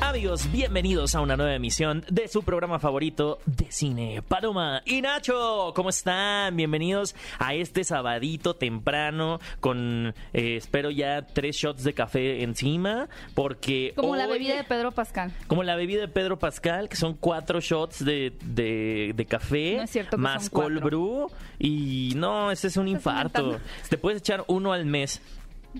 Amigos, 0.00 0.50
bienvenidos 0.50 1.14
a 1.14 1.20
una 1.20 1.36
nueva 1.36 1.54
emisión 1.54 2.04
de 2.10 2.26
su 2.26 2.42
programa 2.42 2.78
favorito 2.80 3.38
de 3.46 3.70
cine. 3.70 4.22
Paloma 4.26 4.82
y 4.84 5.02
Nacho, 5.02 5.72
¿cómo 5.76 5.90
están? 5.90 6.56
Bienvenidos 6.56 7.14
a 7.38 7.54
este 7.54 7.84
sabadito 7.84 8.54
temprano 8.56 9.38
con, 9.60 10.14
eh, 10.32 10.56
espero 10.56 10.90
ya, 10.90 11.22
tres 11.26 11.56
shots 11.56 11.84
de 11.84 11.92
café 11.92 12.42
encima, 12.42 13.08
porque... 13.34 13.92
Como 13.94 14.16
la 14.16 14.26
bebida 14.26 14.56
de 14.56 14.64
Pedro 14.64 14.90
Pascal. 14.90 15.32
Como 15.46 15.62
la 15.62 15.76
bebida 15.76 16.00
de 16.00 16.08
Pedro 16.08 16.38
Pascal, 16.38 16.88
que 16.88 16.96
son 16.96 17.14
cuatro 17.14 17.60
shots 17.60 18.04
de, 18.04 18.32
de, 18.42 19.12
de 19.14 19.26
café, 19.26 19.76
No 19.76 19.82
es 19.82 19.90
cierto 19.90 20.18
más 20.18 20.50
cold 20.50 20.82
brew, 20.82 21.30
y 21.58 22.14
no, 22.16 22.50
ese 22.50 22.66
es 22.68 22.76
un 22.76 22.88
Estás 22.88 22.98
infarto. 23.00 23.40
inventando. 23.42 23.70
Te 23.88 23.98
puedes 23.98 24.18
echar 24.20 24.44
uno 24.48 24.72
al 24.72 24.86
mes. 24.86 25.20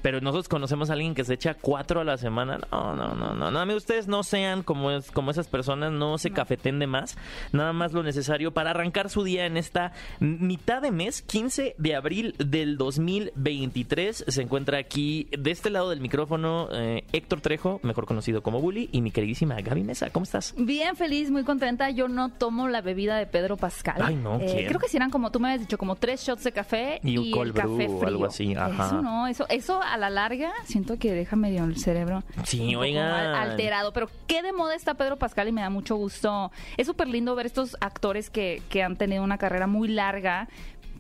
Pero 0.03 0.21
nosotros 0.21 0.49
conocemos 0.49 0.91
a 0.91 0.95
alguien 0.95 1.15
que 1.15 1.25
se 1.25 1.35
echa 1.35 1.55
cuatro 1.55 2.01
a 2.01 2.05
la 2.05 2.17
semana. 2.17 2.59
No, 2.71 2.95
no, 2.95 3.15
no, 3.15 3.35
no. 3.35 3.51
no 3.51 3.77
ustedes 3.77 4.09
no 4.09 4.23
sean 4.23 4.63
como, 4.63 4.91
es, 4.91 5.11
como 5.11 5.31
esas 5.31 5.49
personas, 5.49 5.93
no 5.93 6.19
se 6.19 6.31
cafeten 6.31 6.79
de 6.79 6.87
más. 6.87 7.17
Nada 7.53 7.73
más 7.73 7.93
lo 7.93 8.03
necesario 8.03 8.53
para 8.53 8.71
arrancar 8.71 9.11
su 9.11 9.25
día 9.25 9.47
en 9.47 9.57
esta 9.57 9.93
mitad 10.21 10.83
de 10.83 10.91
mes, 10.91 11.23
15 11.23 11.75
de 11.79 11.95
abril 11.95 12.35
del 12.39 12.77
2023. 12.77 14.25
Se 14.29 14.43
encuentra 14.43 14.79
aquí, 14.79 15.29
de 15.37 15.51
este 15.51 15.71
lado 15.71 15.91
del 15.91 16.01
micrófono, 16.01 16.69
eh, 16.73 17.05
Héctor 17.13 17.41
Trejo, 17.41 17.81
mejor 17.83 18.07
conocido 18.07 18.43
como 18.43 18.61
Bully, 18.61 18.89
y 18.93 19.01
mi 19.03 19.11
queridísima 19.11 19.57
Gaby 19.61 19.83
Mesa. 19.83 20.11
¿Cómo 20.11 20.25
estás? 20.25 20.55
Bien 20.57 20.97
feliz, 20.97 21.31
muy 21.31 21.45
contenta. 21.45 21.91
Yo 21.91 22.09
no 22.09 22.31
tomo 22.31 22.69
la 22.69 22.81
bebida 22.81 23.17
de 23.17 23.27
Pedro 23.27 23.57
Pascal. 23.57 24.01
Ay, 24.03 24.17
no, 24.17 24.39
Eh, 24.41 24.67
creo 24.69 24.81
que 24.81 24.89
si 24.89 24.97
eran 24.97 25.11
como 25.11 25.31
tú 25.31 25.41
me 25.41 25.49
habías 25.49 25.61
dicho, 25.61 25.79
como 25.79 25.97
tres 25.97 26.23
shots 26.23 26.45
de 26.45 26.53
café 26.53 27.01
Y 27.03 27.11
y, 27.13 27.19
un 27.19 27.25
el 27.27 27.33
cold 27.33 27.55
café 27.55 27.69
brew 27.69 27.95
o 27.95 27.99
frío. 27.99 28.09
algo 28.09 28.27
así, 28.27 28.55
ajá. 28.55 28.87
Eso 28.87 29.03
no, 29.03 29.27
eso, 29.27 29.47
eso 29.49 29.80
a 29.83 29.97
la 29.97 30.11
larga 30.11 30.53
siento 30.65 30.99
que 30.99 31.13
deja 31.13 31.37
medio 31.37 31.65
el 31.65 31.77
cerebro 31.77 32.23
Sí, 32.45 32.75
alterado. 32.75 33.93
Pero 33.93 34.09
qué 34.27 34.43
de 34.43 34.53
moda 34.53 34.75
está 34.75 34.95
Pedro 34.95 35.17
Pascal 35.19 35.49
y 35.49 35.53
me 35.53 35.61
da 35.61 35.71
mucho 35.71 35.97
gusto. 35.97 36.51
Es 36.77 36.87
súper 36.87 37.09
lindo 37.09 37.35
ver 37.35 37.47
estos 37.47 37.77
actores 37.81 38.31
que, 38.31 38.63
que 38.69 38.83
han 38.83 38.97
tenido 38.97 39.23
una 39.23 39.39
carrera 39.39 39.67
muy 39.67 39.89
larga 39.89 40.49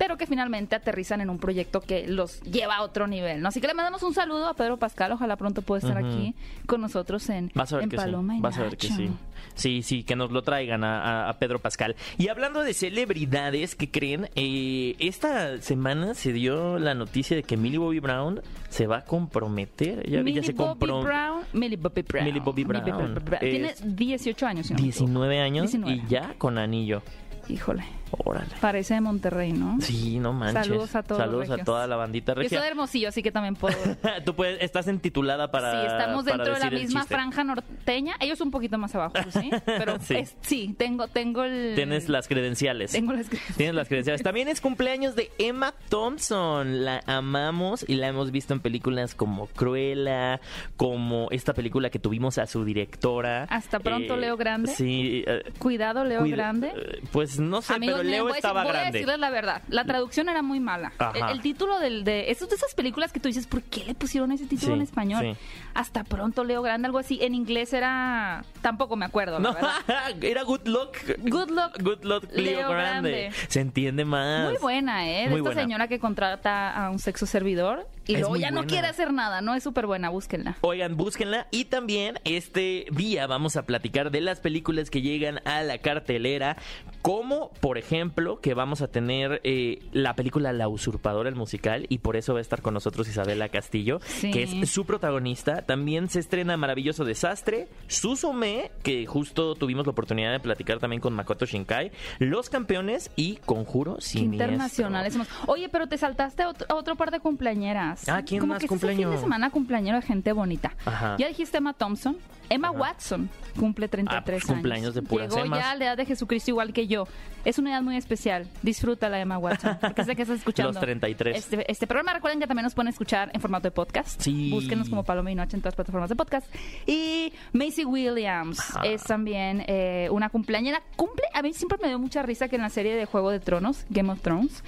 pero 0.01 0.17
que 0.17 0.27
finalmente 0.27 0.75
aterrizan 0.75 1.20
en 1.20 1.29
un 1.29 1.39
proyecto 1.39 1.83
que 1.83 2.09
los 2.09 2.41
lleva 2.41 2.77
a 2.77 2.83
otro 2.83 3.06
nivel, 3.06 3.43
¿no? 3.43 3.48
Así 3.48 3.61
que 3.61 3.67
le 3.67 3.75
mandamos 3.75 4.03
un 4.03 4.15
saludo 4.15 4.47
a 4.48 4.55
Pedro 4.55 4.79
Pascal, 4.79 5.12
ojalá 5.12 5.37
pronto 5.37 5.61
pueda 5.61 5.81
estar 5.87 6.03
aquí 6.03 6.34
con 6.65 6.81
nosotros 6.81 7.29
en, 7.29 7.53
Vas 7.55 7.70
a 7.75 7.77
ver 7.77 7.84
en 7.84 7.91
que 7.91 7.97
Paloma 7.98 8.33
sí. 8.33 8.39
y 8.39 8.43
Vas 8.43 8.56
a 8.59 8.62
ver 8.62 8.77
que 8.78 8.89
Nacho. 8.89 9.03
sí. 9.03 9.11
Sí, 9.56 9.83
sí, 9.83 10.03
que 10.05 10.17
nos 10.17 10.31
lo 10.31 10.41
traigan 10.41 10.84
a, 10.84 11.03
a- 11.27 11.28
a 11.28 11.33
Pedro 11.39 11.59
Pascal. 11.59 11.97
Y 12.17 12.28
hablando 12.28 12.62
de 12.62 12.73
celebridades, 12.73 13.75
¿qué 13.75 13.91
creen? 13.91 14.31
Eh, 14.37 14.97
esta 15.01 15.61
semana 15.61 16.15
se 16.15 16.33
dio 16.33 16.78
la 16.78 16.95
noticia 16.95 17.37
de 17.37 17.43
que 17.43 17.59
Millie 17.59 17.77
Bobby 17.78 18.01
Brown 18.01 18.41
se 18.71 18.87
va 18.87 18.98
a 18.98 19.05
comprometer. 19.05 20.09
Ya, 20.09 20.23
Millie 20.23 20.41
ya 20.41 20.47
se 20.47 20.53
Bobby 20.53 20.87
compro- 20.87 21.03
Brown. 21.03 21.43
Millie 21.53 21.77
Bobby 21.77 22.03
Brown. 22.03 22.25
Millie 22.25 22.41
Bobby 22.41 22.65
Brown. 22.65 23.23
Tiene 23.41 23.69
Es 23.71 23.97
18 23.97 24.47
años. 24.47 24.67
si 24.67 24.73
no 24.73 24.81
me 24.81 24.89
equivoco. 24.89 25.05
19 25.05 25.41
años 25.41 25.62
19. 25.73 25.93
y 26.06 26.09
ya 26.11 26.34
con 26.39 26.56
anillo. 26.56 27.03
Híjole. 27.51 27.84
Órale. 28.25 28.48
Parece 28.61 28.95
de 28.95 29.01
Monterrey, 29.01 29.53
¿no? 29.53 29.81
Sí, 29.81 30.19
no 30.19 30.33
manches. 30.33 30.67
Saludos 30.67 30.97
a 30.97 31.03
todos 31.05 31.20
los 31.20 31.29
Saludos 31.47 31.51
a 31.61 31.65
toda 31.65 31.87
la 31.87 31.95
bandita 31.95 32.33
Yo 32.33 32.37
soy 32.41 32.43
regia. 32.45 32.61
de 32.62 32.67
Hermosillo, 32.69 33.09
así 33.09 33.23
que 33.23 33.31
también 33.31 33.55
puedo. 33.55 33.77
Tú 34.25 34.34
puedes, 34.34 34.61
estás 34.62 34.89
entitulada 34.89 35.51
para. 35.53 35.71
sí, 35.71 35.87
estamos 35.87 36.25
para 36.25 36.37
dentro 36.39 36.55
de 36.55 36.61
la 36.61 36.71
misma 36.71 37.05
franja 37.05 37.45
norteña. 37.45 38.17
Ellos 38.19 38.41
un 38.41 38.51
poquito 38.51 38.78
más 38.78 38.93
abajo, 38.97 39.15
¿sí? 39.31 39.51
Pero 39.65 39.97
Sí. 40.43 40.75
tengo, 40.77 41.06
tengo 41.06 41.45
el. 41.45 41.75
Tienes 41.77 42.09
las 42.09 42.27
credenciales. 42.27 42.91
Tengo 42.91 43.12
las 43.12 43.27
credenciales. 43.28 43.56
Tienes 43.56 43.75
las 43.77 43.87
credenciales. 43.89 44.23
También 44.25 44.48
es 44.48 44.61
cumpleaños 44.61 45.15
de 45.15 45.31
Emma 45.39 45.73
Thompson. 45.89 46.84
La 46.84 47.03
amamos 47.06 47.84
y 47.89 47.94
la 47.94 48.09
hemos 48.09 48.33
visto 48.33 48.53
en 48.55 48.60
películas 48.60 49.15
como 49.15 49.47
Cruella, 49.47 50.41
como 50.77 51.28
esta 51.31 51.55
película 51.55 51.91
que 51.91 51.99
tuvimos 52.00 52.39
a 52.39 52.47
su 52.47 52.65
directora. 52.65 53.44
Hasta 53.44 53.78
pronto, 53.78 54.16
Leo 54.16 54.37
Grande. 54.37 54.72
Sí. 54.75 55.22
eh, 55.27 55.44
Cuidado, 55.59 56.05
Leo 56.05 56.21
cuida- 56.22 56.37
Grande. 56.37 56.72
eh, 56.77 57.03
Pues 57.12 57.39
no 57.41 57.62
sé, 57.62 57.75
Amigos, 57.75 57.97
pero 57.97 58.05
miren, 58.05 58.11
Leo 58.12 58.23
voy 58.25 58.33
a 58.33 58.34
decir- 58.34 58.39
estaba 58.39 58.65
voy 58.65 58.77
a 58.77 58.91
decirles 58.91 59.19
la 59.19 59.31
verdad. 59.31 59.62
La 59.69 59.84
traducción 59.84 60.28
era 60.28 60.43
muy 60.43 60.61
mala. 60.61 60.93
Ajá. 60.99 61.31
El, 61.33 61.41
título 61.41 61.78
del, 61.78 62.05
de... 62.05 62.31
Es 62.31 62.41
de 62.41 62.55
esas 62.55 62.75
películas 62.75 63.12
que 63.12 63.21
tú 63.21 63.28
dices, 63.28 63.47
¿por 63.47 63.62
qué 63.62 63.84
le 63.84 63.95
pusieron 63.95 64.33
ese 64.33 64.47
título 64.47 64.73
Sí, 64.75 64.77
en 64.78 64.83
español? 64.83 65.21
sí. 65.37 65.37
Hasta 65.75 66.05
pronto, 66.05 66.45
Leo 66.45 66.62
Grande, 66.62 66.87
algo 66.87 66.99
así. 66.99 67.19
En 67.23 67.34
inglés 67.34 67.73
era... 67.73 68.45
Tampoco 68.62 68.97
me 68.97 69.05
acuerdo, 69.06 69.39
la 69.39 69.49
No, 69.51 69.55
verdad. 69.55 69.71
era 70.23 70.43
Good 70.43 70.67
Luck. 70.67 70.97
Good 71.23 71.51
Luck, 71.51 71.83
Good 71.83 72.05
Luck 72.05 72.25
Leo, 72.33 72.45
Leo 72.61 72.71
Grande. 72.71 73.11
Grande. 73.11 73.33
Se 73.49 73.61
entiende 73.61 74.05
más. 74.05 74.51
Muy 74.51 74.59
buena, 74.61 75.09
¿eh? 75.09 75.22
De 75.25 75.28
Muy 75.31 75.39
esta 75.39 75.43
buena. 75.51 75.61
señora 75.62 75.89
que 75.89 75.99
contrata 75.99 76.71
a 76.87 76.91
un 76.91 76.99
sexo 76.99 77.27
servidor 77.27 77.87
y 78.07 78.15
Es 78.15 78.21
luego 78.21 78.34
muy 78.34 78.41
ya 78.41 78.51
no 78.51 78.57
buena. 78.61 78.69
quiere 78.69 78.89
hacer 78.89 79.12
nada, 79.12 79.41
¿no? 79.41 79.55
Es 79.55 79.62
súper 79.62 79.87
buena, 79.87 80.09
búsquenla. 80.09 80.57
Oigan, 80.62 80.97
búsquenla. 80.97 81.47
Y 81.53 81.67
también 81.67 82.19
este 82.25 82.87
día 82.91 83.27
vamos 83.28 83.57
a 83.57 83.62
platicar 83.65 84.11
de 84.11 84.21
las 84.21 84.41
películas 84.41 84.91
que 84.91 85.03
llegan 85.03 85.41
a 85.47 85.62
la 85.62 85.78
cartelera. 85.78 86.57
Como, 87.03 87.50
por 87.61 87.78
ejemplo, 87.78 88.41
que 88.41 88.53
vamos 88.55 88.83
a 88.83 88.88
tener 88.88 89.41
eh, 89.44 89.78
la 89.93 90.15
película 90.15 90.53
La 90.53 90.69
Usurpadora, 90.69 91.28
el 91.28 91.34
musical. 91.34 91.87
Y 91.88 91.99
por 91.99 92.16
eso 92.16 92.34
va 92.34 92.41
a 92.41 92.43
estar 92.43 92.61
con 92.61 92.75
nosotros 92.75 93.09
Isabela 93.09 93.49
Castillo, 93.49 94.00
Sí. 94.05 94.31
que 94.31 94.43
es 94.43 94.71
su 94.71 94.84
protagonista. 94.84 95.62
También 95.62 96.09
se 96.10 96.19
estrena 96.21 96.56
Maravilloso 96.59 97.05
Desastre, 97.05 97.69
Susume, 97.89 98.71
que 98.83 99.06
justo 99.06 99.55
tuvimos 99.55 99.87
la 99.87 99.93
oportunidad 99.93 100.33
de 100.33 100.41
platicar 100.41 100.78
también 100.78 101.00
con 101.00 101.15
Makoto 101.15 101.47
Shinkai. 101.47 101.91
Los 102.19 102.50
Campeones 102.50 103.10
y 103.16 103.37
Conjuro 103.47 104.00
Siniestro. 104.00 104.33
internacionales 104.47 105.12
somos. 105.15 105.28
Oye, 105.47 105.69
pero 105.69 105.87
te 105.87 105.97
saltaste 105.97 106.43
a 106.43 106.49
otro, 106.50 106.66
a 106.69 106.75
otro 106.75 106.97
par 106.97 107.10
de 107.10 107.21
cumpleañeras. 107.21 108.09
Ah, 108.09 108.22
¿quién 108.27 108.41
Como 108.41 108.53
más 108.55 108.59
que 108.60 108.66
este 108.66 108.69
cumpleaños? 108.75 109.10
fin 109.10 109.16
de 109.16 109.19
semana 109.22 109.50
cumpleañero 109.50 109.97
de 110.00 110.03
gente 110.06 110.33
bonita. 110.33 110.75
Ajá. 110.84 111.16
Ya 111.19 111.28
dijiste 111.28 111.59
Emma 111.59 111.72
Thompson. 111.72 112.16
Emma 112.50 112.71
Watson 112.71 113.31
cumple 113.59 113.88
33 113.88 114.21
Ah, 114.21 114.25
pues, 114.25 114.34
años. 114.44 114.44
cumpleaños 114.55 114.94
de 114.94 115.03
puras 115.03 115.28
Llegó 115.31 115.47
Emmas. 115.47 115.61
ya 115.61 115.71
a 115.71 115.75
la 115.77 115.84
edad 115.87 115.97
de 115.97 116.05
Jesucristo 116.05 116.50
igual 116.50 116.72
que 116.75 116.87
yo. 116.87 117.06
Es 117.44 117.59
una 117.59 117.71
edad 117.71 117.81
muy 117.83 117.97
especial. 117.97 118.47
Disfrútala, 118.62 119.19
Emma 119.21 119.38
Watson. 119.38 119.78
Porque 119.81 120.05
sé 120.05 120.15
que 120.16 120.22
estás 120.22 120.38
escuchando. 120.41 120.72
Los 120.72 120.81
33. 120.81 121.37
Este, 121.39 121.71
este 121.71 121.87
programa, 121.87 122.12
recuerden 122.12 122.41
que 122.41 122.47
también 122.47 122.65
nos 122.65 122.75
pueden 122.75 122.89
escuchar 122.89 123.31
en 123.33 123.41
formato 123.41 123.62
de 123.69 123.71
podcast. 123.71 124.21
Sí. 124.21 124.50
Búsquenos 124.50 124.91
como 124.91 125.05
Paloma 125.05 125.31
y 125.31 125.34
Noche 125.34 125.56
en 125.56 125.62
todas 125.62 125.72
las 125.72 125.77
plataformas 125.77 126.10
de 126.10 126.16
podcast. 126.16 126.47
Y 126.87 127.33
Macy 127.53 127.84
Williams 127.84 128.59
Ajá. 128.77 128.81
es 128.87 129.05
también 129.05 129.65
eh, 129.69 130.09
una 130.10 130.28
cumpleañera. 130.28 130.83
Cumple, 130.97 131.25
a 131.33 131.41
mí 131.43 131.53
siempre 131.55 131.78
me 131.81 131.89
dio 131.89 131.99
mucha 131.99 132.22
risa 132.22 132.49
que 132.49 132.56
en 132.56 132.62
la 132.62 132.69
serie 132.71 132.94
de 132.97 133.06
Juego 133.06 133.31
de 133.31 133.41
Tronos, 133.41 133.87
Game 133.91 134.10
of 134.12 134.21
Thrones, 134.21 134.65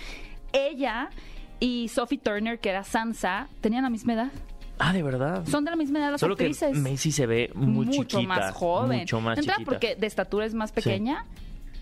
ella 0.53 1.10
y 1.60 1.88
Sophie 1.88 2.19
Turner, 2.19 2.59
que 2.59 2.71
era 2.71 2.84
Sansa, 2.84 3.48
tenían 3.60 3.82
la 3.82 3.91
misma 3.91 4.15
edad. 4.15 4.32
Ah, 4.78 4.93
de 4.93 5.03
verdad. 5.03 5.44
Son 5.47 5.65
de 5.65 5.71
la 5.71 5.77
misma 5.77 5.99
edad 6.00 6.10
las 6.12 6.21
Solo 6.21 6.37
que 6.37 6.44
actrices. 6.44 6.77
Macy 6.77 7.12
se 7.12 7.27
ve 7.27 7.50
muy 7.55 7.87
mucho 7.87 8.05
chiquita. 8.05 8.28
más 8.28 8.53
joven. 8.55 9.00
Mucho 9.00 9.21
más 9.21 9.38
chiquita. 9.38 9.56
porque 9.65 9.94
de 9.97 10.06
estatura 10.06 10.44
es 10.47 10.55
más 10.55 10.72
pequeña 10.72 11.25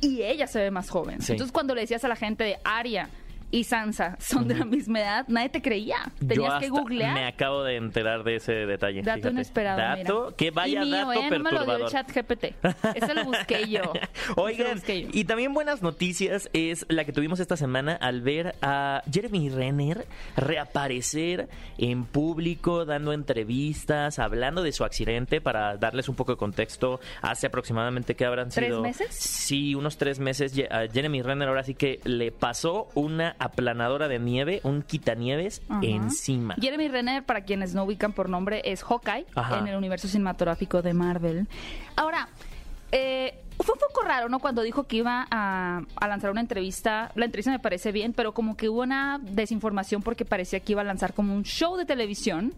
y 0.00 0.22
ella 0.22 0.46
se 0.46 0.58
ve 0.60 0.70
más 0.70 0.90
joven. 0.90 1.20
Sí. 1.22 1.32
Entonces, 1.32 1.52
cuando 1.52 1.74
le 1.74 1.82
decías 1.82 2.04
a 2.04 2.08
la 2.08 2.16
gente 2.16 2.44
de 2.44 2.58
Aria 2.64 3.08
y 3.50 3.64
Sansa 3.64 4.16
son 4.20 4.46
de 4.48 4.54
la 4.56 4.64
misma 4.64 5.00
edad, 5.00 5.24
nadie 5.28 5.48
te 5.48 5.60
creía. 5.62 5.96
Yo 6.20 6.28
Tenías 6.28 6.60
que 6.60 6.68
googlear. 6.68 7.14
Me 7.14 7.26
acabo 7.26 7.62
de 7.64 7.76
enterar 7.76 8.22
de 8.24 8.36
ese 8.36 8.52
detalle. 8.52 9.02
Dato 9.02 9.16
fíjate. 9.18 9.34
inesperado, 9.34 9.78
Dato, 9.78 10.22
mira. 10.26 10.36
que 10.36 10.50
vaya 10.50 10.82
y 10.82 10.86
mío, 10.86 10.96
dato 11.08 11.12
¿eh? 11.12 11.30
No 11.30 11.38
me 11.44 11.52
lo 11.52 11.64
dio 11.64 11.66
perturbador. 11.76 11.80
el 11.82 11.88
chat 11.88 12.10
GPT. 12.14 12.96
Ese 12.96 13.14
lo 13.14 13.24
busqué 13.24 13.68
yo. 13.68 13.82
Lo 14.36 14.42
Oigan, 14.44 14.74
busqué 14.74 15.02
yo. 15.02 15.08
y 15.12 15.24
también 15.24 15.52
buenas 15.54 15.82
noticias 15.82 16.48
es 16.52 16.86
la 16.88 17.04
que 17.04 17.12
tuvimos 17.12 17.40
esta 17.40 17.56
semana 17.56 17.94
al 17.94 18.20
ver 18.22 18.54
a 18.62 19.02
Jeremy 19.10 19.48
Renner 19.50 20.06
reaparecer 20.36 21.48
en 21.78 22.04
público, 22.04 22.84
dando 22.84 23.12
entrevistas, 23.12 24.18
hablando 24.18 24.62
de 24.62 24.72
su 24.72 24.84
accidente 24.84 25.40
para 25.40 25.76
darles 25.76 26.08
un 26.08 26.14
poco 26.14 26.32
de 26.32 26.38
contexto. 26.38 27.00
Hace 27.22 27.46
aproximadamente 27.46 28.14
que 28.14 28.24
habrán 28.24 28.50
¿Tres 28.50 28.68
sido. 28.68 28.82
meses? 28.82 29.08
Sí, 29.14 29.74
unos 29.74 29.96
tres 29.96 30.18
meses. 30.18 30.52
A 30.70 30.86
Jeremy 30.92 31.22
Renner 31.22 31.48
ahora 31.48 31.64
sí 31.64 31.74
que 31.74 32.00
le 32.04 32.30
pasó 32.32 32.88
una 32.94 33.36
aplanadora 33.40 34.06
de 34.06 34.18
nieve, 34.20 34.60
un 34.62 34.82
quitanieves 34.82 35.62
Ajá. 35.68 35.80
encima. 35.82 36.54
Jeremy 36.60 36.88
Renner, 36.88 37.24
para 37.24 37.40
quienes 37.42 37.74
no 37.74 37.84
ubican 37.84 38.12
por 38.12 38.28
nombre, 38.28 38.62
es 38.64 38.84
Hawkeye 38.84 39.26
Ajá. 39.34 39.58
en 39.58 39.66
el 39.66 39.76
universo 39.76 40.06
cinematográfico 40.06 40.82
de 40.82 40.94
Marvel. 40.94 41.48
Ahora, 41.96 42.28
eh, 42.92 43.34
fue 43.58 43.74
un 43.74 43.80
poco 43.80 44.02
raro, 44.02 44.28
¿no? 44.28 44.38
Cuando 44.38 44.62
dijo 44.62 44.84
que 44.84 44.96
iba 44.96 45.26
a, 45.30 45.82
a 45.96 46.08
lanzar 46.08 46.30
una 46.30 46.40
entrevista. 46.40 47.12
La 47.14 47.24
entrevista 47.26 47.50
me 47.50 47.58
parece 47.58 47.92
bien, 47.92 48.12
pero 48.12 48.32
como 48.32 48.56
que 48.56 48.68
hubo 48.68 48.82
una 48.82 49.18
desinformación 49.22 50.02
porque 50.02 50.24
parecía 50.24 50.60
que 50.60 50.72
iba 50.72 50.80
a 50.82 50.84
lanzar 50.84 51.12
como 51.14 51.34
un 51.34 51.42
show 51.44 51.76
de 51.76 51.84
televisión. 51.84 52.54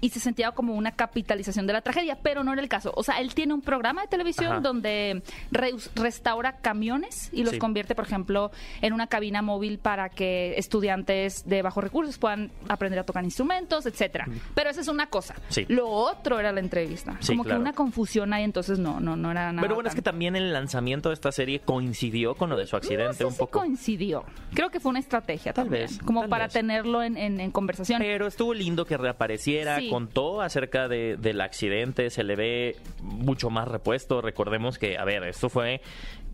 Y 0.00 0.10
se 0.10 0.20
sentía 0.20 0.52
como 0.52 0.74
una 0.74 0.92
capitalización 0.92 1.66
de 1.66 1.72
la 1.72 1.80
tragedia, 1.80 2.18
pero 2.22 2.44
no 2.44 2.52
era 2.52 2.62
el 2.62 2.68
caso. 2.68 2.92
O 2.96 3.02
sea, 3.02 3.20
él 3.20 3.34
tiene 3.34 3.54
un 3.54 3.62
programa 3.62 4.02
de 4.02 4.08
televisión 4.08 4.52
Ajá. 4.52 4.60
donde 4.60 5.22
re- 5.50 5.72
restaura 5.94 6.56
camiones 6.58 7.30
y 7.32 7.42
los 7.42 7.52
Sí. 7.54 7.58
convierte, 7.58 7.94
por 7.94 8.04
ejemplo, 8.04 8.50
en 8.82 8.92
una 8.92 9.06
cabina 9.06 9.42
móvil 9.42 9.78
para 9.78 10.08
que 10.08 10.54
estudiantes 10.58 11.46
de 11.48 11.62
bajos 11.62 11.82
recursos 11.82 12.18
puedan 12.18 12.50
aprender 12.68 12.98
a 13.00 13.04
tocar 13.04 13.24
instrumentos, 13.24 13.86
etcétera. 13.86 14.26
Pero 14.54 14.70
esa 14.70 14.80
es 14.80 14.88
una 14.88 15.06
cosa. 15.06 15.34
Sí. 15.48 15.64
Lo 15.68 15.88
otro 15.88 16.38
era 16.38 16.52
la 16.52 16.60
entrevista. 16.60 17.16
Sí, 17.20 17.28
como 17.32 17.44
claro. 17.44 17.58
que 17.58 17.62
una 17.62 17.72
confusión 17.72 18.32
ahí, 18.32 18.44
entonces 18.44 18.78
no, 18.78 19.00
no, 19.00 19.16
no 19.16 19.30
era 19.30 19.52
nada. 19.52 19.62
Pero 19.62 19.74
bueno, 19.74 19.88
es 19.88 19.94
que 19.94 20.02
también 20.02 20.36
el 20.36 20.52
lanzamiento 20.52 21.08
de 21.08 21.14
esta 21.14 21.32
serie 21.32 21.60
coincidió 21.60 22.34
con 22.34 22.50
lo 22.50 22.56
de 22.56 22.66
su 22.66 22.76
accidente 22.76 23.06
no 23.06 23.12
sé 23.14 23.24
un 23.24 23.32
si 23.32 23.38
poco. 23.38 23.58
coincidió. 23.60 24.24
Creo 24.54 24.70
que 24.70 24.80
fue 24.80 24.90
una 24.90 24.98
estrategia 25.00 25.52
Tal 25.52 25.64
también, 25.66 25.86
vez, 25.86 25.98
como 25.98 26.20
tal 26.20 26.28
para 26.30 26.44
vez. 26.44 26.52
tenerlo 26.52 27.02
en, 27.02 27.16
en- 27.16 27.40
en 27.40 27.50
conversación. 27.50 28.00
Pero 28.00 28.26
estuvo 28.26 28.52
lindo 28.54 28.84
que 28.84 28.96
reapareciera, 28.96 29.78
Contó 29.90 30.40
acerca 30.42 30.88
de- 30.88 31.16
del 31.16 31.40
accidente, 31.40 32.10
se 32.10 32.24
le 32.24 32.36
ve 32.36 32.76
mucho 33.00 33.50
más 33.50 33.68
repuesto. 33.68 34.20
Recordemos 34.22 34.78
que, 34.78 34.98
a 34.98 35.04
ver, 35.04 35.22
esto 35.24 35.48
fue, 35.48 35.80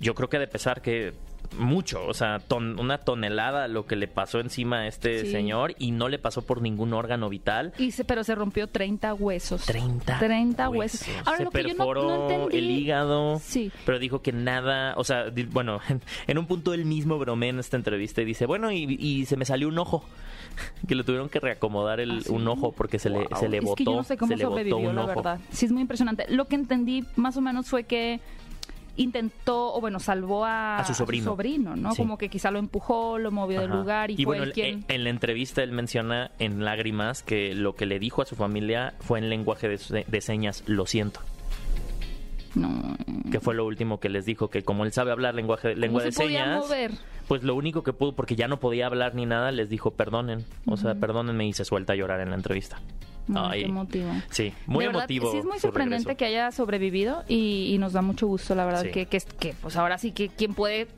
yo 0.01 0.15
creo 0.15 0.29
que 0.29 0.39
de 0.39 0.47
pesar 0.47 0.83
que 0.83 1.13
mucho, 1.59 2.07
o 2.07 2.15
sea, 2.15 2.39
ton- 2.39 2.81
una 2.81 2.97
tonelada 2.99 3.69
lo 3.69 3.85
que 3.85 3.95
le 3.95 4.09
pasó 4.09 4.41
encima 4.41 4.79
a 4.81 4.87
este 4.87 5.21
Sí. 5.27 5.33
señor 5.33 5.75
y 5.79 5.91
no 5.91 6.09
le 6.09 6.19
pasó 6.19 6.41
por 6.47 6.63
ningún 6.63 6.95
órgano 6.95 7.29
vital. 7.29 7.75
Y 7.77 7.91
se- 7.91 8.07
pero 8.07 8.25
se 8.25 8.35
rompió 8.35 8.69
30 8.69 9.13
huesos. 9.13 9.67
30, 9.67 10.19
30 10.19 10.71
huesos. 10.71 11.07
Ahora, 11.27 11.37
se 11.39 11.45
lo 11.45 11.51
que 11.51 11.63
yo 11.65 11.69
no- 11.69 11.75
perforó 11.77 12.03
no 12.05 12.29
entendí- 12.31 12.55
el 12.57 12.71
hígado, 12.71 13.39
Sí. 13.41 13.71
pero 13.85 13.99
dijo 13.99 14.23
que 14.23 14.33
nada, 14.33 14.95
o 14.97 15.05
sea, 15.05 15.27
bueno, 15.51 15.81
en, 15.91 16.01
en 16.27 16.39
un 16.39 16.47
punto 16.47 16.73
él 16.73 16.87
mismo 16.87 17.19
bromea 17.19 17.51
en 17.51 17.59
esta 17.59 17.77
entrevista 17.77 18.23
y 18.23 18.25
dice, 18.25 18.47
bueno, 18.47 18.73
y, 18.73 18.85
y 18.99 19.27
se 19.27 19.37
me 19.37 19.45
salió 19.45 19.69
un 19.69 19.79
ojo, 19.79 20.05
que 20.89 20.95
le 20.95 21.05
tuvieron 21.05 21.29
que 21.29 21.41
reacomodar 21.41 22.01
el, 22.01 22.11
¿Ah, 22.11 22.21
sí? 22.25 22.33
un 22.33 22.47
ojo 22.49 22.73
porque 22.73 22.99
se 22.99 23.11
le, 23.11 23.27
se 23.39 23.49
le 23.49 23.59
Es 23.59 23.65
botó, 23.65 23.75
que 23.77 23.85
yo 23.85 23.95
no 23.97 24.05
sé 24.05 24.17
cómo 24.17 24.29
se 24.31 24.37
le 24.37 24.47
botó 24.47 24.77
un 24.79 24.95
la 24.95 25.03
ojo. 25.05 25.09
verdad. 25.15 25.41
Sí, 25.51 25.67
es 25.67 25.73
muy 25.73 25.83
impresionante. 25.83 26.27
Lo 26.29 26.47
que 26.47 26.55
entendí 26.57 27.05
más 27.17 27.37
o 27.37 27.41
menos 27.41 27.69
fue 27.69 27.85
que 27.85 28.21
intentó, 28.97 29.73
o 29.75 29.81
bueno, 29.81 29.99
salvó 30.01 30.45
a, 30.45 30.77
A 30.77 30.85
su 30.85 30.93
sobrino. 30.95 31.75
¿no? 31.77 31.93
Sí. 31.93 31.97
Como 31.97 32.19
que 32.19 32.29
quizá 32.29 32.51
lo 32.51 32.59
empujó, 32.59 33.19
lo 33.19 33.31
movió 33.31 33.63
del 33.63 33.71
lugar 33.71 34.11
y, 34.11 34.17
fue 34.17 34.25
bueno, 34.25 34.43
él- 34.45 34.53
quien... 34.53 34.85
en 34.89 35.05
la 35.05 35.11
entrevista 35.11 35.63
él 35.63 35.73
menciona 35.73 36.31
en 36.39 36.63
lágrimas 36.65 37.23
que 37.23 37.55
lo 37.55 37.75
que 37.75 37.87
le 37.87 37.99
dijo 37.99 38.21
a 38.21 38.27
su 38.27 38.37
familia 38.37 38.93
fue 39.01 39.19
en 39.19 39.31
lenguaje 39.31 39.67
de, 39.69 40.05
de 40.07 40.21
señas, 40.21 40.63
lo 40.67 40.85
siento, 40.85 41.21
no, 42.55 42.97
que 43.31 43.41
fue 43.41 43.55
lo 43.55 43.65
último 43.67 43.99
que 44.01 44.09
les 44.09 44.25
dijo, 44.27 44.49
que 44.51 44.63
como 44.63 44.85
él 44.85 44.93
sabe 44.93 45.11
hablar 45.13 45.35
lenguaje, 45.35 45.71
¿Cómo 45.71 45.81
lengua 45.81 46.03
de 46.03 46.13
señas, 46.13 46.59
mover? 46.61 46.93
pues 47.29 47.43
lo 47.43 47.55
único 47.55 47.83
que 47.83 47.93
pudo, 47.93 48.15
porque 48.15 48.37
ya 48.37 48.49
no 48.49 48.59
podía 48.61 48.87
hablar 48.87 49.15
ni 49.15 49.27
nada, 49.27 49.51
les 49.53 49.69
dijo 49.71 49.93
perdonen, 49.93 50.45
o 50.67 50.77
sea, 50.77 50.95
perdónenme 50.95 51.47
y 51.47 51.53
se 51.53 51.65
suelta 51.65 51.93
a 51.95 51.97
llorar 51.97 52.21
en 52.21 52.31
la 52.31 52.37
entrevista. 52.37 52.81
Ay, 53.35 53.63
emotivo. 53.65 54.11
Sí, 54.31 54.53
muy 54.67 54.85
verdad, 54.87 55.03
emotivo. 55.03 55.31
Sí, 55.31 55.39
es 55.39 55.45
muy 55.45 55.59
sorprendente 55.61 56.09
regreso. 56.09 56.17
que 56.19 56.25
haya 56.25 56.51
sobrevivido 56.51 57.23
y, 57.29 57.73
y 57.73 57.79
nos 57.79 57.93
da 57.93 58.03
mucho 58.03 58.27
gusto, 58.27 58.55
la 58.57 58.65
verdad, 58.65 58.83
Sí. 58.83 58.91
que, 58.91 59.07
que, 59.07 59.21
que, 59.39 59.55
pues 59.63 59.77
ahora 59.77 59.97
sí 59.99 60.13
que 60.13 60.29
quién 60.29 60.55
puede... 60.55 60.89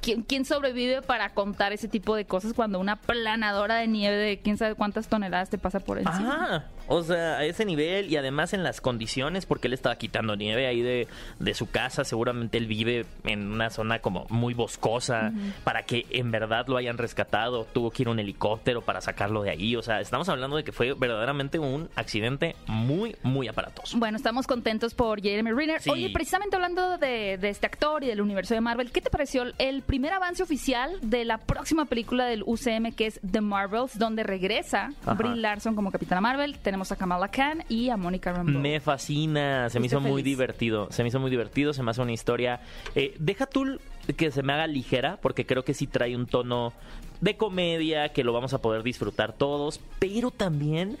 ¿Quién, 0.00 0.20
quién 0.22 0.44
sobrevive 0.44 1.00
para 1.00 1.30
contar 1.32 1.72
ese 1.72 1.88
tipo 1.88 2.14
de 2.14 2.26
cosas 2.26 2.52
cuando 2.52 2.78
una 2.78 2.96
planadora 2.96 3.76
de 3.76 3.88
nieve 3.88 4.16
de 4.16 4.38
quién 4.38 4.58
sabe 4.58 4.74
cuántas 4.74 5.08
toneladas 5.08 5.48
te 5.48 5.56
pasa 5.56 5.80
por 5.80 5.96
encima? 5.96 6.46
Ah, 6.50 6.64
o 6.88 7.02
sea, 7.02 7.38
a 7.38 7.44
ese 7.44 7.64
nivel 7.64 8.10
y 8.10 8.16
además 8.16 8.52
en 8.52 8.62
las 8.62 8.80
condiciones, 8.80 9.46
porque 9.46 9.68
él 9.68 9.74
estaba 9.74 9.96
quitando 9.96 10.36
nieve 10.36 10.66
ahí 10.66 10.82
de, 10.82 11.08
de 11.38 11.54
su 11.54 11.70
casa, 11.70 12.04
seguramente 12.04 12.58
él 12.58 12.66
vive 12.66 13.06
en 13.24 13.52
una 13.52 13.70
zona 13.70 14.00
como 14.00 14.26
muy 14.30 14.54
boscosa, 14.54 15.32
para 15.64 15.82
que 15.82 16.06
en 16.10 16.30
verdad 16.30 16.66
lo 16.68 16.76
hayan 16.76 16.98
rescatado, 16.98 17.66
tuvo 17.72 17.90
que 17.90 18.02
ir 18.02 18.08
un 18.08 18.18
helicóptero 18.18 18.82
para 18.82 19.00
sacarlo 19.00 19.42
de 19.42 19.50
ahí, 19.50 19.76
o 19.76 19.82
sea, 19.82 20.00
estamos 20.00 20.28
hablando 20.28 20.56
de 20.56 20.64
que 20.64 20.72
fue 20.72 20.94
verdaderamente 20.94 21.58
un 21.58 21.88
accidente 21.96 22.56
muy, 22.66 23.16
muy 23.22 23.48
aparatoso. 23.48 23.98
Bueno, 23.98 24.16
estamos 24.16 24.46
contentos 24.46 24.94
por 24.94 25.20
Jeremy 25.20 25.52
Renner. 25.52 25.80
Sí. 25.80 25.90
Oye, 25.90 26.10
precisamente 26.10 26.56
hablando 26.56 26.98
de, 26.98 27.38
de 27.38 27.48
este 27.48 27.66
actor 27.66 28.04
y 28.04 28.06
del 28.06 28.20
universo 28.20 28.54
de 28.54 28.60
Marvel, 28.60 28.90
¿qué 28.90 29.00
te 29.00 29.10
pareció 29.10 29.44
el 29.58 29.82
primer 29.82 30.12
avance 30.12 30.42
oficial 30.42 30.98
de 31.02 31.24
la 31.24 31.38
próxima 31.38 31.84
película 31.86 32.26
del 32.26 32.42
UCM 32.44 32.92
que 32.92 33.06
es 33.06 33.20
The 33.28 33.40
Marvels, 33.40 33.98
donde 33.98 34.22
regresa 34.22 34.92
Ajá. 35.02 35.14
Brie 35.14 35.36
Larson 35.36 35.74
como 35.74 35.90
Capitana 35.90 36.20
Marvel? 36.20 36.58
Tenemos 36.74 36.90
a 36.90 36.96
Kamala 36.96 37.28
Khan 37.28 37.62
y 37.68 37.88
a 37.90 37.96
Monica 37.96 38.32
Rambeau. 38.32 38.58
Me 38.60 38.80
fascina, 38.80 39.70
se 39.70 39.78
me 39.78 39.86
hizo 39.86 40.00
muy 40.00 40.22
divertido, 40.22 40.88
se 40.90 41.04
me 41.04 41.08
hizo 41.08 41.20
muy 41.20 41.30
divertido, 41.30 41.72
se 41.72 41.84
me 41.84 41.92
hace 41.92 42.02
una 42.02 42.10
historia. 42.10 42.58
eh, 42.96 43.14
deja 43.20 43.46
tú 43.46 43.78
que 44.16 44.32
se 44.32 44.42
me 44.42 44.54
haga 44.54 44.66
ligera, 44.66 45.16
porque 45.22 45.46
creo 45.46 45.62
que 45.64 45.72
sí 45.72 45.86
trae 45.86 46.16
un 46.16 46.26
tono 46.26 46.72
de 47.20 47.36
comedia 47.36 48.08
que 48.08 48.24
lo 48.24 48.32
vamos 48.32 48.54
a 48.54 48.58
poder 48.60 48.82
disfrutar 48.82 49.34
todos, 49.34 49.78
pero 50.00 50.32
también 50.32 50.98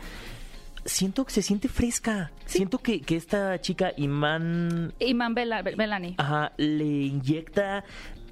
siento 0.84 1.24
que 1.24 1.32
se 1.32 1.42
siente 1.42 1.66
fresca. 1.68 2.30
Siento 2.46 2.78
que, 2.78 3.00
que 3.00 3.16
esta 3.16 3.60
chica 3.60 3.92
Iman 3.96 4.92
Iman 5.00 5.34
Bela- 5.34 5.62
Belani. 5.62 6.14
ajá, 6.18 6.52
le 6.56 6.84
inyecta 6.84 7.82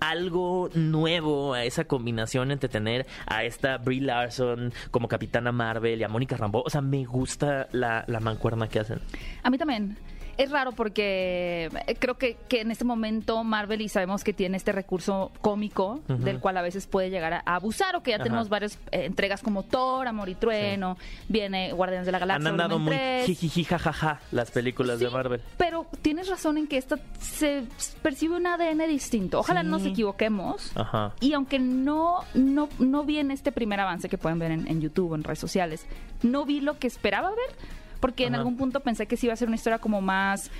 algo 0.02 0.68
nuevo 0.74 1.54
a 1.54 1.64
esa 1.64 1.84
combinación 1.84 2.50
entre 2.50 2.68
tener 2.68 3.06
a 3.26 3.44
esta 3.44 3.78
Brie 3.78 4.00
Larson 4.00 4.72
como 4.90 5.06
Capitana 5.06 5.52
Marvel 5.52 6.00
y 6.00 6.04
a 6.04 6.08
Mónica 6.08 6.36
Rambeau. 6.36 6.64
O 6.66 6.70
sea, 6.70 6.80
me 6.80 7.04
gusta 7.04 7.68
la, 7.70 8.04
la 8.08 8.18
mancuerna 8.18 8.68
que 8.68 8.80
hacen. 8.80 9.00
A 9.44 9.50
mí 9.50 9.58
también. 9.58 9.96
Es 10.38 10.50
raro 10.50 10.72
porque 10.72 11.70
eh, 11.86 11.94
creo 11.98 12.16
que, 12.16 12.36
que 12.48 12.60
en 12.62 12.70
este 12.70 12.84
momento 12.84 13.42
Marvel 13.44 13.80
y 13.80 13.88
sabemos 13.88 14.24
que 14.24 14.32
tiene 14.32 14.56
este 14.56 14.72
recurso 14.72 15.30
cómico 15.40 16.00
del 16.08 16.40
cual 16.40 16.56
a 16.56 16.62
veces 16.62 16.86
puede 16.86 17.10
llegar 17.10 17.32
a, 17.32 17.42
a 17.44 17.56
abusar 17.56 17.96
o 17.96 18.02
que 18.02 18.10
ya 18.12 18.16
Ajá. 18.16 18.24
tenemos 18.24 18.48
varias 18.48 18.78
eh, 18.90 19.04
entregas 19.04 19.42
como 19.42 19.62
Thor, 19.62 20.06
Amor 20.08 20.28
y 20.28 20.34
Trueno, 20.34 20.96
viene 21.28 21.72
Guardianes 21.72 22.06
de 22.06 22.12
la 22.12 22.18
Galaxia. 22.18 22.48
Han 22.48 22.54
andado 22.60 22.78
muy 22.78 22.88
volumen 22.90 23.24
3. 23.24 23.26
jijiji 23.26 23.64
jajaja 23.64 24.20
las 24.30 24.50
películas 24.50 24.98
de 25.00 25.10
Marvel. 25.10 25.40
Pero 25.58 25.86
tienes 26.02 26.28
razón 26.28 26.58
en 26.58 26.66
que 26.66 26.78
esta 26.78 26.98
se 27.20 27.64
percibe 28.02 28.36
un 28.36 28.46
ADN 28.46 28.88
distinto. 28.88 29.40
Ojalá 29.40 29.60
Sí. 29.62 29.66
no 29.66 29.78
nos 29.78 29.86
equivoquemos. 29.86 30.72
Ajá. 30.76 31.14
Y 31.20 31.34
aunque 31.34 31.58
no, 31.58 32.20
no, 32.34 32.68
no 32.78 33.04
vi 33.04 33.18
en 33.18 33.30
este 33.30 33.52
primer 33.52 33.80
avance 33.80 34.08
que 34.08 34.18
pueden 34.18 34.38
ver 34.38 34.50
en, 34.50 34.66
en 34.66 34.80
YouTube 34.80 35.12
o 35.12 35.14
en 35.14 35.24
redes 35.24 35.38
sociales, 35.38 35.86
no 36.22 36.44
vi 36.44 36.60
lo 36.60 36.78
que 36.78 36.86
esperaba 36.86 37.30
ver, 37.30 37.56
porque 38.02 38.26
en 38.26 38.34
algún 38.34 38.56
punto 38.56 38.80
pensé 38.80 39.06
que 39.06 39.16
sí 39.16 39.26
iba 39.26 39.32
a 39.32 39.36
ser 39.36 39.46
una 39.46 39.54
historia 39.54 39.78
como 39.78 40.02
más... 40.02 40.50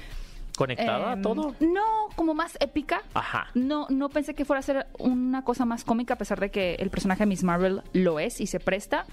¿Conectada 0.56 1.10
a 1.10 1.12
em, 1.14 1.22
todo? 1.22 1.56
No, 1.58 2.08
como 2.14 2.34
más 2.34 2.56
épica. 2.60 3.02
Ajá. 3.14 3.48
No, 3.54 3.86
no 3.90 4.10
pensé 4.10 4.34
que 4.34 4.44
fuera 4.44 4.60
a 4.60 4.62
ser 4.62 4.86
una 4.98 5.42
cosa 5.42 5.64
más 5.64 5.82
cómica, 5.82 6.14
a 6.14 6.18
pesar 6.18 6.38
de 6.38 6.50
que 6.50 6.76
el 6.76 6.88
personaje 6.90 7.20
de 7.20 7.26
Miss 7.26 7.42
Marvel 7.42 7.82
lo 7.94 8.20
es 8.20 8.40
y 8.40 8.46
se 8.46 8.60
presta. 8.60 9.06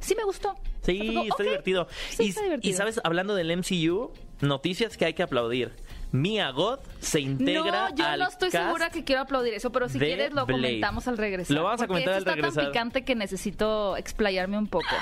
Sí 0.00 0.14
me 0.14 0.24
gustó. 0.24 0.54
Sí, 0.82 0.98
como, 0.98 1.22
está 1.22 1.44
divertido. 1.44 1.88
sí 2.10 2.24
y, 2.24 2.28
está 2.28 2.42
divertido. 2.42 2.70
y 2.70 2.76
sabes, 2.76 3.00
hablando 3.04 3.34
del 3.34 3.56
MCU, 3.56 4.12
noticias 4.40 4.98
que 4.98 5.06
hay 5.06 5.14
que 5.14 5.22
aplaudir. 5.22 5.72
Mia 6.10 6.50
God 6.50 6.80
se 7.00 7.20
integra 7.20 7.88
No, 7.88 7.96
yo 7.96 8.04
al 8.04 8.18
no 8.18 8.28
estoy 8.28 8.50
cast 8.50 8.64
segura 8.66 8.90
que 8.90 9.02
quiero 9.04 9.22
aplaudir 9.22 9.54
eso, 9.54 9.72
pero 9.72 9.88
si 9.88 9.98
quieres 9.98 10.34
lo 10.34 10.44
Blade. 10.44 10.60
comentamos 10.60 11.08
al 11.08 11.16
regresar. 11.16 11.56
Lo 11.56 11.62
vamos 11.62 11.80
a 11.80 11.86
comentar 11.86 12.12
al 12.12 12.18
está 12.18 12.34
regresar. 12.34 12.64
tan 12.64 12.72
picante 12.72 13.04
que 13.04 13.14
necesito 13.14 13.96
explayarme 13.96 14.58
un 14.58 14.66
poco. 14.66 14.94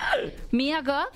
Mia 0.52 0.82
Goth 0.82 1.12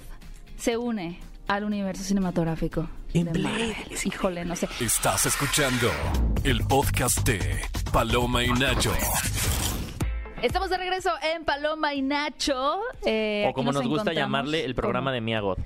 se 0.57 0.77
une 0.77 1.21
al 1.49 1.65
universo 1.65 2.03
cinematográfico. 2.05 2.89
En 3.13 3.27
de 3.27 3.33
Blade. 3.33 3.77
Marvel. 3.79 3.99
Híjole, 4.05 4.45
no 4.45 4.57
sé. 4.57 4.69
Estás 4.81 5.27
escuchando 5.27 5.91
el 6.43 6.65
podcast 6.65 7.27
de 7.27 7.61
Paloma 7.93 8.43
y 8.43 8.51
Nacho. 8.51 8.93
Estamos 10.43 10.69
de 10.69 10.77
regreso 10.77 11.11
en 11.35 11.45
Paloma 11.45 11.95
y 11.95 12.03
Nacho. 12.03 12.81
eh, 13.07 13.47
o 13.49 13.53
como 13.55 13.73
nos 13.73 13.87
gusta 13.87 14.13
llamarle 14.13 14.65
el 14.65 14.75
programa 14.75 15.13
de 15.13 15.21
Mia 15.21 15.41
God, 15.41 15.59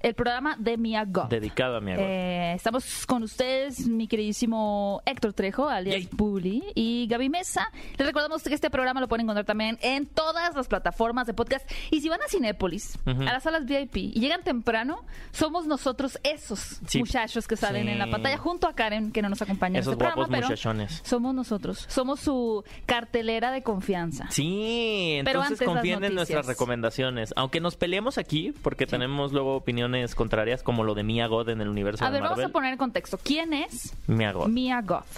El 0.00 0.14
programa 0.14 0.56
de 0.58 0.76
Mia 0.76 1.04
Goth. 1.06 1.30
dedicado 1.30 1.76
a 1.76 1.80
Mia 1.80 1.96
God. 1.96 2.02
Eh, 2.04 2.52
estamos 2.54 3.06
con 3.06 3.22
ustedes, 3.22 3.88
mi 3.88 4.06
queridísimo 4.06 5.02
Héctor 5.06 5.32
Trejo, 5.32 5.68
alias 5.68 5.96
Yay. 5.96 6.08
Bully, 6.12 6.62
y 6.74 7.06
Gaby 7.08 7.28
Mesa. 7.30 7.72
Les 7.96 8.06
recordamos 8.06 8.42
que 8.42 8.54
este 8.54 8.70
programa 8.70 9.00
lo 9.00 9.08
pueden 9.08 9.24
encontrar 9.24 9.46
también 9.46 9.78
en 9.80 10.06
todas 10.06 10.54
las 10.54 10.68
plataformas 10.68 11.26
de 11.26 11.34
podcast. 11.34 11.68
Y 11.90 12.02
si 12.02 12.08
van 12.08 12.20
a 12.22 12.28
Cinépolis, 12.28 12.98
a 13.06 13.12
las 13.14 13.42
salas 13.42 13.64
VIP, 13.64 13.96
y 13.96 14.20
llegan 14.20 14.42
temprano, 14.42 15.04
somos 15.32 15.66
nosotros 15.66 16.18
esos 16.22 16.78
Sí. 16.86 16.98
muchachos 17.00 17.48
que 17.48 17.56
salen 17.56 17.84
Sí. 17.86 17.88
en 17.92 17.98
la 17.98 18.08
pantalla, 18.10 18.36
junto 18.38 18.68
a 18.68 18.74
Karen, 18.74 19.10
que 19.12 19.22
no 19.22 19.28
nos 19.30 19.40
acompaña 19.42 19.80
Esos 19.80 19.88
en 19.88 19.92
este 19.94 20.04
guapos 20.04 20.24
programa, 20.26 20.36
pero 20.36 20.48
muchachones. 20.48 21.00
somos 21.04 21.34
nosotros. 21.34 21.84
Somos 21.88 22.20
su 22.20 22.62
cartelera 22.84 23.50
de 23.50 23.62
confianza. 23.62 24.26
Sí, 24.30 25.14
entonces 25.18 25.60
confíen 25.66 26.04
en 26.04 26.14
nuestras 26.14 26.46
recomendaciones. 26.46 27.32
Aunque 27.34 27.60
nos 27.60 27.76
peleemos 27.76 28.18
aquí, 28.18 28.52
porque 28.62 28.86
tenemos 28.86 29.32
luego 29.32 29.56
opiniones 29.56 29.95
contrarias, 30.14 30.62
como 30.62 30.84
lo 30.84 30.94
de 30.94 31.02
Mia 31.02 31.26
God 31.26 31.48
en 31.48 31.60
el 31.60 31.68
universo 31.68 32.04
A 32.04 32.08
de 32.08 32.14
ver, 32.14 32.22
vamos 32.22 32.44
a 32.44 32.48
poner 32.48 32.72
en 32.72 32.78
contexto. 32.78 33.18
¿Quién 33.22 33.52
es 33.52 33.94
Mia 34.06 34.32
Goth? 34.32 34.48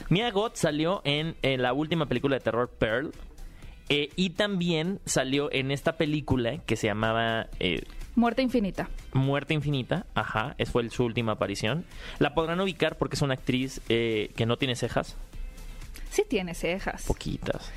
Mia 0.08 0.30
God 0.30 0.52
salió 0.54 1.00
en, 1.04 1.36
en 1.42 1.62
la 1.62 1.72
última 1.72 2.06
película 2.06 2.36
de 2.36 2.40
terror 2.40 2.68
Pearl. 2.70 3.12
eh, 3.88 4.10
y 4.16 4.30
también 4.30 5.00
salió 5.06 5.50
en 5.52 5.70
esta 5.70 5.96
película 5.96 6.58
que 6.58 6.76
se 6.76 6.86
llamaba 6.88 7.46
eh, 7.60 7.84
Muerte 8.14 8.42
Infinita. 8.42 8.88
Muerte 9.12 9.54
Infinita. 9.54 10.04
Ajá, 10.14 10.54
es 10.58 10.70
fue 10.70 10.88
su 10.90 11.04
última 11.04 11.32
aparición. 11.32 11.84
La 12.18 12.34
podrán 12.34 12.60
ubicar 12.60 12.98
porque 12.98 13.14
es 13.16 13.22
una 13.22 13.34
actriz 13.34 13.80
eh, 13.88 14.30
que 14.36 14.44
no 14.44 14.56
tiene 14.58 14.74
cejas. 14.76 15.16
Sí 16.10 16.22
tiene 16.28 16.54
cejas. 16.54 17.04
Poquitas. 17.06 17.70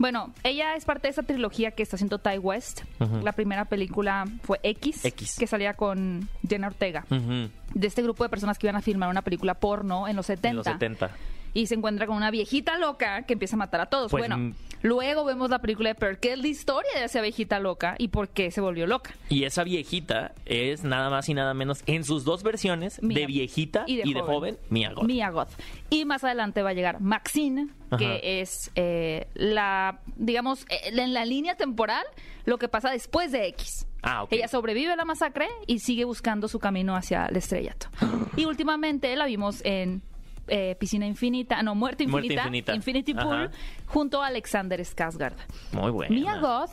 Bueno, 0.00 0.32
ella 0.44 0.76
es 0.76 0.86
parte 0.86 1.08
de 1.08 1.12
esa 1.12 1.22
trilogía 1.22 1.72
que 1.72 1.82
está 1.82 1.96
haciendo 1.96 2.18
Ty 2.18 2.38
West. 2.38 2.84
La 3.22 3.32
primera 3.32 3.66
película 3.66 4.24
fue 4.42 4.58
X, 4.62 5.04
X. 5.04 5.36
que 5.38 5.46
salía 5.46 5.74
con 5.74 6.26
Jenna 6.48 6.68
Ortega. 6.68 7.04
De 7.10 7.86
este 7.86 8.02
grupo 8.02 8.24
de 8.24 8.30
personas 8.30 8.58
que 8.58 8.66
iban 8.66 8.76
a 8.76 8.80
filmar 8.80 9.10
una 9.10 9.20
película 9.20 9.52
porno 9.52 10.08
en 10.08 10.16
los 10.16 10.24
70. 10.24 10.48
En 10.48 10.56
los 10.56 10.64
70. 10.64 11.10
Y 11.54 11.66
se 11.66 11.74
encuentra 11.74 12.06
con 12.06 12.16
una 12.16 12.30
viejita 12.30 12.78
loca 12.78 13.22
que 13.22 13.32
empieza 13.34 13.56
a 13.56 13.58
matar 13.58 13.80
a 13.80 13.86
todos. 13.86 14.10
Pues, 14.10 14.22
bueno, 14.22 14.38
mm. 14.38 14.54
luego 14.82 15.24
vemos 15.24 15.50
la 15.50 15.60
película 15.60 15.88
de 15.88 15.94
Pearl, 15.94 16.18
que 16.18 16.32
es 16.32 16.38
la 16.38 16.46
historia 16.46 16.90
de 16.96 17.04
esa 17.04 17.20
viejita 17.20 17.58
loca 17.58 17.94
y 17.98 18.08
por 18.08 18.28
qué 18.28 18.50
se 18.50 18.60
volvió 18.60 18.86
loca. 18.86 19.14
Y 19.28 19.44
esa 19.44 19.64
viejita 19.64 20.32
es 20.46 20.84
nada 20.84 21.10
más 21.10 21.28
y 21.28 21.34
nada 21.34 21.54
menos 21.54 21.82
en 21.86 22.04
sus 22.04 22.24
dos 22.24 22.42
versiones 22.42 23.02
Mia- 23.02 23.18
de 23.18 23.26
viejita 23.26 23.84
y 23.86 23.96
de, 23.96 24.20
joven, 24.20 24.58
Mia 24.68 24.92
Goth. 24.92 25.04
Mia 25.04 25.30
Goth. 25.30 25.50
Y 25.90 26.04
más 26.04 26.22
adelante 26.24 26.62
va 26.62 26.70
a 26.70 26.74
llegar 26.74 27.00
Maxine, 27.00 27.68
Ajá. 27.90 27.96
que 27.98 28.40
es 28.40 28.70
eh, 28.74 29.26
la, 29.34 30.00
digamos, 30.16 30.64
eh, 30.68 30.90
en 30.92 31.12
la 31.12 31.24
línea 31.24 31.56
temporal, 31.56 32.04
lo 32.44 32.58
que 32.58 32.68
pasa 32.68 32.90
después 32.90 33.32
de 33.32 33.48
X. 33.48 33.86
Ah, 34.02 34.22
ok. 34.22 34.32
Ella 34.32 34.48
sobrevive 34.48 34.92
a 34.92 34.96
la 34.96 35.04
masacre 35.04 35.48
y 35.66 35.80
sigue 35.80 36.04
buscando 36.04 36.48
su 36.48 36.58
camino 36.58 36.96
hacia 36.96 37.26
el 37.26 37.36
estrellato. 37.36 37.88
y 38.36 38.44
últimamente 38.46 39.14
la 39.16 39.26
vimos 39.26 39.60
en 39.64 40.02
eh, 40.50 40.76
Piscina 40.78 41.06
Infinita, 41.06 41.62
no, 41.62 41.74
Muerte 41.74 42.06
Muerte 42.06 42.34
Infinita. 42.34 42.74
Infinity 42.74 43.14
Pool, 43.14 43.50
junto 43.86 44.22
a 44.22 44.26
Alexander 44.26 44.78
Skarsgård. 44.80 45.36
Muy 45.72 45.90
buena. 45.90 46.14
Mia 46.14 46.36
Goth, 46.38 46.70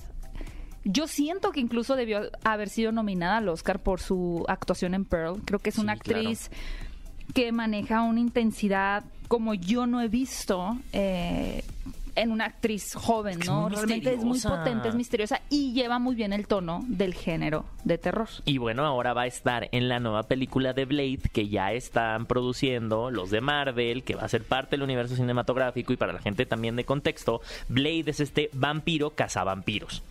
yo 0.83 1.07
siento 1.07 1.51
que 1.51 1.59
incluso 1.59 1.95
debió 1.95 2.29
haber 2.43 2.69
sido 2.69 2.91
nominada 2.91 3.37
al 3.37 3.49
Oscar 3.49 3.79
por 3.79 3.99
su 4.01 4.43
actuación 4.47 4.93
en 4.93 5.05
Pearl. 5.05 5.41
Creo 5.45 5.59
que 5.59 5.69
es 5.69 5.77
una 5.77 5.93
Sí, 5.95 5.99
claro. 6.01 6.19
actriz 6.21 6.51
que 7.33 7.51
maneja 7.51 8.01
una 8.03 8.19
intensidad 8.19 9.03
como 9.27 9.53
yo 9.53 9.85
no 9.85 9.99
he 10.01 10.07
visto 10.07 10.77
eh, 10.93 11.63
en 12.17 12.31
una 12.31 12.45
actriz 12.45 12.93
joven, 12.95 13.35
Es 13.35 13.39
es 13.41 13.47
¿no? 13.47 13.61
muy 13.61 13.71
Realmente 13.75 14.13
es 14.13 14.23
muy 14.23 14.39
potente, 14.39 14.89
es 14.89 14.95
misteriosa 14.95 15.41
y 15.49 15.73
lleva 15.73 15.99
muy 15.99 16.15
bien 16.15 16.33
el 16.33 16.47
tono 16.47 16.83
del 16.87 17.13
género 17.13 17.65
de 17.83 17.97
terror. 17.97 18.27
Y 18.45 18.57
bueno, 18.57 18.85
ahora 18.85 19.13
va 19.13 19.21
a 19.21 19.27
estar 19.27 19.69
en 19.71 19.87
la 19.87 19.99
nueva 19.99 20.23
película 20.23 20.73
de 20.73 20.85
Blade 20.85 21.19
que 21.31 21.47
ya 21.47 21.71
están 21.71 22.25
produciendo 22.25 23.11
los 23.11 23.29
de 23.29 23.41
Marvel, 23.41 24.03
que 24.03 24.15
va 24.15 24.23
a 24.23 24.27
ser 24.29 24.43
parte 24.43 24.71
del 24.71 24.83
universo 24.83 25.15
cinematográfico 25.15 25.93
y 25.93 25.97
para 25.97 26.13
la 26.13 26.19
gente 26.19 26.45
también 26.45 26.75
de 26.75 26.83
contexto, 26.83 27.41
Blade 27.69 28.03
es 28.07 28.19
este 28.19 28.49
vampiro 28.53 29.11
cazavampiros. 29.11 30.03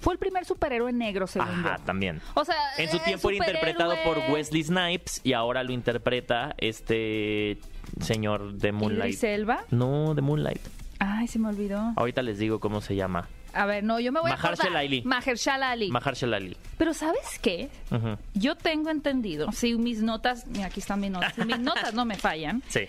Fue 0.00 0.14
el 0.14 0.18
primer 0.18 0.44
superhéroe 0.44 0.92
negro, 0.92 1.28
según 1.28 1.48
Ajá, 1.48 1.76
yo. 1.78 1.84
también. 1.84 2.20
O 2.34 2.44
sea, 2.44 2.56
En 2.76 2.90
su 2.90 2.98
tiempo 2.98 3.30
era 3.30 3.46
interpretado 3.46 3.94
por. 4.04 4.18
Wesley 4.32 4.64
Snipes 4.64 5.20
y 5.22 5.32
ahora 5.32 5.62
lo 5.62 5.72
interpreta 5.72 6.54
este 6.58 7.58
señor 8.00 8.54
de 8.54 8.72
Moonlight. 8.72 9.10
Idris 9.14 9.22
Elba. 9.24 9.64
No, 9.70 10.14
de 10.14 10.22
Moonlight. 10.22 10.60
Ay, 11.04 11.26
se 11.26 11.38
me 11.38 11.48
olvidó. 11.48 11.92
Ahorita 11.96 12.22
les 12.22 12.38
digo 12.38 12.60
cómo 12.60 12.80
se 12.80 12.94
llama. 12.94 13.28
A 13.54 13.66
ver, 13.66 13.82
no, 13.82 13.98
yo 13.98 14.12
me 14.12 14.20
voy 14.20 14.30
a. 14.30 14.36
Mahershala 14.36 14.78
Ali. 14.78 15.02
Mahershala 15.02 15.70
Ali. 15.72 15.90
Mahershala 15.90 16.36
Ali. 16.36 16.56
Pero 16.78 16.94
¿sabes 16.94 17.38
qué? 17.40 17.70
Ujú. 17.90 18.16
Yo 18.34 18.54
tengo 18.56 18.88
entendido, 18.90 19.50
si 19.52 19.74
mis 19.76 20.00
notas, 20.02 20.46
mira, 20.46 20.66
aquí 20.66 20.80
están 20.80 21.00
mis 21.00 21.10
notas, 21.10 21.34
si 21.34 21.44
mis 21.44 21.58
notas 21.58 21.92
no 21.92 22.04
me 22.04 22.16
fallan, 22.16 22.62
Sí. 22.68 22.82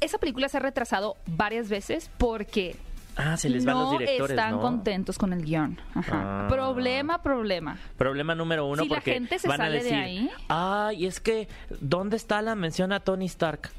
esa 0.00 0.18
película 0.18 0.48
se 0.48 0.58
ha 0.58 0.60
retrasado 0.60 1.16
varias 1.26 1.68
veces 1.68 2.08
porque 2.18 2.76
Ah, 3.16 3.36
se 3.36 3.48
les 3.48 3.64
van 3.64 3.74
no 3.76 3.82
los 3.90 3.98
directores, 3.98 4.30
están 4.30 4.52
¿no? 4.52 4.60
contentos 4.60 5.18
con 5.18 5.32
el 5.32 5.44
guion. 5.44 5.78
Ajá. 5.94 6.44
Ah. 6.44 6.48
Problema, 6.48 7.20
problema. 7.22 7.76
Problema 7.96 8.34
número 8.34 8.66
uno 8.66 8.82
Si 8.82 8.88
la 8.88 8.94
porque 8.96 9.12
gente 9.12 9.38
se 9.38 9.46
van 9.48 9.60
a 9.60 9.64
sale 9.64 9.82
de 9.84 9.94
ahí. 9.94 10.30
ay, 10.48 11.06
es 11.06 11.20
que, 11.20 11.46
¿dónde 11.80 12.16
está 12.16 12.42
la 12.42 12.54
mención 12.54 12.92
a 12.92 13.00
Tony 13.00 13.26
Stark? 13.26 13.70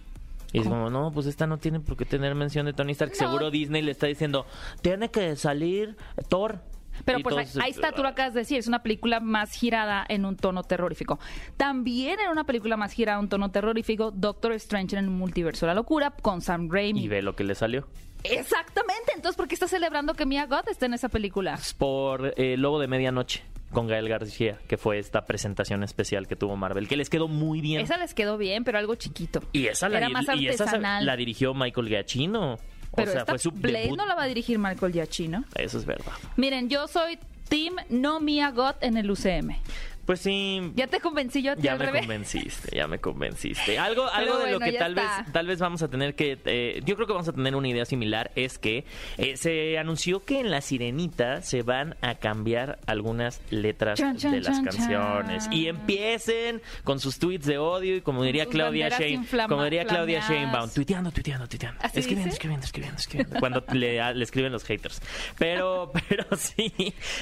Y 0.54 0.60
es 0.60 0.68
como, 0.68 0.90
no, 0.90 1.12
pues 1.12 1.26
esta 1.26 1.48
no 1.48 1.58
tiene 1.58 1.80
por 1.80 1.98
qué 1.98 2.06
tener 2.06 2.36
mención 2.36 2.66
de 2.66 2.74
Tony 2.74 2.94
Stark. 2.94 3.12
No. 3.12 3.18
Seguro 3.18 3.52
Disney 3.52 3.82
le 3.82 3.92
está 3.92 4.08
diciendo, 4.08 4.46
tiene 4.82 5.10
que 5.10 5.36
salir 5.36 5.98
Thor. 6.30 6.62
Pero 7.04 7.20
Y 7.20 7.24
pues 7.24 7.36
todos, 7.36 7.64
ahí 7.64 7.72
está, 7.72 7.92
tú 7.92 8.04
lo 8.04 8.08
acabas 8.08 8.34
de 8.34 8.40
decir, 8.42 8.58
es 8.58 8.68
una 8.68 8.82
película 8.82 9.20
más 9.20 9.52
girada 9.52 10.06
en 10.08 10.24
un 10.24 10.38
tono 10.38 10.64
terrorífico. 10.64 11.20
También 11.58 12.22
era 12.22 12.32
una 12.32 12.46
película 12.46 12.78
más 12.78 12.94
girada 12.94 13.18
en 13.20 13.26
un 13.26 13.30
tono 13.30 13.52
terrorífico, 13.52 14.12
Doctor 14.12 14.54
Strange 14.54 14.96
en 14.96 15.04
el 15.04 15.12
multiverso 15.12 15.66
de 15.66 15.72
la 15.72 15.76
locura, 15.76 16.12
con 16.12 16.40
Sam 16.42 16.70
Raimi. 16.72 17.04
Y 17.04 17.08
ve 17.10 17.22
lo 17.22 17.36
que 17.36 17.44
le 17.44 17.54
salió. 17.54 17.86
Exactamente, 18.24 19.12
entonces 19.14 19.36
¿por 19.36 19.48
qué 19.48 19.56
está 19.56 19.68
celebrando 19.68 20.14
que 20.14 20.26
Mia 20.26 20.46
Goth 20.48 20.70
esté 20.70 20.86
en 20.86 20.94
esa 20.94 21.10
película? 21.10 21.56
Es 21.56 21.74
por 21.74 22.34
eh, 22.38 22.56
Lobo 22.58 22.80
de 22.80 22.88
Medianoche 22.88 23.44
con 23.72 23.88
Gael 23.88 24.08
García, 24.08 24.60
que 24.68 24.78
fue 24.78 25.00
esta 25.00 25.26
presentación 25.26 25.84
especial 25.84 26.28
que 26.28 26.36
tuvo 26.36 26.56
Marvel, 26.56 26.88
que 26.88 26.96
les 26.96 27.10
quedó 27.10 27.28
muy 27.28 27.62
bien. 27.62 27.82
Esa 27.82 27.98
les 27.98 28.14
quedó 28.14 28.38
bien, 28.38 28.64
pero 28.64 28.78
algo 28.78 28.96
chiquito. 28.96 29.42
y 29.52 29.68
esa 29.68 29.90
la, 29.90 30.10
más 30.10 30.26
y 30.36 30.48
esa 30.48 30.78
la 30.78 31.16
dirigió 31.16 31.54
Michael 31.54 31.88
Giacchino. 31.88 32.58
Pero 32.96 33.10
o 33.10 33.12
sea, 33.12 33.22
esta 33.22 33.34
fue 33.34 33.40
su 33.40 33.52
Blade 33.52 33.84
debut. 33.84 33.98
no 33.98 34.06
la 34.06 34.16
va 34.16 34.24
a 34.24 34.28
dirigir 34.28 34.58
Michael 34.58 34.94
Giacchino. 34.94 35.44
Eso 35.56 35.78
es 35.78 35.86
verdad. 35.86 36.14
Miren, 36.38 36.70
yo 36.70 36.88
soy 36.88 37.20
Team 37.50 37.76
No 37.90 38.20
Mia 38.20 38.52
Goth 38.52 38.82
en 38.82 38.98
el 38.98 39.12
UCM. 39.12 39.58
Pues 40.06 40.20
sí, 40.22 40.72
Ya 40.76 40.88
te 40.88 41.00
convencí 41.00 41.42
yo 41.42 41.54
a 41.54 41.56
ti 41.56 41.64
Ya 41.64 41.74
al 41.74 41.80
me 41.80 41.86
revés. 41.86 42.02
convenciste, 42.02 42.76
ya 42.76 42.88
me 42.88 43.00
convenciste. 43.02 43.80
Algo, 43.80 44.08
algo 44.10 44.38
de 44.40 44.52
lo 44.52 44.60
que 44.60 44.74
tal 44.74 44.98
está. 44.98 45.18
vez, 45.24 45.34
tal 45.34 45.48
vez 45.48 45.60
vamos 45.60 45.82
a 45.82 45.88
tener 45.88 46.16
que, 46.16 46.38
eh, 46.46 46.82
yo 46.86 46.96
creo 46.96 47.08
que 47.08 47.14
vamos 47.14 47.28
a 47.28 47.34
tener 47.34 47.56
una 47.56 47.68
idea 47.68 47.86
similar, 47.86 48.32
es 48.36 48.58
que 48.60 48.86
eh, 49.18 49.38
se 49.38 49.78
anunció 49.78 50.24
que 50.24 50.40
en 50.40 50.52
La 50.52 50.62
Sirenita 50.62 51.42
se 51.42 51.64
van 51.64 51.96
a 52.02 52.16
cambiar 52.16 52.80
algunas 52.86 53.42
letras 53.50 53.98
Chan, 54.00 54.18
chan, 54.18 54.32
de 54.32 54.42
las 54.42 54.56
chan, 54.58 54.66
canciones 54.66 55.48
y 55.52 55.68
empiecen 55.68 56.62
con 56.84 57.00
sus 57.00 57.18
tweets 57.20 57.46
de 57.46 57.58
odio 57.58 57.96
y 57.98 58.02
como 58.02 58.24
diría 58.24 58.46
Claudia 58.46 58.90
Shane, 58.90 59.26
como 59.48 59.64
diría 59.64 59.86
Claudia. 59.86 60.22
Sheinbaum, 60.28 60.70
tuiteando, 60.70 61.12
tuiteando, 61.12 61.48
tuiteando, 61.48 61.80
¿Así 61.84 62.00
escribiendo, 62.00 62.32
escribiendo, 62.34 62.66
escribiendo, 62.66 62.98
escribiendo, 63.00 63.40
cuando 63.40 63.64
le, 63.74 64.14
le 64.14 64.24
escriben 64.24 64.52
los 64.52 64.64
haters. 64.64 65.02
Pero, 65.38 65.92
pero 66.10 66.26
sí, 66.38 66.72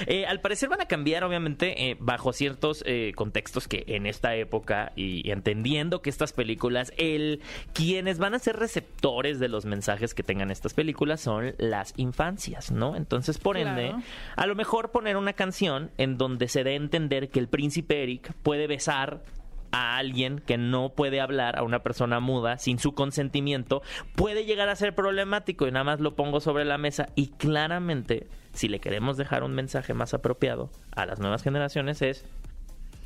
eh, 0.06 0.26
al 0.26 0.42
parecer 0.42 0.70
van 0.70 0.82
a 0.82 0.86
cambiar, 0.86 1.24
obviamente, 1.24 1.90
eh, 1.90 1.98
bajo 2.00 2.34
ciertos 2.34 2.73
eh, 2.86 3.12
contextos 3.16 3.68
que 3.68 3.84
en 3.88 4.06
esta 4.06 4.36
época 4.36 4.92
y 4.96 5.30
entendiendo 5.30 6.02
que 6.02 6.10
estas 6.10 6.34
películas, 6.34 6.92
el 6.98 7.42
quienes 7.74 8.18
van 8.18 8.34
a 8.34 8.40
ser 8.40 8.58
receptores 8.58 9.40
de 9.40 9.50
los 9.50 9.66
mensajes 9.66 10.14
que 10.14 10.24
tengan 10.24 10.50
estas 10.50 10.74
películas 10.74 11.22
son 11.22 11.54
las 11.58 11.94
infancias, 11.98 12.72
¿no? 12.72 12.96
Entonces, 12.96 13.38
por 13.38 13.58
ende, 13.58 13.94
a 14.36 14.48
lo 14.48 14.56
mejor 14.56 14.92
poner 14.92 15.18
una 15.18 15.34
canción 15.34 15.92
en 15.98 16.18
donde 16.18 16.48
se 16.48 16.64
dé 16.64 16.72
a 16.72 16.76
entender 16.76 17.30
que 17.30 17.40
el 17.40 17.48
príncipe 17.48 18.04
Eric 18.04 18.34
puede 18.42 18.68
besar 18.68 19.22
a 19.74 19.98
alguien 19.98 20.40
que 20.40 20.58
no 20.58 20.90
puede 20.90 21.20
hablar, 21.20 21.58
a 21.58 21.64
una 21.64 21.80
persona 21.80 22.20
muda, 22.20 22.60
sin 22.60 22.78
su 22.78 22.94
consentimiento, 22.94 23.82
puede 24.16 24.46
llegar 24.46 24.70
a 24.70 24.76
ser 24.76 24.94
problemático 24.94 25.68
y 25.68 25.72
nada 25.72 25.84
más 25.84 26.00
lo 26.00 26.16
pongo 26.16 26.40
sobre 26.40 26.64
la 26.64 26.78
mesa 26.78 27.08
y 27.16 27.30
claramente, 27.30 28.28
si 28.54 28.68
le 28.68 28.80
queremos 28.80 29.18
dejar 29.18 29.44
un 29.44 29.56
mensaje 29.56 29.96
más 29.96 30.14
apropiado 30.14 30.70
a 30.96 31.08
las 31.08 31.20
nuevas 31.20 31.42
generaciones 31.42 32.04
es 32.04 32.24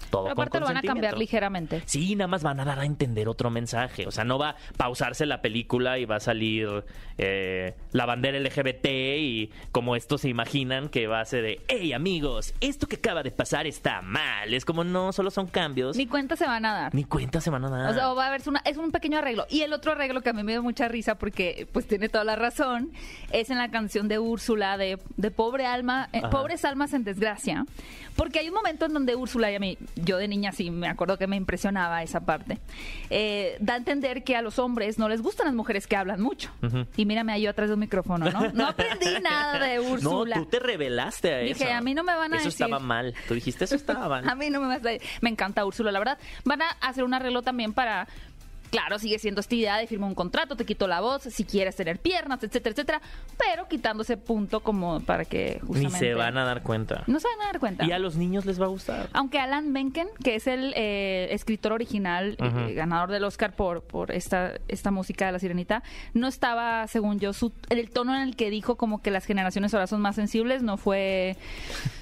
todo 0.09 0.23
Pero 0.23 0.35
con 0.35 0.43
aparte 0.43 0.59
lo 0.59 0.65
van 0.67 0.77
a 0.77 0.81
cambiar 0.81 1.17
ligeramente. 1.17 1.81
Sí, 1.85 2.15
nada 2.15 2.27
más 2.27 2.43
van 2.43 2.59
a 2.59 2.65
dar 2.65 2.79
a 2.79 2.85
entender 2.85 3.27
otro 3.27 3.49
mensaje. 3.49 4.07
O 4.07 4.11
sea, 4.11 4.23
no 4.23 4.37
va 4.37 4.51
a 4.51 4.55
pausarse 4.77 5.25
la 5.25 5.41
película 5.41 5.99
y 5.99 6.05
va 6.05 6.17
a 6.17 6.19
salir 6.19 6.83
eh, 7.17 7.75
la 7.91 8.05
bandera 8.05 8.39
LGBT 8.39 8.85
y 8.87 9.51
como 9.71 9.95
estos 9.95 10.21
se 10.21 10.29
imaginan 10.29 10.89
que 10.89 11.07
va 11.07 11.19
a 11.19 11.25
ser 11.25 11.43
de, 11.43 11.61
hey 11.67 11.93
amigos, 11.93 12.53
esto 12.61 12.87
que 12.87 12.97
acaba 12.97 13.23
de 13.23 13.31
pasar 13.31 13.67
está 13.67 14.01
mal. 14.01 14.53
Es 14.53 14.65
como, 14.65 14.83
no, 14.83 15.11
solo 15.13 15.31
son 15.31 15.47
cambios. 15.47 15.97
Ni 15.97 16.07
cuenta 16.07 16.35
se 16.35 16.45
van 16.45 16.65
a 16.65 16.73
dar. 16.73 16.95
Ni 16.95 17.03
cuenta 17.03 17.41
se 17.41 17.49
van 17.49 17.65
a 17.65 17.69
dar. 17.69 17.91
O 17.91 17.93
sea, 17.93 18.11
o 18.11 18.15
va 18.15 18.25
a 18.25 18.27
haber 18.27 18.41
una, 18.47 18.61
es 18.65 18.77
un 18.77 18.91
pequeño 18.91 19.17
arreglo. 19.17 19.45
Y 19.49 19.61
el 19.61 19.73
otro 19.73 19.91
arreglo 19.91 20.21
que 20.21 20.29
a 20.29 20.33
mí 20.33 20.43
me 20.43 20.51
dio 20.53 20.63
mucha 20.63 20.87
risa 20.87 21.15
porque 21.15 21.67
pues 21.71 21.87
tiene 21.87 22.09
toda 22.09 22.23
la 22.23 22.35
razón, 22.35 22.91
es 23.31 23.49
en 23.49 23.57
la 23.57 23.69
canción 23.69 24.07
de 24.07 24.19
Úrsula 24.19 24.77
de, 24.77 24.99
de 25.17 25.31
Pobre 25.31 25.65
Alma, 25.65 26.09
eh. 26.13 26.21
Pobres 26.31 26.65
Almas 26.65 26.93
en 26.93 27.03
Desgracia. 27.03 27.65
Porque 28.15 28.39
hay 28.39 28.49
un 28.49 28.55
momento 28.55 28.85
en 28.85 28.93
donde 28.93 29.15
Úrsula, 29.15 29.51
y 29.51 29.55
a 29.55 29.59
mí, 29.59 29.77
yo 29.95 30.17
de 30.17 30.27
niña 30.27 30.51
sí 30.51 30.69
me 30.69 30.87
acuerdo 30.87 31.17
que 31.17 31.27
me 31.27 31.35
impresionaba 31.35 32.03
esa 32.03 32.21
parte, 32.21 32.59
eh, 33.09 33.57
da 33.59 33.73
a 33.73 33.77
entender 33.77 34.23
que 34.23 34.35
a 34.35 34.41
los 34.41 34.59
hombres 34.59 34.99
no 34.99 35.09
les 35.09 35.21
gustan 35.21 35.47
las 35.47 35.55
mujeres 35.55 35.87
que 35.87 35.95
hablan 35.95 36.21
mucho. 36.21 36.51
Y 36.95 37.05
mírame 37.05 37.39
yo 37.41 37.49
atrás 37.49 37.67
de 37.69 37.73
un 37.75 37.79
micrófono, 37.79 38.29
¿no? 38.31 38.51
No 38.51 38.67
aprendí 38.67 39.07
nada 39.23 39.59
de 39.65 39.77
no, 39.77 39.83
Úrsula. 39.91 40.35
tú 40.37 40.45
te 40.45 40.59
revelaste 40.59 41.33
a 41.33 41.37
Dije, 41.39 41.63
eso. 41.65 41.73
a 41.73 41.81
mí 41.81 41.93
no 41.93 42.03
me 42.03 42.13
van 42.15 42.33
a 42.33 42.37
Eso 42.37 42.45
decir. 42.45 42.65
estaba 42.65 42.79
mal. 42.79 43.13
Tú 43.27 43.33
dijiste, 43.33 43.63
eso 43.65 43.75
estaba 43.75 44.07
mal. 44.21 44.27
A 44.29 44.35
mí 44.35 44.49
no 44.49 44.59
me 44.61 44.67
vas 44.67 44.85
a 44.85 44.89
Me 45.21 45.29
encanta 45.29 45.65
Úrsula, 45.65 45.91
la 45.91 45.99
verdad. 45.99 46.17
Van 46.45 46.61
a 46.61 46.69
hacer 46.81 47.03
un 47.03 47.13
arreglo 47.13 47.41
también 47.41 47.73
para. 47.73 48.07
Claro, 48.69 48.99
sigue 48.99 49.17
siendo 49.19 49.41
esta 49.41 49.55
idea 49.55 49.77
de 49.77 49.87
firmar 49.87 50.09
un 50.09 50.15
contrato, 50.15 50.55
te 50.55 50.65
quito 50.65 50.87
la 50.87 50.99
voz, 50.99 51.23
si 51.23 51.45
quieres 51.45 51.75
tener 51.75 51.99
piernas, 51.99 52.43
etcétera, 52.43 52.73
etcétera, 52.73 53.01
pero 53.37 53.67
quitando 53.67 54.03
ese 54.03 54.17
punto 54.17 54.59
como 54.59 54.99
para 55.01 55.25
que 55.25 55.59
Ni 55.61 55.67
justamente... 55.67 55.99
se 55.99 56.13
van 56.13 56.37
a 56.37 56.43
dar 56.43 56.63
cuenta. 56.63 57.03
No 57.07 57.19
se 57.19 57.27
van 57.27 57.41
a 57.41 57.45
dar 57.51 57.59
cuenta. 57.59 57.85
Y 57.85 57.91
a 57.91 57.99
los 57.99 58.15
niños 58.15 58.45
les 58.45 58.59
va 58.59 58.65
a 58.65 58.69
gustar. 58.69 59.09
Aunque 59.13 59.39
Alan 59.39 59.71
Menken, 59.71 60.07
que 60.23 60.35
es 60.35 60.47
el 60.47 60.73
eh, 60.75 61.27
escritor 61.31 61.71
original, 61.71 62.35
eh, 62.39 62.73
ganador 62.73 63.09
del 63.11 63.23
Oscar 63.23 63.55
por, 63.55 63.81
por 63.83 64.11
esta, 64.11 64.53
esta 64.67 64.91
música 64.91 65.27
de 65.27 65.31
La 65.31 65.39
Sirenita, 65.39 65.83
no 66.13 66.27
estaba, 66.27 66.87
según 66.87 67.19
yo, 67.19 67.33
su, 67.33 67.53
el 67.69 67.89
tono 67.89 68.15
en 68.15 68.21
el 68.21 68.35
que 68.35 68.49
dijo 68.49 68.75
como 68.75 69.01
que 69.01 69.11
las 69.11 69.25
generaciones 69.25 69.73
ahora 69.73 69.87
son 69.87 70.01
más 70.01 70.15
sensibles, 70.15 70.61
no 70.63 70.77
fue... 70.77 71.37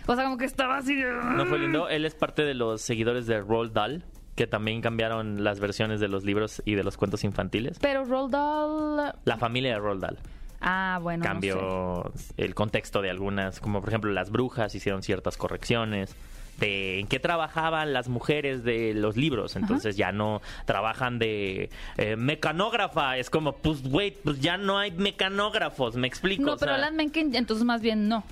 O 0.08 0.16
sea, 0.16 0.24
como 0.24 0.38
que 0.38 0.46
estaba 0.46 0.78
así... 0.78 0.96
¿No 0.96 1.46
fue 1.46 1.60
lindo? 1.60 1.90
Él 1.90 2.06
es 2.06 2.16
parte 2.16 2.44
de 2.44 2.54
los 2.54 2.82
seguidores 2.82 3.28
de 3.28 3.40
Roald 3.40 3.74
Dahl, 3.74 4.04
que 4.36 4.48
también 4.48 4.82
cambiaron 4.82 5.44
las 5.44 5.60
versiones 5.60 6.00
de 6.00 6.08
los 6.08 6.24
libros 6.24 6.62
y 6.66 6.76
de 6.76 6.84
los 6.84 6.98
cuentos 6.98 7.24
infantiles. 7.24 7.78
Pero 7.80 8.04
Roald 8.06 8.32
Dahl... 8.32 9.16
La 9.24 9.38
familia 9.38 9.74
de 9.74 9.80
Roald 9.80 10.02
Dahl. 10.02 10.18
Ah, 10.62 11.00
bueno. 11.02 11.20
no 11.20 11.24
sé. 11.24 11.30
cambió 11.30 12.14
el 12.38 12.56
contexto 12.56 13.02
de 13.02 13.10
algunas, 13.10 13.60
como 13.60 13.82
por 13.82 13.90
ejemplo 13.90 14.12
las 14.12 14.32
brujas 14.32 14.74
hicieron 14.76 15.04
ciertas 15.04 15.38
correcciones 15.38 16.16
de 16.58 17.00
en 17.00 17.08
qué 17.08 17.20
trabajaban 17.20 17.94
las 17.94 18.08
mujeres 18.08 18.64
de 18.64 18.94
los 18.94 19.18
libros, 19.18 19.56
entonces 19.56 19.98
ya 19.98 20.12
no 20.12 20.42
trabajan 20.66 21.20
de 21.20 21.70
eh, 21.98 22.16
mecanógrafa, 22.16 23.18
es 23.18 23.30
como, 23.30 23.54
pues 23.58 23.84
güey, 23.84 24.12
pues 24.12 24.40
ya 24.40 24.58
no 24.58 24.78
hay 24.78 24.92
mecanógrafos, 24.92 25.96
me 25.96 26.08
explico. 26.08 26.44
No, 26.44 26.54
o 26.54 26.58
pero 26.58 26.72
sea, 26.72 26.76
Alan 26.76 26.96
Menken, 26.96 27.36
entonces 27.36 27.66
más 27.66 27.82
bien 27.82 28.08
no. 28.08 28.24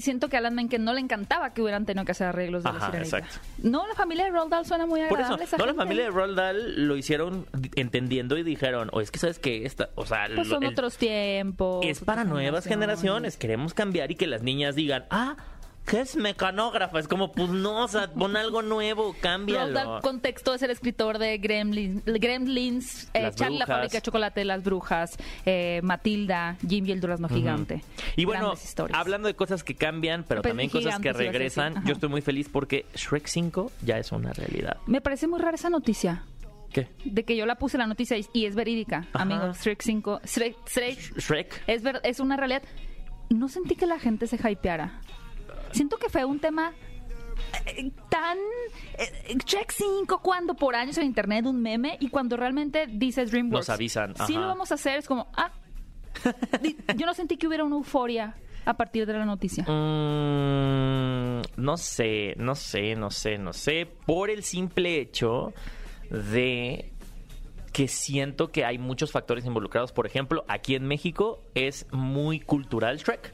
Siento 0.00 0.28
que 0.28 0.36
a 0.36 0.38
Alan 0.40 0.54
Menken 0.54 0.84
no 0.84 0.92
le 0.92 1.00
encantaba 1.00 1.54
que 1.54 1.62
hubieran 1.62 1.86
tenido 1.86 2.04
que 2.04 2.12
hacer 2.12 2.26
arreglos 2.28 2.62
de 2.64 2.70
Ajá, 2.70 2.90
la 2.90 2.98
exacto. 2.98 3.36
No, 3.62 3.86
la 3.86 3.94
familia 3.94 4.24
de 4.24 4.30
Roald 4.30 4.50
Dahl 4.50 4.66
suena 4.66 4.86
muy 4.86 5.00
Por 5.08 5.20
eso, 5.20 5.32
agradable. 5.34 5.46
no, 5.52 5.58
la 5.58 5.72
gente. 5.72 5.76
familia 5.76 6.04
de 6.04 6.10
Roald 6.10 6.36
Dahl 6.36 6.86
lo 6.88 6.96
hicieron 6.96 7.46
entendiendo 7.76 8.36
y 8.36 8.42
dijeron, 8.42 8.90
o 8.92 9.00
es 9.00 9.10
que 9.10 9.18
sabes 9.18 9.38
que 9.38 9.64
esta, 9.66 9.90
o 9.94 10.04
sea, 10.06 10.26
Pues 10.34 10.48
lo- 10.48 10.54
son 10.56 10.64
el- 10.64 10.70
otros 10.70 10.96
tiempos. 10.96 11.84
es 11.86 12.00
para 12.00 12.24
nuevas 12.24 12.64
generaciones. 12.66 13.36
Queremos 13.36 13.74
cambiar 13.74 14.10
y 14.10 14.16
que 14.16 14.26
las 14.26 14.42
niñas 14.42 14.74
digan, 14.74 15.04
ah, 15.10 15.36
¿qué 15.86 16.00
es 16.00 16.16
mecanógrafa? 16.16 16.98
Es 16.98 17.08
como, 17.08 17.32
pues 17.32 17.50
no, 17.50 17.84
o 17.84 17.88
sea, 17.88 18.12
pon 18.12 18.36
algo 18.36 18.62
nuevo, 18.62 19.14
cámbialo. 19.20 19.72
Dahl, 19.72 20.00
contexto, 20.02 20.54
es 20.54 20.62
el 20.62 20.70
escritor 20.70 21.18
de 21.18 21.38
Gremlins, 21.38 22.02
Gremlins 22.04 23.08
eh, 23.14 23.30
Charlie 23.34 23.58
la 23.58 23.66
fábrica 23.66 23.98
de 23.98 24.02
chocolate, 24.02 24.44
Las 24.44 24.62
Brujas, 24.64 25.16
eh, 25.46 25.80
Matilda, 25.82 26.56
Jim 26.66 26.86
y 26.86 26.92
el 26.92 27.00
durazno 27.00 27.28
gigante. 27.28 27.82
Y 28.16 28.24
bueno, 28.24 28.54
hablando 28.92 29.28
de 29.28 29.34
cosas 29.34 29.62
que 29.64 29.74
cambian, 29.74 30.24
pero 30.26 30.42
Pues 30.42 30.50
también 30.50 30.70
cosas 30.70 30.98
que 31.00 31.12
regresan, 31.12 31.84
yo 31.86 31.92
estoy 31.94 32.08
muy 32.08 32.20
feliz 32.22 32.48
porque 32.50 32.86
Shrek 32.94 33.26
5 33.26 33.70
ya 33.82 33.98
es 33.98 34.12
una 34.12 34.32
realidad. 34.32 34.78
Me 34.86 35.00
parece 35.00 35.26
muy 35.26 35.40
rara 35.40 35.54
esa 35.56 35.70
noticia. 35.70 36.24
¿Qué? 36.72 36.88
De 37.04 37.24
que 37.24 37.36
yo 37.36 37.46
la 37.46 37.54
puse 37.54 37.78
la 37.78 37.86
noticia 37.86 38.16
y, 38.18 38.26
y 38.32 38.46
es 38.46 38.56
verídica, 38.56 39.06
Ajá. 39.12 39.22
amigos. 39.22 39.58
Shrek 39.60 39.80
5. 39.80 40.20
Shrek, 40.24 40.56
Shrek 40.68 41.18
Shrek. 41.18 41.62
es, 41.68 41.82
ver- 41.82 42.00
es 42.02 42.18
una 42.18 42.36
realidad. 42.36 42.62
No 43.30 43.48
sentí 43.48 43.76
que 43.76 43.86
la 43.86 43.98
gente 44.00 44.26
se 44.26 44.36
hypeara. 44.36 45.00
Siento 45.74 45.96
que 45.98 46.08
fue 46.08 46.24
un 46.24 46.38
tema 46.38 46.72
eh, 47.66 47.90
tan... 48.08 48.38
eh, 48.98 49.36
Shrek 49.44 49.72
5, 49.72 50.20
cuando 50.22 50.54
por 50.54 50.76
años 50.76 50.96
en 50.98 51.04
internet 51.04 51.46
un 51.46 51.60
meme 51.60 51.96
y 52.00 52.08
cuando 52.08 52.36
realmente 52.36 52.86
dice 52.88 53.26
DreamWorks... 53.26 53.68
Nos 53.68 53.74
avisan, 53.74 54.14
Sí 54.14 54.34
ajá. 54.34 54.40
lo 54.40 54.46
vamos 54.46 54.70
a 54.70 54.74
hacer, 54.74 54.98
es 54.98 55.08
como... 55.08 55.28
Ah, 55.34 55.50
yo 56.96 57.06
no 57.06 57.14
sentí 57.14 57.36
que 57.36 57.48
hubiera 57.48 57.64
una 57.64 57.76
euforia 57.76 58.36
a 58.64 58.74
partir 58.74 59.04
de 59.04 59.12
la 59.14 59.24
noticia. 59.24 59.64
Mm, 59.64 61.42
no 61.56 61.76
sé, 61.76 62.34
no 62.36 62.54
sé, 62.54 62.94
no 62.94 63.10
sé, 63.10 63.36
no 63.36 63.52
sé. 63.52 63.88
Por 64.06 64.30
el 64.30 64.42
simple 64.44 65.00
hecho 65.00 65.52
de 66.10 66.92
que 67.72 67.88
siento 67.88 68.52
que 68.52 68.64
hay 68.64 68.78
muchos 68.78 69.10
factores 69.10 69.44
involucrados. 69.44 69.90
Por 69.92 70.06
ejemplo, 70.06 70.44
aquí 70.48 70.76
en 70.76 70.86
México 70.86 71.42
es 71.54 71.86
muy 71.90 72.38
cultural 72.38 72.98
Shrek. 72.98 73.32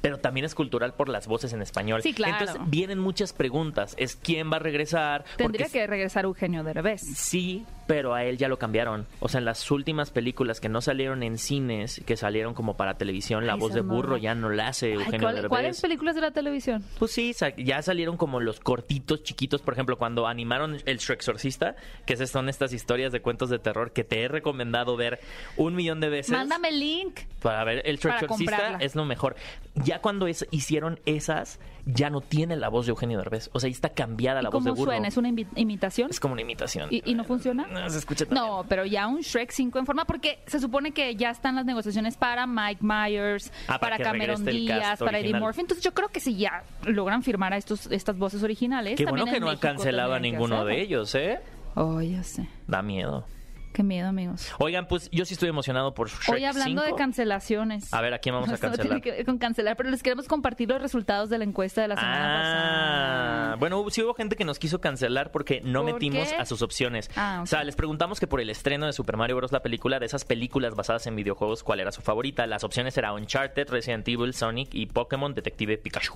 Pero 0.00 0.18
también 0.18 0.46
es 0.46 0.54
cultural 0.54 0.94
por 0.94 1.08
las 1.08 1.26
voces 1.26 1.52
en 1.52 1.62
español. 1.62 2.02
Sí, 2.02 2.14
claro. 2.14 2.36
Entonces 2.38 2.70
vienen 2.70 2.98
muchas 2.98 3.32
preguntas. 3.32 3.94
¿Es 3.98 4.16
quién 4.16 4.50
va 4.50 4.56
a 4.56 4.60
regresar? 4.60 5.24
Tendría 5.36 5.66
Porque 5.66 5.80
que 5.80 5.86
regresar 5.86 6.24
Eugenio 6.24 6.64
Derbez. 6.64 7.02
Sí, 7.02 7.66
pero 7.90 8.14
a 8.14 8.22
él 8.24 8.38
ya 8.38 8.46
lo 8.46 8.56
cambiaron. 8.56 9.04
O 9.18 9.28
sea, 9.28 9.38
en 9.38 9.44
las 9.44 9.68
últimas 9.68 10.12
películas 10.12 10.60
que 10.60 10.68
no 10.68 10.80
salieron 10.80 11.24
en 11.24 11.38
cines, 11.38 12.00
que 12.06 12.16
salieron 12.16 12.54
como 12.54 12.76
para 12.76 12.94
televisión, 12.94 13.48
la 13.48 13.54
Ay, 13.54 13.58
voz 13.58 13.74
de 13.74 13.80
burro 13.80 14.16
ya 14.16 14.32
no 14.36 14.48
la 14.48 14.68
hace 14.68 14.86
Ay, 14.86 14.92
Eugenio 14.92 15.20
¿cuál- 15.20 15.34
Derbez. 15.34 15.48
¿Cuáles 15.48 15.80
películas 15.80 16.14
de 16.14 16.20
la 16.20 16.30
televisión? 16.30 16.84
Pues 17.00 17.10
sí, 17.10 17.34
ya 17.58 17.82
salieron 17.82 18.16
como 18.16 18.38
los 18.38 18.60
cortitos 18.60 19.24
chiquitos, 19.24 19.60
por 19.60 19.74
ejemplo, 19.74 19.98
cuando 19.98 20.28
animaron 20.28 20.76
el 20.86 20.98
Shrek 20.98 21.18
Exorcista, 21.18 21.74
que 22.06 22.14
esas 22.14 22.30
son 22.30 22.48
estas 22.48 22.72
historias 22.72 23.10
de 23.10 23.22
cuentos 23.22 23.50
de 23.50 23.58
terror 23.58 23.92
que 23.92 24.04
te 24.04 24.22
he 24.22 24.28
recomendado 24.28 24.96
ver 24.96 25.18
un 25.56 25.74
millón 25.74 25.98
de 25.98 26.10
veces. 26.10 26.30
Mándame 26.30 26.68
el 26.68 26.78
link. 26.78 27.20
Para 27.42 27.64
ver 27.64 27.82
el 27.84 27.96
Exorcista 27.96 28.76
es 28.78 28.94
lo 28.94 29.04
mejor. 29.04 29.34
Ya 29.74 30.00
cuando 30.00 30.28
es- 30.28 30.46
hicieron 30.52 31.00
esas, 31.06 31.58
ya 31.86 32.10
no 32.10 32.20
tiene 32.20 32.56
la 32.56 32.68
voz 32.68 32.86
de 32.86 32.90
Eugenio 32.90 33.18
Derbez. 33.18 33.50
O 33.52 33.60
sea, 33.60 33.68
ahí 33.68 33.72
está 33.72 33.88
cambiada 33.90 34.40
¿Y 34.40 34.44
la 34.44 34.50
voz 34.50 34.64
de 34.64 34.70
cómo 34.70 34.78
burro. 34.80 34.92
suena? 34.92 35.08
¿Es 35.08 35.16
una 35.16 35.28
imitación? 35.56 36.10
Es 36.10 36.20
como 36.20 36.32
una 36.32 36.42
imitación. 36.42 36.88
¿Y, 36.90 37.02
y 37.10 37.14
no 37.14 37.24
funciona? 37.24 37.66
No, 37.66 37.88
se 37.90 37.98
escucha 37.98 38.26
tan 38.26 38.34
No, 38.34 38.64
pero 38.68 38.84
ya 38.84 39.06
un 39.06 39.20
Shrek 39.20 39.50
5 39.50 39.78
en 39.78 39.86
forma, 39.86 40.04
porque 40.04 40.40
se 40.46 40.60
supone 40.60 40.92
que 40.92 41.16
ya 41.16 41.30
están 41.30 41.54
las 41.56 41.64
negociaciones 41.64 42.16
para 42.16 42.46
Mike 42.46 42.80
Myers, 42.82 43.52
Ah, 43.68 43.78
para 43.78 43.98
Cameron 43.98 44.44
Díaz, 44.44 44.98
para 44.98 45.18
Eddie. 45.18 45.34
Murphy. 45.34 45.60
Entonces 45.62 45.84
yo 45.84 45.92
creo 45.94 46.08
que 46.08 46.20
si 46.20 46.36
ya 46.36 46.62
logran 46.84 47.22
firmar 47.22 47.52
a 47.52 47.56
estos, 47.56 47.86
estas 47.90 48.16
voces 48.18 48.42
originales. 48.42 48.96
Qué 48.96 49.06
bueno 49.06 49.24
que 49.26 49.40
no 49.40 49.48
han 49.50 49.58
cancelado 49.58 50.14
a 50.14 50.18
ninguno 50.20 50.64
de 50.64 50.80
ellos, 50.80 51.14
¿eh? 51.14 51.40
Oh, 51.74 52.00
ya 52.00 52.22
sé. 52.22 52.48
Da 52.66 52.82
miedo. 52.82 53.24
Qué 53.72 53.84
miedo, 53.84 54.08
amigos. 54.08 54.48
Oigan, 54.58 54.86
pues 54.88 55.08
yo 55.12 55.24
sí 55.24 55.34
estoy 55.34 55.48
emocionado 55.48 55.94
por 55.94 56.08
Shrek 56.10 56.28
Hoy 56.36 56.44
hablando 56.44 56.82
5. 56.82 56.92
de 56.94 56.98
cancelaciones. 56.98 57.94
A 57.94 58.00
ver, 58.00 58.12
¿a 58.14 58.18
quién 58.18 58.34
vamos 58.34 58.50
a 58.50 58.54
Esto 58.54 58.66
no 58.66 58.72
cancelar? 58.76 59.00
tiene 59.00 59.16
que 59.18 59.24
con 59.24 59.38
cancelar, 59.38 59.76
pero 59.76 59.90
les 59.90 60.02
queremos 60.02 60.26
compartir 60.26 60.68
los 60.68 60.82
resultados 60.82 61.30
de 61.30 61.38
la 61.38 61.44
encuesta 61.44 61.80
de 61.80 61.88
la 61.88 61.94
semana 61.94 62.18
Ah, 62.24 62.40
pasada. 62.42 63.56
bueno, 63.56 63.84
sí 63.90 64.02
hubo 64.02 64.14
gente 64.14 64.34
que 64.34 64.44
nos 64.44 64.58
quiso 64.58 64.80
cancelar 64.80 65.30
porque 65.30 65.60
no 65.64 65.82
¿Por 65.82 65.92
metimos 65.92 66.28
qué? 66.28 66.34
a 66.36 66.46
sus 66.46 66.62
opciones. 66.62 67.10
Ah. 67.14 67.40
O 67.42 67.46
sea, 67.46 67.62
les 67.62 67.76
preguntamos 67.76 68.18
que 68.18 68.26
por 68.26 68.40
el 68.40 68.50
estreno 68.50 68.86
de 68.86 68.92
Super 68.92 69.16
Mario 69.16 69.36
Bros. 69.36 69.52
la 69.52 69.62
película, 69.62 70.00
de 70.00 70.06
esas 70.06 70.24
películas 70.24 70.74
basadas 70.74 71.06
en 71.06 71.14
videojuegos, 71.14 71.62
¿cuál 71.62 71.78
era 71.78 71.92
su 71.92 72.02
favorita? 72.02 72.46
Las 72.48 72.64
opciones 72.64 72.96
eran 72.98 73.14
Uncharted, 73.14 73.68
Resident 73.70 74.06
Evil, 74.08 74.34
Sonic 74.34 74.74
y 74.74 74.86
Pokémon 74.86 75.32
Detective 75.32 75.78
Pikachu. 75.78 76.14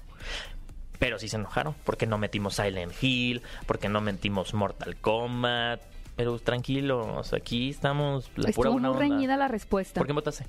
Pero 0.98 1.18
sí 1.18 1.28
se 1.28 1.36
enojaron 1.36 1.74
porque 1.84 2.06
no 2.06 2.18
metimos 2.18 2.54
Silent 2.56 2.92
Hill, 3.00 3.42
porque 3.66 3.88
no 3.88 4.00
metimos 4.00 4.54
Mortal 4.54 4.96
Kombat. 4.96 5.80
Pero 6.16 6.38
tranquilos, 6.38 7.32
aquí 7.32 7.70
estamos 7.70 8.26
la 8.28 8.34
pura 8.34 8.50
Estuvo 8.50 8.72
buena 8.72 8.88
muy 8.88 8.96
onda. 9.02 9.08
reñida 9.14 9.36
la 9.36 9.48
respuesta. 9.48 10.00
¿Por 10.00 10.06
qué 10.06 10.12
votaste? 10.12 10.44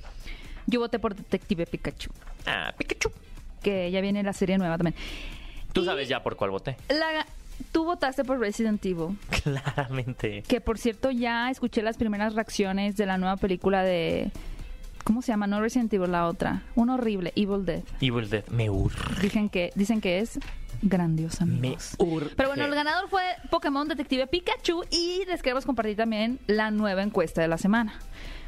Yo 0.67 0.79
voté 0.79 0.99
por 0.99 1.15
Detective 1.15 1.65
Pikachu, 1.65 2.11
Ah, 2.45 2.73
Pikachu. 2.77 3.09
que 3.61 3.89
ya 3.91 4.01
viene 4.01 4.21
la 4.23 4.33
serie 4.33 4.57
nueva 4.57 4.77
también. 4.77 4.95
Tú 5.73 5.81
Y 5.81 5.85
sabes 5.85 6.07
ya 6.07 6.21
por 6.23 6.35
cuál 6.35 6.51
voté. 6.51 6.77
la- 6.89 7.25
tú 7.71 7.83
votaste 7.85 8.23
por 8.23 8.39
Resident 8.39 8.83
Evil, 8.85 9.17
Claramente. 9.43 10.43
que 10.47 10.61
por 10.61 10.77
cierto 10.77 11.09
ya 11.11 11.49
escuché 11.49 11.81
las 11.81 11.97
primeras 11.97 12.33
reacciones 12.35 12.95
de 12.97 13.05
la 13.05 13.17
nueva 13.17 13.37
película 13.37 13.83
de... 13.83 14.31
¿Cómo 15.03 15.21
se 15.21 15.27
llama? 15.31 15.45
No 15.45 15.61
Resident 15.61 15.93
Evil, 15.93 16.11
la 16.11 16.27
otra. 16.27 16.63
Un 16.75 16.89
horrible, 16.89 17.31
Evil 17.35 17.63
Dead. 17.63 17.83
Evil 18.01 18.27
Dead 18.29 18.45
me 18.47 18.71
urge. 18.71 19.21
Dicen 19.21 19.49
que, 19.49 19.71
dicen 19.75 20.01
que 20.01 20.19
es 20.19 20.39
grandiosa, 20.85 21.45
Me 21.45 21.57
amigos. 21.57 21.95
Pero 22.37 22.49
bueno, 22.49 22.63
el 22.65 22.73
ganador 22.75 23.09
fue 23.09 23.23
Pokémon 23.49 23.87
Detective 23.87 24.27
Pikachu 24.27 24.83
y 24.91 25.25
les 25.25 25.41
queremos 25.41 25.65
compartir 25.65 25.97
también 25.97 26.39
la 26.47 26.71
nueva 26.71 27.01
encuesta 27.03 27.41
de 27.41 27.47
la 27.47 27.57
semana. 27.57 27.99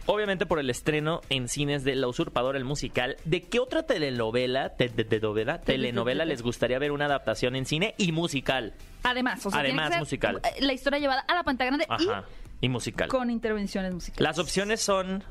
Obviamente 0.05 0.45
por 0.45 0.59
el 0.59 0.69
estreno 0.69 1.19
en 1.29 1.49
cines 1.49 1.83
de 1.83 1.93
La 1.95 2.07
Usurpadora, 2.07 2.57
el 2.57 2.63
musical. 2.63 3.17
¿De 3.25 3.41
qué 3.41 3.59
otra 3.59 3.83
telenovela, 3.83 4.69
te- 4.69 4.87
te- 4.87 5.03
te- 5.03 5.19
novela, 5.19 5.59
telenovela 5.59 6.23
les 6.23 6.41
gustaría 6.41 6.79
ver 6.79 6.93
una 6.93 7.05
adaptación 7.07 7.57
en 7.57 7.65
cine 7.65 7.93
y 7.97 8.13
musical? 8.13 8.73
Además, 9.03 9.45
o 9.45 9.51
sea, 9.51 9.63
tiene 9.63 9.69
Además, 9.81 9.87
que 9.89 9.93
ser, 9.95 9.99
musical. 9.99 10.41
La 10.61 10.71
historia 10.73 10.99
llevada 10.99 11.25
a 11.27 11.35
la 11.35 11.43
pantalla 11.43 11.71
grande 11.71 11.85
Ajá. 11.89 12.23
Y 12.61 12.69
musical. 12.69 13.09
con 13.09 13.29
intervenciones 13.29 13.93
musicales. 13.93 14.21
Las 14.21 14.39
opciones 14.39 14.79
son... 14.81 15.23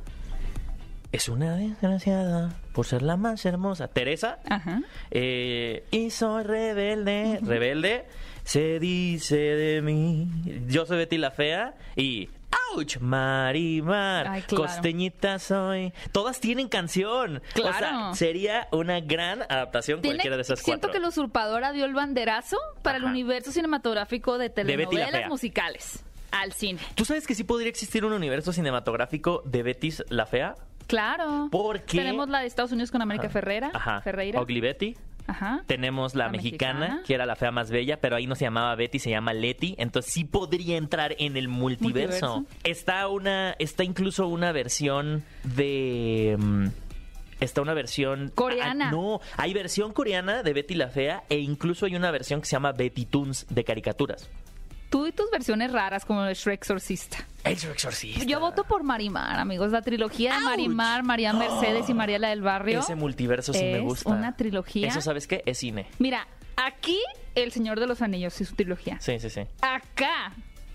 Es 1.12 1.29
una 1.29 1.57
desgraciada 1.57 2.55
por 2.73 2.85
ser 2.87 3.03
la 3.03 3.16
más 3.16 3.45
hermosa. 3.47 3.88
Teresa. 3.88 4.38
Ajá. 4.49 4.83
Eh, 5.11 5.85
y 5.90 6.11
soy 6.11 6.45
rebelde. 6.45 7.38
Rebelde. 7.42 8.07
Se 8.45 8.79
dice 8.79 9.37
de 9.37 9.83
mí. 9.83 10.29
Yo 10.69 10.85
soy 10.87 10.99
Betty 10.99 11.19
la 11.19 11.31
Fea. 11.31 11.75
Y. 11.97 12.29
¡Auch! 12.75 12.99
Marimar. 13.01 14.29
Ay, 14.29 14.42
claro. 14.42 14.64
Costeñita 14.64 15.38
soy. 15.38 15.92
Todas 16.12 16.40
tienen 16.40 16.69
canción. 16.69 17.38
O 17.38 17.59
sea, 17.62 17.79
Claro. 17.79 18.14
sería 18.14 18.69
una 18.73 19.01
gran 19.01 19.42
adaptación 19.42 20.01
Tiene- 20.01 20.16
cualquiera 20.16 20.37
de 20.37 20.42
esas 20.42 20.61
siento 20.61 20.88
cuatro. 20.88 20.92
que 20.92 21.01
la 21.01 21.09
usurpadora 21.09 21.73
dio 21.73 21.85
el 21.85 21.95
banderazo 21.95 22.57
para 22.83 22.99
el 22.99 23.05
universo 23.05 23.53
cinematográfico 23.53 24.38
de 24.38 24.51
telenovelas 24.51 25.11
Fea. 25.11 25.29
musicales 25.29 26.05
al 26.31 26.53
cine. 26.53 26.81
¿Tú 26.95 27.05
sabes 27.05 27.27
que 27.27 27.35
sí 27.35 27.45
podría 27.45 27.69
existir 27.69 28.05
un 28.05 28.12
universo 28.12 28.53
cinematográfico 28.53 29.42
de 29.45 29.62
Betty 29.62 29.92
la 30.09 30.27
Fea? 30.27 30.55
Claro. 30.87 31.49
¿Por 31.51 31.83
qué? 31.83 31.99
Tenemos 31.99 32.29
la 32.29 32.40
de 32.40 32.46
Estados 32.46 32.72
Unidos 32.72 32.90
con 32.90 33.03
América 33.03 33.29
Ferrera. 33.29 33.70
Ajá. 33.75 34.01
Ferreira. 34.03 34.40
Ugly 34.40 34.61
Betty. 34.61 34.96
Ajá. 35.29 35.64
Tenemos 35.66 36.14
la, 36.14 36.27
La 36.27 36.31
mexicana, 36.31 36.79
mexicana. 36.79 37.03
que 37.05 37.14
era 37.14 37.27
la 37.27 37.35
fea 37.35 37.51
más 37.51 37.70
bella, 37.72 38.01
pero 38.01 38.14
ahí 38.14 38.29
no 38.29 38.37
se 38.37 38.44
llamaba 38.44 38.72
Betty, 38.77 39.01
se 39.01 39.11
llama 39.11 39.33
Leti. 39.35 39.75
Entonces 39.77 40.12
sí 40.12 40.25
podría 40.25 40.77
entrar 40.77 41.16
en 41.18 41.37
el 41.37 41.49
multiverso. 41.49 42.37
Multiverso. 42.37 42.61
Está 42.62 43.09
una, 43.09 43.57
está 43.59 43.83
incluso 43.83 44.29
una 44.29 44.53
versión 44.53 45.25
de. 45.42 46.37
mm, 46.38 46.66
Está 47.40 47.61
una 47.61 47.75
versión 47.75 48.31
Coreana. 48.35 48.88
Ah, 48.88 48.90
no, 48.92 49.20
hay 49.37 49.53
versión 49.53 49.92
coreana 49.92 50.42
de 50.42 50.55
Betty 50.55 50.75
la 50.75 50.88
Fea 50.88 51.22
e 51.29 51.38
incluso 51.38 51.85
hay 51.85 51.94
una 51.94 52.11
versión 52.11 52.40
que 52.40 52.46
se 52.46 52.53
llama 52.53 52.72
Betty 52.72 53.05
Toons 53.05 53.46
de 53.51 53.62
caricaturas. 53.62 54.31
Tú 54.90 55.07
y 55.07 55.12
tus 55.12 55.31
versiones 55.31 55.72
raras 55.72 56.05
como 56.05 56.25
el 56.25 56.35
Shrek 56.35 56.61
Exorcista. 56.61 57.18
El 57.44 57.53
exorcista. 57.55 58.25
Yo 58.25 58.40
voto 58.40 58.64
por 58.64 58.83
Marimar, 58.83 59.38
amigos. 59.38 59.70
La 59.70 59.83
trilogía 59.83 60.31
de 60.33 60.37
¡Auch! 60.38 60.44
Marimar, 60.44 61.03
María 61.03 61.33
Mercedes 61.33 61.88
y 61.88 61.94
Mariela 61.94 62.29
del 62.29 62.42
Barrio. 62.42 62.81
Ese 62.81 62.94
multiverso 62.94 63.53
sí 63.53 63.61
me 63.62 63.79
es 63.79 63.83
gusta. 63.83 64.11
una 64.11 64.37
trilogía. 64.37 64.88
Eso, 64.88 65.01
¿sabes 65.01 65.27
qué? 65.27 65.42
Es 65.46 65.59
cine. 65.59 65.87
Mira, 65.99 66.27
aquí 66.57 66.99
El 67.35 67.53
Señor 67.53 67.79
de 67.81 67.87
los 67.87 68.01
Anillos 68.03 68.40
y 68.40 68.44
su 68.44 68.55
trilogía. 68.55 68.99
Sí, 69.01 69.18
sí, 69.18 69.29
sí. 69.31 69.42
Acá 69.61 70.33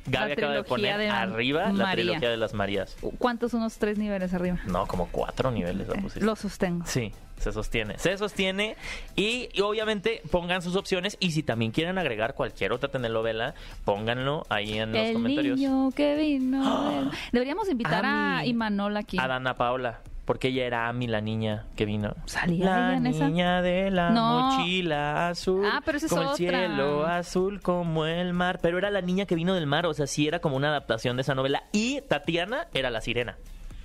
Gaby 0.08 0.28
La 0.30 0.34
acaba 0.34 0.54
de 0.54 0.64
poner 0.64 0.98
de 0.98 1.10
arriba 1.10 1.72
la 1.72 1.92
trilogía 1.92 2.30
de 2.30 2.38
las 2.38 2.54
Marías. 2.54 2.98
¿Cuántos 3.20 3.54
unos 3.54 3.78
tres 3.78 3.98
niveles 3.98 4.34
arriba? 4.34 4.60
No, 4.66 4.88
como 4.88 5.08
cuatro 5.10 5.52
niveles 5.52 5.88
la 5.88 5.96
pusiste. 5.96 6.26
Lo 6.26 6.36
sostengo. 6.36 6.86
Sí, 6.88 7.12
se 7.38 7.52
sostiene. 7.52 7.98
Se 8.00 8.18
sostiene 8.18 8.76
y, 9.16 9.50
y 9.54 9.62
obviamente 9.62 10.22
pongan 10.32 10.62
sus 10.62 10.76
opciones 10.76 11.18
y 11.20 11.32
si 11.32 11.44
también 11.44 11.72
quieren 11.72 11.98
agregar 11.98 12.34
cualquier 12.34 12.72
otra 12.74 12.90
telenovela, 12.90 13.54
pónganlo 13.86 14.46
ahí 14.50 14.78
en 14.80 14.92
los 14.92 15.02
El 15.02 15.14
comentarios. 15.14 15.60
niño 15.60 15.90
que 15.96 16.16
vino. 16.16 16.90
del- 16.92 17.12
Deberíamos 17.32 17.70
invitar 17.70 18.06
a 18.06 18.40
Ami. 18.40 18.50
Imanol 18.50 18.98
aquí. 18.98 19.18
A 19.20 19.28
Dana 19.28 19.56
Paula, 19.56 20.02
porque 20.32 20.48
ella 20.48 20.64
era 20.66 20.88
Ami, 20.88 21.08
la 21.08 21.20
niña 21.20 21.66
que 21.76 21.84
vino. 21.86 22.16
¿Salía 22.26 22.64
la 22.64 22.88
ella 22.92 22.98
en 23.00 23.08
esa? 23.08 23.28
niña 23.28 23.62
de 23.62 23.92
la 23.92 24.12
No. 24.12 24.40
mochila 24.56 25.28
azul. 25.28 25.66
Ah, 25.70 25.82
pero 25.84 25.98
esa 25.98 26.06
es 26.06 26.10
como 26.14 26.22
otra. 26.30 26.34
el 26.34 26.38
cielo 26.38 27.06
azul 27.06 27.60
como 27.62 28.06
el 28.06 28.32
mar. 28.32 28.60
Pero 28.62 28.78
era 28.78 28.90
la 28.92 29.02
niña 29.02 29.26
que 29.26 29.36
vino 29.36 29.54
del 29.56 29.68
mar, 29.68 29.86
o 29.86 29.94
sea, 29.94 30.08
sí 30.08 30.30
era 30.30 30.40
como 30.40 30.56
una 30.56 30.70
adaptación 30.70 31.18
de 31.18 31.24
esa 31.24 31.36
novela. 31.36 31.64
Y 31.74 32.00
Tatiana 32.08 32.68
era 32.74 32.90
la 32.90 33.02
sirena. 33.02 33.36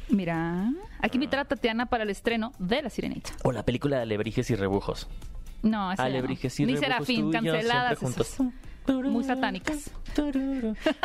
Mira, 0.08 0.70
hay 1.00 1.10
que 1.10 1.16
invitar 1.16 1.40
a 1.40 1.44
Tatiana 1.46 1.86
para 1.86 2.04
el 2.04 2.10
estreno 2.10 2.52
de 2.60 2.80
La 2.82 2.90
Sirenita. 2.90 3.32
O 3.42 3.50
la 3.50 3.64
película 3.64 3.96
de 3.96 4.02
Alebrijes 4.02 4.48
y 4.52 4.54
Rebujos. 4.54 5.08
No, 5.64 5.90
esa 5.90 6.04
ya 6.04 6.10
no. 6.10 6.14
Alebrijes 6.18 6.60
y 6.60 6.64
Ni 6.64 6.74
rebujos 6.76 6.86
Serafín, 7.08 7.32
canceladas. 7.32 7.98
siempre 7.98 8.22
esas. 8.22 8.40
Muy 8.86 9.24
satánicas. 9.24 9.90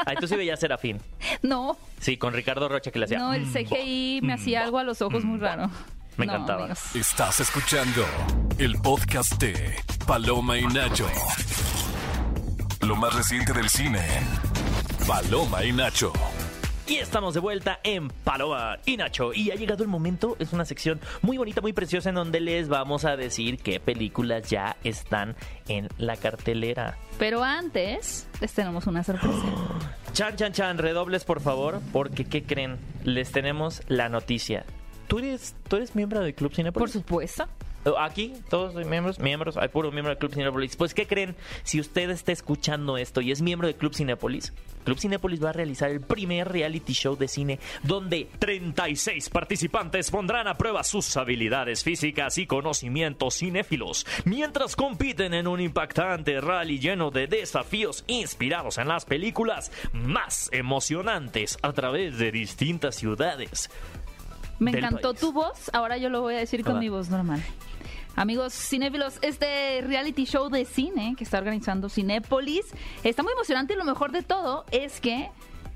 Ay, 0.06 0.16
tú 0.20 0.28
sí 0.28 0.36
veías 0.36 0.60
Serafín. 0.60 1.00
No, 1.42 1.78
Sí, 2.00 2.18
con 2.18 2.34
Ricardo 2.34 2.68
Rocha 2.70 2.92
que 2.92 3.00
le 3.00 3.06
hacía. 3.06 3.20
no, 3.20 3.34
el 3.34 3.46
mm, 3.46 3.54
CGI 3.54 4.20
me 4.24 4.34
hacía 4.34 4.64
algo 4.64 4.78
a 4.80 4.84
los 4.84 5.02
ojos 5.02 5.24
muy 5.24 5.40
raro. 5.40 5.70
Me 6.18 6.26
No, 6.26 6.34
encantaba. 6.34 6.62
amigos. 6.66 6.96
Estás 6.96 7.40
escuchando 7.40 8.06
el 8.58 8.76
podcast 8.82 9.34
de 9.42 9.76
Paloma 10.06 10.58
y 10.58 10.66
Nacho. 10.68 11.08
Lo 12.82 12.96
más 12.96 13.14
reciente 13.14 13.54
del 13.54 13.70
cine. 13.70 14.02
Paloma 15.08 15.64
y 15.64 15.72
Nacho. 15.72 16.12
Y 16.92 16.98
estamos 16.98 17.34
de 17.34 17.40
vuelta 17.40 17.80
en 17.84 18.10
Paloma 18.10 18.78
y 18.86 18.98
Nacho. 18.98 19.32
Y 19.34 19.50
ha 19.50 19.56
llegado 19.56 19.82
el 19.82 19.88
momento, 19.88 20.36
es 20.40 20.52
una 20.52 20.66
sección 20.66 21.00
muy 21.22 21.38
bonita, 21.38 21.62
muy 21.62 21.72
preciosa, 21.72 22.10
en 22.10 22.16
donde 22.16 22.42
les 22.42 22.68
vamos 22.68 23.06
a 23.06 23.16
decir 23.16 23.60
qué 23.60 23.80
películas 23.80 24.50
ya 24.50 24.76
están 24.84 25.38
en 25.70 25.88
la 25.98 26.18
cartelera. 26.18 26.98
Pero 27.18 27.46
antes, 27.46 28.28
les 28.42 28.52
tenemos 28.52 28.88
una 28.88 29.06
sorpresa. 29.06 29.42
Chan, 30.12 30.36
chan, 30.36 30.52
chan, 30.52 30.78
redobles 30.80 31.24
por 31.24 31.40
favor, 31.40 31.80
porque 31.94 32.26
¿qué 32.26 32.44
creen? 32.44 32.78
Les 33.06 33.32
tenemos 33.32 33.82
la 33.88 34.10
noticia. 34.10 34.66
¿Tú 35.08 35.20
eres, 35.20 35.56
¿tú 35.70 35.78
eres 35.78 35.96
miembro 35.96 36.20
del 36.20 36.36
Club 36.36 36.50
Por 36.50 36.56
Cinepolis? 36.58 36.92
supuesto. 36.92 37.48
Aquí, 38.00 38.34
todos 38.50 38.74
soy 38.74 38.86
miembros, 38.86 39.20
miembros, 39.20 39.58
hay 39.58 39.70
puro 39.70 39.92
miembro 39.92 40.10
del 40.10 40.20
Club 40.20 40.34
Cinépolis. 40.34 40.76
Pues, 40.76 40.94
¿qué 40.94 41.08
creen? 41.08 41.36
Si 41.64 41.80
usted 41.80 42.10
está 42.10 42.32
escuchando 42.32 42.98
esto 42.98 43.22
y 43.22 43.32
es 43.32 43.42
miembro 43.42 43.68
del 43.68 43.76
Club 43.76 43.96
Cinépolis, 43.96 44.54
Club 44.84 45.00
Cinépolis 45.00 45.44
va 45.44 45.50
a 45.50 45.54
realizar 45.54 45.90
el 45.90 46.02
primer 46.02 46.52
reality 46.52 46.94
show 46.94 47.16
de 47.16 47.28
cine 47.28 47.60
donde 47.84 48.28
36 48.40 49.30
participantes 49.30 50.10
pondrán 50.12 50.48
a 50.48 50.56
prueba 50.56 50.84
sus 50.84 51.16
habilidades 51.18 51.84
físicas 51.84 52.38
y 52.38 52.48
conocimientos 52.48 53.38
cinéfilos 53.38 54.06
mientras 54.26 54.76
compiten 54.76 55.34
en 55.34 55.48
un 55.48 55.60
impactante 55.60 56.42
rally 56.42 56.80
lleno 56.80 57.12
de 57.12 57.28
desafíos 57.28 58.04
inspirados 58.08 58.78
en 58.78 58.88
las 58.88 59.06
películas 59.06 59.72
más 59.94 60.50
emocionantes 60.52 61.58
a 61.62 61.74
través 61.74 62.18
de 62.18 62.32
distintas 62.32 62.96
ciudades. 62.96 63.70
Me 64.60 64.72
encantó 64.72 65.10
país. 65.10 65.20
tu 65.20 65.34
voz, 65.34 65.72
ahora 65.74 65.98
yo 65.98 66.10
lo 66.10 66.22
voy 66.22 66.36
a 66.36 66.40
decir 66.40 66.64
con 66.64 66.78
mi 66.78 66.90
voz 66.90 67.10
normal. 67.10 67.44
Amigos 68.16 68.54
cinéfilos, 68.54 69.20
este 69.22 69.82
reality 69.82 70.26
show 70.26 70.50
de 70.50 70.66
cine 70.66 71.16
que 71.18 71.24
está 71.24 71.38
organizando 71.38 71.90
Cinépolis 71.90 72.66
está 73.04 73.24
muy 73.24 73.32
emocionante 73.34 73.74
y 73.74 73.78
lo 73.78 73.86
mejor 73.86 74.12
de 74.12 74.22
todo 74.22 74.66
es 74.72 75.00
que 75.00 75.30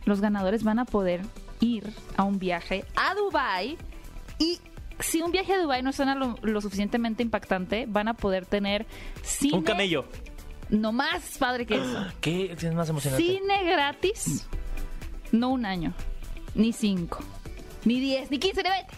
los 0.04 0.22
ganadores 0.22 0.64
van 0.64 0.80
a 0.80 0.86
poder 0.86 1.22
ir 1.62 1.92
a 2.18 2.24
un 2.24 2.38
viaje 2.38 2.84
a 2.96 3.16
Dubai 3.16 3.78
y 4.38 4.60
si 5.00 5.22
un 5.22 5.32
viaje 5.32 5.54
a 5.54 5.60
Dubai 5.60 5.82
no 5.82 5.94
suena 5.94 6.14
lo, 6.16 6.36
lo 6.42 6.62
suficientemente 6.62 7.24
impactante, 7.24 7.86
van 7.88 8.10
a 8.10 8.14
poder 8.14 8.46
tener 8.46 8.86
cine 9.24 9.58
Un 9.58 9.64
camello. 9.64 10.06
no 10.70 10.92
más 10.92 11.38
padre 11.38 11.66
que 11.66 11.76
eso. 11.76 12.06
¿Qué 12.22 12.52
es 12.52 12.74
más 12.74 12.90
emocionante? 12.90 13.24
Cine 13.26 13.64
gratis, 13.64 14.48
no 15.32 15.50
un 15.50 15.66
año, 15.66 15.94
ni 16.54 16.74
cinco, 16.74 17.20
ni 17.86 18.00
diez, 18.00 18.30
ni 18.30 18.40
quince, 18.40 18.62
ni 18.62 18.70
veinte. 18.70 18.94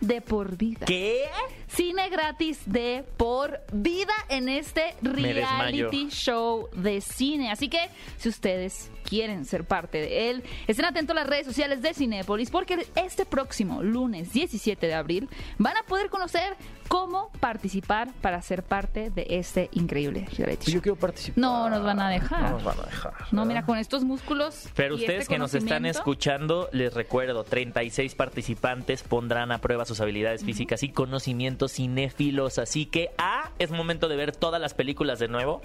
De 0.00 0.20
por 0.20 0.56
vida. 0.56 0.84
¿Qué? 0.84 1.26
Cine 1.74 2.10
gratis 2.10 2.60
de 2.66 3.02
por 3.16 3.62
vida 3.72 4.12
en 4.28 4.50
este 4.50 4.94
reality 5.00 6.08
show 6.10 6.68
de 6.74 7.00
cine. 7.00 7.50
Así 7.50 7.68
que 7.70 7.88
si 8.18 8.28
ustedes 8.28 8.90
quieren 9.04 9.46
ser 9.46 9.64
parte 9.64 9.98
de 9.98 10.30
él, 10.30 10.44
estén 10.66 10.84
atentos 10.84 11.16
a 11.16 11.20
las 11.20 11.28
redes 11.28 11.46
sociales 11.46 11.80
de 11.80 11.94
Cinépolis 11.94 12.50
porque 12.50 12.86
este 12.94 13.24
próximo 13.24 13.82
lunes 13.82 14.32
17 14.32 14.86
de 14.86 14.94
abril 14.94 15.28
van 15.58 15.76
a 15.78 15.82
poder 15.84 16.10
conocer 16.10 16.56
cómo 16.88 17.30
participar 17.40 18.12
para 18.20 18.42
ser 18.42 18.62
parte 18.62 19.08
de 19.08 19.26
este 19.30 19.70
increíble 19.72 20.28
reality 20.36 20.66
show. 20.66 20.74
Yo 20.74 20.82
quiero 20.82 20.96
participar. 20.96 21.38
No 21.38 21.70
nos 21.70 21.82
van 21.82 22.00
a 22.00 22.10
dejar. 22.10 22.42
No 22.42 22.50
nos 22.50 22.64
van 22.64 22.80
a 22.80 22.82
dejar. 22.82 23.14
No, 23.32 23.44
mira, 23.46 23.64
con 23.64 23.78
estos 23.78 24.04
músculos. 24.04 24.68
Pero 24.74 24.96
y 24.96 25.00
ustedes 25.00 25.22
este 25.22 25.34
que 25.34 25.38
nos 25.38 25.54
están 25.54 25.86
escuchando, 25.86 26.68
les 26.72 26.92
recuerdo, 26.92 27.44
36 27.44 28.14
participantes 28.14 29.02
pondrán 29.02 29.52
a 29.52 29.58
prueba 29.58 29.86
sus 29.86 30.00
habilidades 30.02 30.44
físicas 30.44 30.82
y 30.82 30.90
conocimientos 30.90 31.61
cinéfilos. 31.68 32.58
Así 32.58 32.86
que, 32.86 33.10
ah, 33.18 33.50
es 33.58 33.70
momento 33.70 34.08
de 34.08 34.16
ver 34.16 34.34
todas 34.34 34.60
las 34.60 34.74
películas 34.74 35.18
de 35.18 35.28
nuevo. 35.28 35.62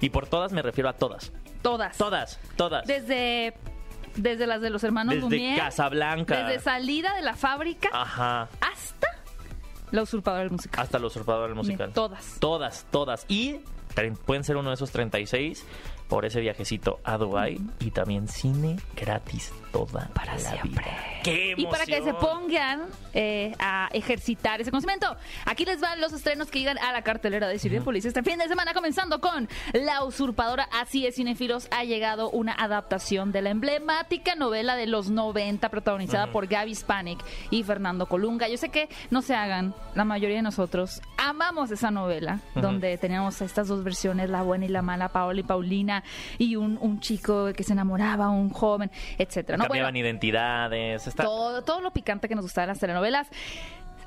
Y 0.00 0.10
por 0.10 0.26
todas 0.26 0.52
me 0.52 0.62
refiero 0.62 0.88
a 0.88 0.94
todas. 0.94 1.32
Todas. 1.62 1.96
Todas, 1.96 2.38
todas. 2.56 2.86
Desde, 2.86 3.54
desde 4.16 4.46
las 4.46 4.60
de 4.60 4.70
los 4.70 4.82
hermanos 4.84 5.14
Desde 5.14 5.28
Lumière. 5.28 5.56
Casablanca. 5.56 6.44
Desde 6.44 6.60
salida 6.60 7.14
de 7.14 7.22
la 7.22 7.34
fábrica 7.34 7.90
Ajá. 7.92 8.48
hasta 8.60 9.08
la 9.90 10.02
usurpadora 10.02 10.42
del 10.42 10.52
musical. 10.52 10.82
Hasta 10.82 10.98
los 10.98 11.12
usurpadores 11.12 11.56
musical. 11.56 11.88
Mira, 11.88 11.94
todas. 11.94 12.36
Todas, 12.38 12.86
todas. 12.90 13.26
Y 13.28 13.60
pueden 14.24 14.44
ser 14.44 14.56
uno 14.56 14.70
de 14.70 14.74
esos 14.74 14.90
36 14.90 15.66
por 16.08 16.24
ese 16.24 16.40
viajecito 16.40 17.00
a 17.04 17.18
Dubai 17.18 17.60
y 17.80 17.90
también 17.90 18.28
cine 18.28 18.78
gratis 18.96 19.52
toda 19.72 20.08
Para 20.14 20.34
la 20.34 20.38
siempre. 20.38 20.84
vida. 20.84 21.04
¡Qué 21.22 21.54
Y 21.56 21.66
para 21.66 21.84
que 21.84 22.02
se 22.02 22.14
pongan 22.14 22.86
eh, 23.12 23.54
a 23.58 23.88
ejercitar 23.92 24.60
ese 24.60 24.70
conocimiento, 24.70 25.16
aquí 25.44 25.64
les 25.64 25.80
van 25.80 26.00
los 26.00 26.12
estrenos 26.12 26.50
que 26.50 26.60
llegan 26.60 26.78
a 26.78 26.92
la 26.92 27.02
cartelera 27.02 27.46
de 27.48 27.58
Cinepolis 27.58 28.04
este 28.06 28.22
fin 28.22 28.38
de 28.38 28.48
semana, 28.48 28.72
comenzando 28.72 29.20
con 29.20 29.48
La 29.74 30.02
Usurpadora. 30.04 30.68
Así 30.72 31.06
es, 31.06 31.16
cinefilos, 31.16 31.68
ha 31.72 31.84
llegado 31.84 32.30
una 32.30 32.52
adaptación 32.54 33.32
de 33.32 33.42
la 33.42 33.50
emblemática 33.50 34.34
novela 34.34 34.76
de 34.76 34.86
los 34.86 35.10
90, 35.10 35.68
protagonizada 35.68 36.32
por 36.32 36.46
Gaby 36.46 36.74
Spanik 36.74 37.22
y 37.50 37.62
Fernando 37.64 38.06
Colunga. 38.06 38.48
Yo 38.48 38.56
sé 38.56 38.70
que 38.70 38.88
no 39.10 39.20
se 39.20 39.34
hagan, 39.34 39.74
la 39.94 40.04
mayoría 40.04 40.36
de 40.36 40.42
nosotros 40.42 41.02
amamos 41.18 41.70
esa 41.70 41.90
novela, 41.90 42.40
donde 42.54 42.96
teníamos 42.96 43.40
estas 43.42 43.68
dos 43.68 43.84
versiones, 43.84 44.30
la 44.30 44.42
buena 44.42 44.64
y 44.64 44.68
la 44.68 44.80
mala, 44.82 45.08
Paola 45.10 45.40
y 45.40 45.44
Paulina, 45.44 46.02
y 46.38 46.56
un, 46.56 46.78
un 46.80 47.00
chico 47.00 47.52
que 47.54 47.62
se 47.62 47.72
enamoraba, 47.74 48.30
un 48.30 48.48
joven, 48.50 48.90
etcétera. 49.18 49.58
¿No? 49.62 49.68
Cambiaban 49.68 49.92
Bueno, 49.92 50.06
identidades. 50.06 51.06
Está... 51.06 51.24
todo, 51.24 51.62
todo 51.62 51.80
lo 51.80 51.92
picante 51.92 52.28
que 52.28 52.34
nos 52.34 52.44
gustaba 52.44 52.66
de 52.66 52.72
las 52.72 52.80
telenovelas. 52.80 53.28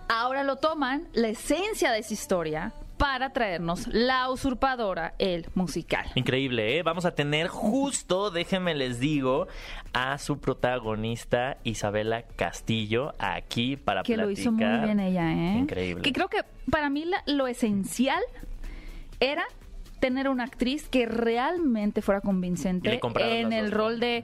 Ahora 0.09 0.43
lo 0.43 0.57
toman, 0.57 1.07
la 1.13 1.29
esencia 1.29 1.91
de 1.91 1.99
esa 1.99 2.13
historia, 2.13 2.73
para 2.97 3.31
traernos 3.31 3.87
La 3.87 4.29
Usurpadora, 4.29 5.13
el 5.17 5.47
musical. 5.55 6.05
Increíble, 6.15 6.77
¿eh? 6.77 6.83
Vamos 6.83 7.05
a 7.05 7.11
tener 7.15 7.47
justo, 7.47 8.29
déjenme 8.29 8.75
les 8.75 8.99
digo, 8.99 9.47
a 9.93 10.17
su 10.19 10.39
protagonista 10.39 11.57
Isabela 11.63 12.23
Castillo 12.23 13.13
aquí 13.17 13.77
para 13.77 14.03
Que 14.03 14.15
lo 14.17 14.25
platicar. 14.25 14.41
hizo 14.41 14.51
muy 14.51 14.85
bien 14.85 14.99
ella, 14.99 15.31
¿eh? 15.33 15.57
Increíble. 15.57 16.01
Que 16.03 16.13
creo 16.13 16.27
que 16.27 16.43
para 16.69 16.89
mí 16.89 17.05
la- 17.05 17.23
lo 17.25 17.47
esencial 17.47 18.21
era 19.19 19.43
tener 19.99 20.27
una 20.29 20.43
actriz 20.43 20.87
que 20.89 21.05
realmente 21.05 22.01
fuera 22.01 22.21
convincente 22.21 22.99
en 23.19 23.53
el 23.53 23.69
dos, 23.69 23.73
rol 23.73 23.99
de 23.99 24.23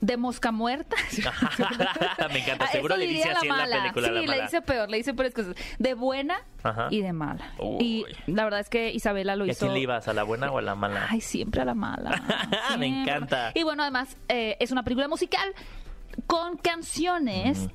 de 0.00 0.16
mosca 0.16 0.50
muerta. 0.52 0.96
Me 2.32 2.38
encanta, 2.40 2.64
Ah, 2.64 2.68
seguro 2.72 2.96
le 2.96 3.06
dice 3.06 3.30
así 3.30 3.46
en 3.46 3.48
la 3.50 3.56
mala. 3.56 3.76
película, 3.82 4.08
Sí, 4.08 4.14
la 4.14 4.20
le 4.20 4.26
mala. 4.26 4.42
dice 4.44 4.62
peor, 4.62 4.90
le 4.90 4.96
dice 4.96 5.14
peores 5.14 5.34
cosas. 5.34 5.54
De 5.78 5.94
buena 5.94 6.38
Ajá. 6.62 6.88
y 6.90 7.02
de 7.02 7.12
mala. 7.12 7.52
Uy. 7.58 7.76
Y 7.84 8.04
la 8.32 8.44
verdad 8.44 8.60
es 8.60 8.68
que 8.70 8.90
Isabela 8.92 9.36
lo 9.36 9.44
¿Y 9.46 9.50
a 9.50 9.52
hizo. 9.52 9.66
quién 9.66 9.74
le 9.74 9.80
ibas? 9.80 10.08
¿A 10.08 10.12
la 10.12 10.22
buena 10.22 10.50
o 10.50 10.58
a 10.58 10.62
la 10.62 10.74
mala? 10.74 11.06
Ay, 11.10 11.20
siempre 11.20 11.60
a 11.60 11.64
la 11.64 11.74
mala. 11.74 12.22
Me 12.78 12.86
encanta. 12.86 13.52
Y 13.54 13.62
bueno, 13.62 13.82
además, 13.82 14.16
eh, 14.28 14.56
es 14.60 14.70
una 14.72 14.82
película 14.82 15.08
musical 15.08 15.52
con 16.26 16.56
canciones 16.56 17.68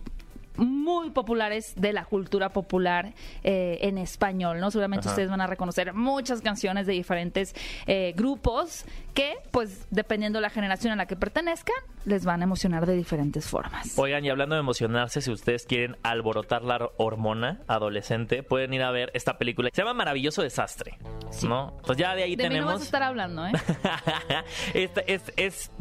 muy 0.58 1.10
populares 1.10 1.74
de 1.76 1.92
la 1.92 2.06
cultura 2.06 2.50
popular 2.50 3.14
eh, 3.44 3.78
en 3.82 3.98
español, 3.98 4.62
¿no? 4.62 4.72
Seguramente 4.72 5.02
Ajá. 5.08 5.10
ustedes 5.12 5.30
van 5.30 5.42
a 5.42 5.48
reconocer 5.48 5.94
muchas 5.94 6.40
canciones 6.42 6.88
de 6.88 6.94
diferentes 6.94 7.54
eh, 7.88 8.14
grupos 8.16 8.86
que, 9.16 9.38
pues, 9.52 9.88
dependiendo 9.90 10.38
de 10.38 10.42
la 10.42 10.50
generación 10.50 10.94
a 10.94 10.96
la 10.98 11.08
que 11.08 11.16
pertenezcan, 11.16 11.76
les 12.04 12.26
van 12.26 12.42
a 12.42 12.44
emocionar 12.44 12.86
de 12.86 12.96
diferentes 12.96 13.48
formas. 13.48 13.98
Oigan, 13.98 14.24
y 14.26 14.30
hablando 14.30 14.56
de 14.56 14.60
emocionarse, 14.60 15.22
si 15.22 15.32
ustedes 15.32 15.66
quieren 15.66 15.98
alborotar 16.04 16.64
la 16.64 16.92
hormona 16.98 17.62
adolescente, 17.68 18.44
pueden 18.44 18.74
ir 18.74 18.84
a 18.84 18.92
ver 18.92 19.12
esta 19.14 19.38
película. 19.38 19.70
Se 19.74 19.82
llama 19.82 19.94
Maravilloso 19.94 20.44
Desastre, 20.44 21.00
¿no? 21.48 21.78
Pues 21.86 21.98
ya 21.98 22.14
de 22.14 22.24
ahí 22.24 22.36
de 22.36 22.44
mí 22.44 22.50
no 22.50 22.54
tenemos... 22.56 22.74
vas 22.74 22.82
a 22.82 22.86
estar 22.86 23.04
hablando, 23.04 23.48
¿eh? 23.48 23.54
Esta 24.74 25.02
es, 25.02 25.34
es, 25.38 25.72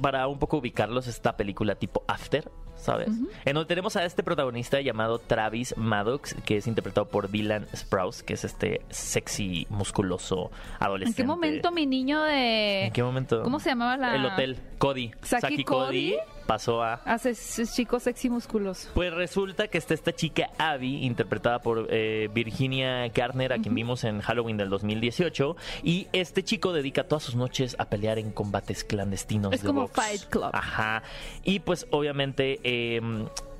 para 0.00 0.28
un 0.28 0.38
poco 0.38 0.58
ubicarlos, 0.58 1.08
esta 1.08 1.36
película 1.36 1.74
tipo 1.74 2.04
After, 2.06 2.48
¿sabes? 2.76 3.08
En 3.44 3.54
donde 3.54 3.66
tenemos 3.66 3.96
a 3.96 4.04
este 4.04 4.22
protagonista 4.22 4.80
llamado 4.80 5.18
Travis 5.18 5.76
Maddox, 5.76 6.34
que 6.44 6.58
es 6.58 6.66
interpretado 6.66 7.08
por 7.08 7.30
Dylan 7.30 7.66
Sprouse, 7.74 8.22
que 8.22 8.34
es 8.34 8.44
este 8.44 8.82
sexy, 8.90 9.66
musculoso 9.70 10.50
¿En 10.78 10.86
adolescente. 10.86 11.22
qué 11.22 11.26
momento 11.26 11.72
mi 11.72 11.86
niño 11.86 12.22
de... 12.22 12.75
¿En 12.84 12.92
qué 12.92 13.02
momento? 13.02 13.42
¿Cómo 13.42 13.58
se 13.58 13.70
llamaba 13.70 13.96
la...? 13.96 14.14
El 14.14 14.26
hotel. 14.26 14.58
Cody. 14.78 15.10
Saki 15.22 15.64
Cody. 15.64 16.16
pasó 16.46 16.82
a... 16.82 16.94
Hace 17.04 17.34
chico 17.66 17.98
sexy 17.98 18.28
musculoso. 18.28 18.90
Pues 18.94 19.12
resulta 19.12 19.68
que 19.68 19.78
está 19.78 19.94
esta 19.94 20.12
chica 20.14 20.50
Abby, 20.58 21.04
interpretada 21.04 21.60
por 21.60 21.88
eh, 21.90 22.28
Virginia 22.32 23.08
Garner, 23.08 23.52
a 23.52 23.58
quien 23.58 23.74
vimos 23.74 24.04
en 24.04 24.20
Halloween 24.20 24.56
del 24.56 24.68
2018. 24.68 25.56
Y 25.82 26.08
este 26.12 26.42
chico 26.44 26.72
dedica 26.72 27.04
todas 27.04 27.22
sus 27.22 27.34
noches 27.34 27.74
a 27.78 27.86
pelear 27.88 28.18
en 28.18 28.30
combates 28.32 28.84
clandestinos. 28.84 29.52
Es 29.52 29.62
de 29.62 29.66
como 29.66 29.82
box. 29.82 29.94
Fight 29.94 30.24
Club. 30.26 30.50
Ajá. 30.52 31.02
Y 31.42 31.60
pues 31.60 31.86
obviamente... 31.90 32.60
eh, 32.62 33.00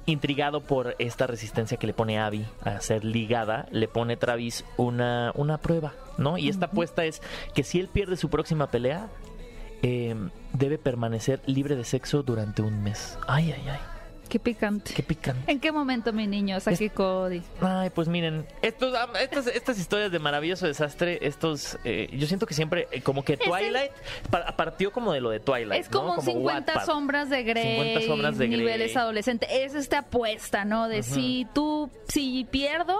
Intrigado 0.06 0.60
por 0.60 0.94
esta 0.98 1.26
resistencia 1.26 1.76
que 1.78 1.86
le 1.86 1.92
pone 1.92 2.18
Abby 2.20 2.46
a 2.62 2.80
ser 2.80 3.04
ligada, 3.04 3.66
le 3.72 3.88
pone 3.88 4.16
Travis 4.16 4.64
una, 4.76 5.32
una 5.34 5.58
prueba, 5.58 5.94
¿no? 6.16 6.38
Y 6.38 6.48
esta 6.48 6.66
apuesta 6.66 7.04
es 7.04 7.20
que 7.54 7.64
si 7.64 7.80
él 7.80 7.88
pierde 7.88 8.16
su 8.16 8.30
próxima 8.30 8.68
pelea, 8.68 9.08
eh, 9.82 10.14
debe 10.52 10.78
permanecer 10.78 11.40
libre 11.46 11.74
de 11.74 11.84
sexo 11.84 12.22
durante 12.22 12.62
un 12.62 12.82
mes. 12.82 13.18
Ay, 13.26 13.52
ay, 13.52 13.68
ay. 13.68 13.95
Qué 14.28 14.38
picante. 14.40 14.92
Qué 14.94 15.02
picante. 15.02 15.50
¿En 15.50 15.60
qué 15.60 15.70
momento, 15.72 16.12
mi 16.12 16.26
niño? 16.26 16.58
Saki 16.60 16.90
Cody. 16.90 17.42
Ay, 17.60 17.90
pues 17.90 18.08
miren, 18.08 18.46
estos, 18.62 18.92
estas, 19.20 19.46
estas 19.46 19.78
historias 19.78 20.10
de 20.10 20.18
maravilloso 20.18 20.66
desastre, 20.66 21.18
estos, 21.22 21.78
eh, 21.84 22.08
yo 22.12 22.26
siento 22.26 22.46
que 22.46 22.54
siempre, 22.54 22.88
eh, 22.90 23.02
como 23.02 23.24
que 23.24 23.36
Twilight 23.36 23.92
pa- 24.30 24.56
partió 24.56 24.90
como 24.92 25.12
de 25.12 25.20
lo 25.20 25.30
de 25.30 25.40
Twilight. 25.40 25.80
Es 25.82 25.88
como 25.88 26.08
¿no? 26.08 26.14
un 26.16 26.22
50 26.22 26.72
Wattpad. 26.72 26.86
sombras 26.86 27.30
de 27.30 27.42
Grey, 27.44 27.76
50 27.94 28.00
sombras 28.06 28.38
de 28.38 28.46
Grey. 28.48 28.58
niveles 28.58 28.96
adolescente. 28.96 29.64
Es 29.64 29.74
esta 29.74 29.98
apuesta, 29.98 30.64
¿no? 30.64 30.88
De 30.88 31.02
si 31.02 31.46
tú, 31.54 31.90
si 32.08 32.44
pierdo, 32.50 32.98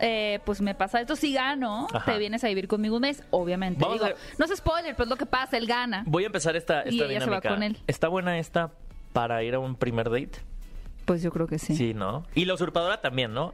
eh, 0.00 0.40
pues 0.44 0.60
me 0.60 0.74
pasa 0.74 1.00
esto. 1.00 1.16
Si 1.16 1.32
gano, 1.32 1.86
Ajá. 1.92 2.12
te 2.12 2.18
vienes 2.18 2.44
a 2.44 2.48
vivir 2.48 2.68
conmigo 2.68 2.96
un 2.96 3.02
mes, 3.02 3.22
obviamente. 3.30 3.80
Vamos 3.80 3.94
Digo, 3.94 4.04
a 4.04 4.08
ver. 4.08 4.16
no 4.38 4.44
es 4.44 4.56
spoiler, 4.56 4.94
pues 4.96 5.08
lo 5.08 5.16
que 5.16 5.26
pasa, 5.26 5.56
él 5.56 5.66
gana. 5.66 6.02
Voy 6.06 6.24
a 6.24 6.26
empezar 6.26 6.56
esta, 6.56 6.84
Y 6.84 6.90
esta 7.00 7.04
ella 7.10 7.20
se 7.22 7.30
va 7.30 7.40
con 7.40 7.62
él. 7.62 7.78
¿Está 7.86 8.08
buena 8.08 8.38
esta 8.38 8.70
para 9.12 9.42
ir 9.42 9.54
a 9.54 9.58
un 9.58 9.76
primer 9.76 10.10
date? 10.10 10.32
Pues 11.04 11.22
yo 11.22 11.30
creo 11.30 11.46
que 11.46 11.58
sí. 11.58 11.74
Sí, 11.74 11.94
¿no? 11.94 12.24
Y 12.34 12.44
la 12.44 12.54
usurpadora 12.54 13.00
también, 13.00 13.34
¿no? 13.34 13.52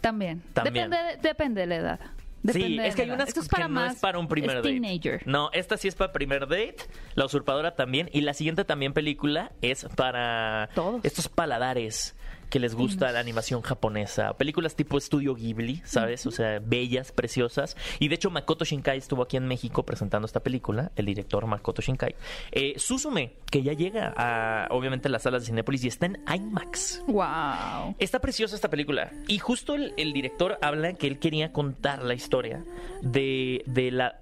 También. 0.00 0.42
También. 0.52 0.90
Depende, 0.90 1.12
de, 1.16 1.28
depende 1.28 1.60
de 1.62 1.66
la 1.66 1.76
edad. 1.76 2.00
Depende 2.42 2.68
sí, 2.68 2.88
es 2.88 2.94
que 2.94 3.02
hay 3.02 3.10
unas 3.10 3.28
Esto 3.28 3.40
es 3.40 3.48
que 3.48 3.56
para 3.56 3.66
no 3.66 3.74
más, 3.74 3.94
es 3.96 4.00
para 4.00 4.18
un 4.18 4.28
primer 4.28 4.58
es 4.58 4.62
date. 4.62 5.20
No, 5.26 5.50
esta 5.52 5.76
sí 5.76 5.88
es 5.88 5.96
para 5.96 6.12
primer 6.12 6.42
date, 6.42 6.76
la 7.14 7.24
usurpadora 7.24 7.74
también, 7.74 8.08
y 8.12 8.20
la 8.20 8.32
siguiente 8.32 8.64
también 8.64 8.92
película 8.92 9.50
es 9.60 9.86
para 9.96 10.68
Todos. 10.74 11.04
estos 11.04 11.28
paladares 11.28 12.14
que 12.50 12.58
les 12.58 12.74
gusta 12.74 13.12
la 13.12 13.20
animación 13.20 13.62
japonesa, 13.62 14.34
películas 14.34 14.74
tipo 14.74 14.98
Estudio 14.98 15.34
Ghibli, 15.34 15.82
¿sabes? 15.84 16.26
O 16.26 16.30
sea, 16.30 16.60
bellas, 16.60 17.12
preciosas. 17.12 17.76
Y 17.98 18.08
de 18.08 18.14
hecho 18.14 18.30
Makoto 18.30 18.64
Shinkai 18.64 18.98
estuvo 18.98 19.22
aquí 19.22 19.36
en 19.36 19.46
México 19.46 19.84
presentando 19.84 20.26
esta 20.26 20.40
película, 20.40 20.90
el 20.96 21.06
director 21.06 21.46
Makoto 21.46 21.82
Shinkai. 21.82 22.14
Eh, 22.52 22.74
Suzume, 22.76 23.34
que 23.50 23.62
ya 23.62 23.72
llega 23.72 24.14
a, 24.16 24.68
obviamente, 24.70 25.08
las 25.08 25.22
salas 25.22 25.42
de 25.42 25.46
Cinépolis 25.46 25.84
y 25.84 25.88
está 25.88 26.06
en 26.06 26.22
IMAX. 26.32 27.02
Wow. 27.06 27.94
Está 27.98 28.20
preciosa 28.20 28.54
esta 28.54 28.70
película. 28.70 29.10
Y 29.26 29.38
justo 29.38 29.74
el, 29.74 29.92
el 29.96 30.12
director 30.12 30.58
habla 30.62 30.94
que 30.94 31.06
él 31.06 31.18
quería 31.18 31.52
contar 31.52 32.02
la 32.02 32.14
historia 32.14 32.64
de, 33.02 33.62
de 33.66 33.90
la... 33.90 34.20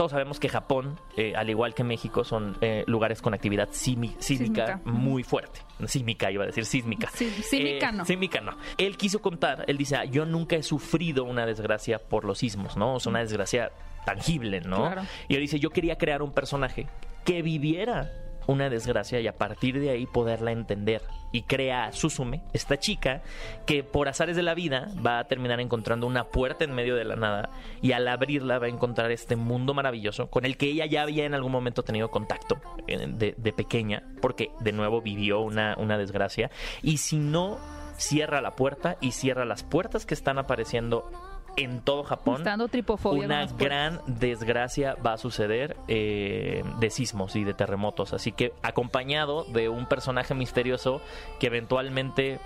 Todos 0.00 0.12
sabemos 0.12 0.40
que 0.40 0.48
Japón, 0.48 0.98
eh, 1.18 1.34
al 1.36 1.50
igual 1.50 1.74
que 1.74 1.84
México, 1.84 2.24
son 2.24 2.56
eh, 2.62 2.84
lugares 2.86 3.20
con 3.20 3.34
actividad 3.34 3.68
sísmica, 3.70 4.16
Sísmica. 4.18 4.80
muy 4.86 5.22
fuerte. 5.22 5.60
Sísmica, 5.86 6.30
iba 6.30 6.44
a 6.44 6.46
decir 6.46 6.64
sísmica. 6.64 7.10
Sí, 7.12 7.28
sísmica 7.28 7.90
Eh, 7.90 7.92
no. 7.92 8.04
sísmica 8.06 8.40
no. 8.40 8.56
Él 8.78 8.96
quiso 8.96 9.20
contar, 9.20 9.66
él 9.66 9.76
dice, 9.76 9.96
"Ah, 9.96 10.06
yo 10.06 10.24
nunca 10.24 10.56
he 10.56 10.62
sufrido 10.62 11.24
una 11.24 11.44
desgracia 11.44 11.98
por 11.98 12.24
los 12.24 12.38
sismos, 12.38 12.78
¿no? 12.78 12.94
O 12.94 13.00
sea, 13.00 13.10
una 13.10 13.18
desgracia 13.20 13.72
tangible, 14.06 14.62
¿no? 14.62 14.78
Claro. 14.86 15.02
Y 15.28 15.34
él 15.34 15.42
dice, 15.42 15.60
yo 15.60 15.68
quería 15.68 15.98
crear 15.98 16.22
un 16.22 16.32
personaje 16.32 16.86
que 17.26 17.42
viviera 17.42 18.10
una 18.50 18.68
desgracia 18.68 19.20
y 19.20 19.28
a 19.28 19.36
partir 19.36 19.78
de 19.78 19.90
ahí 19.90 20.06
poderla 20.06 20.52
entender. 20.52 21.02
Y 21.32 21.42
crea 21.42 21.84
a 21.84 21.92
Susume, 21.92 22.42
esta 22.52 22.78
chica, 22.78 23.22
que 23.64 23.84
por 23.84 24.08
azares 24.08 24.34
de 24.34 24.42
la 24.42 24.54
vida 24.54 24.88
va 25.04 25.20
a 25.20 25.24
terminar 25.24 25.60
encontrando 25.60 26.08
una 26.08 26.24
puerta 26.24 26.64
en 26.64 26.74
medio 26.74 26.96
de 26.96 27.04
la 27.04 27.14
nada 27.14 27.50
y 27.80 27.92
al 27.92 28.08
abrirla 28.08 28.58
va 28.58 28.66
a 28.66 28.70
encontrar 28.70 29.12
este 29.12 29.36
mundo 29.36 29.72
maravilloso 29.72 30.28
con 30.28 30.44
el 30.44 30.56
que 30.56 30.66
ella 30.66 30.86
ya 30.86 31.02
había 31.02 31.24
en 31.24 31.34
algún 31.34 31.52
momento 31.52 31.84
tenido 31.84 32.10
contacto 32.10 32.60
eh, 32.88 33.06
de, 33.06 33.34
de 33.36 33.52
pequeña, 33.52 34.02
porque 34.20 34.50
de 34.60 34.72
nuevo 34.72 35.00
vivió 35.00 35.40
una, 35.40 35.76
una 35.78 35.96
desgracia. 35.96 36.50
Y 36.82 36.96
si 36.96 37.18
no 37.18 37.58
cierra 37.96 38.40
la 38.40 38.56
puerta 38.56 38.96
y 39.00 39.12
cierra 39.12 39.44
las 39.44 39.62
puertas 39.62 40.06
que 40.06 40.14
están 40.14 40.38
apareciendo 40.38 41.10
en 41.56 41.80
todo 41.80 42.04
Japón, 42.04 42.36
Está 42.38 42.50
dando 42.50 42.68
tripofobia 42.68 43.24
una 43.24 43.46
gran 43.46 44.00
desgracia 44.06 44.94
va 45.04 45.14
a 45.14 45.18
suceder 45.18 45.76
eh, 45.88 46.62
de 46.78 46.90
sismos 46.90 47.36
y 47.36 47.44
de 47.44 47.54
terremotos. 47.54 48.12
Así 48.12 48.32
que 48.32 48.52
acompañado 48.62 49.44
de 49.44 49.68
un 49.68 49.86
personaje 49.86 50.34
misterioso 50.34 51.00
que 51.38 51.48
eventualmente 51.48 52.40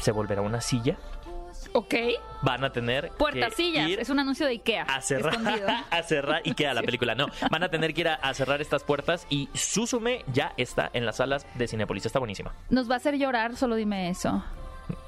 se 0.00 0.12
volverá 0.12 0.40
una 0.42 0.60
silla, 0.60 0.96
Ok. 1.72 1.94
van 2.42 2.64
a 2.64 2.72
tener 2.72 3.10
Puertas, 3.18 3.54
que 3.54 3.62
ir 3.62 4.00
Es 4.00 4.08
un 4.08 4.18
anuncio 4.18 4.46
de 4.46 4.52
Ikea. 4.52 4.84
a 4.84 5.00
cerrar, 5.02 5.34
escondido. 5.34 5.68
a 5.90 6.02
cerrar 6.02 6.40
y 6.44 6.54
queda 6.54 6.74
la 6.74 6.82
película. 6.82 7.14
No, 7.14 7.26
van 7.50 7.62
a 7.62 7.68
tener 7.68 7.92
que 7.94 8.00
ir 8.02 8.08
a, 8.08 8.14
a 8.14 8.32
cerrar 8.34 8.60
estas 8.60 8.82
puertas 8.82 9.26
y 9.28 9.48
Susume 9.54 10.24
ya 10.32 10.52
está 10.56 10.90
en 10.94 11.04
las 11.06 11.16
salas 11.16 11.46
de 11.54 11.68
Cinepolis. 11.68 12.06
Está 12.06 12.18
buenísima. 12.18 12.54
Nos 12.70 12.88
va 12.90 12.94
a 12.94 12.96
hacer 12.96 13.16
llorar, 13.18 13.56
solo 13.56 13.76
dime 13.76 14.08
eso. 14.08 14.42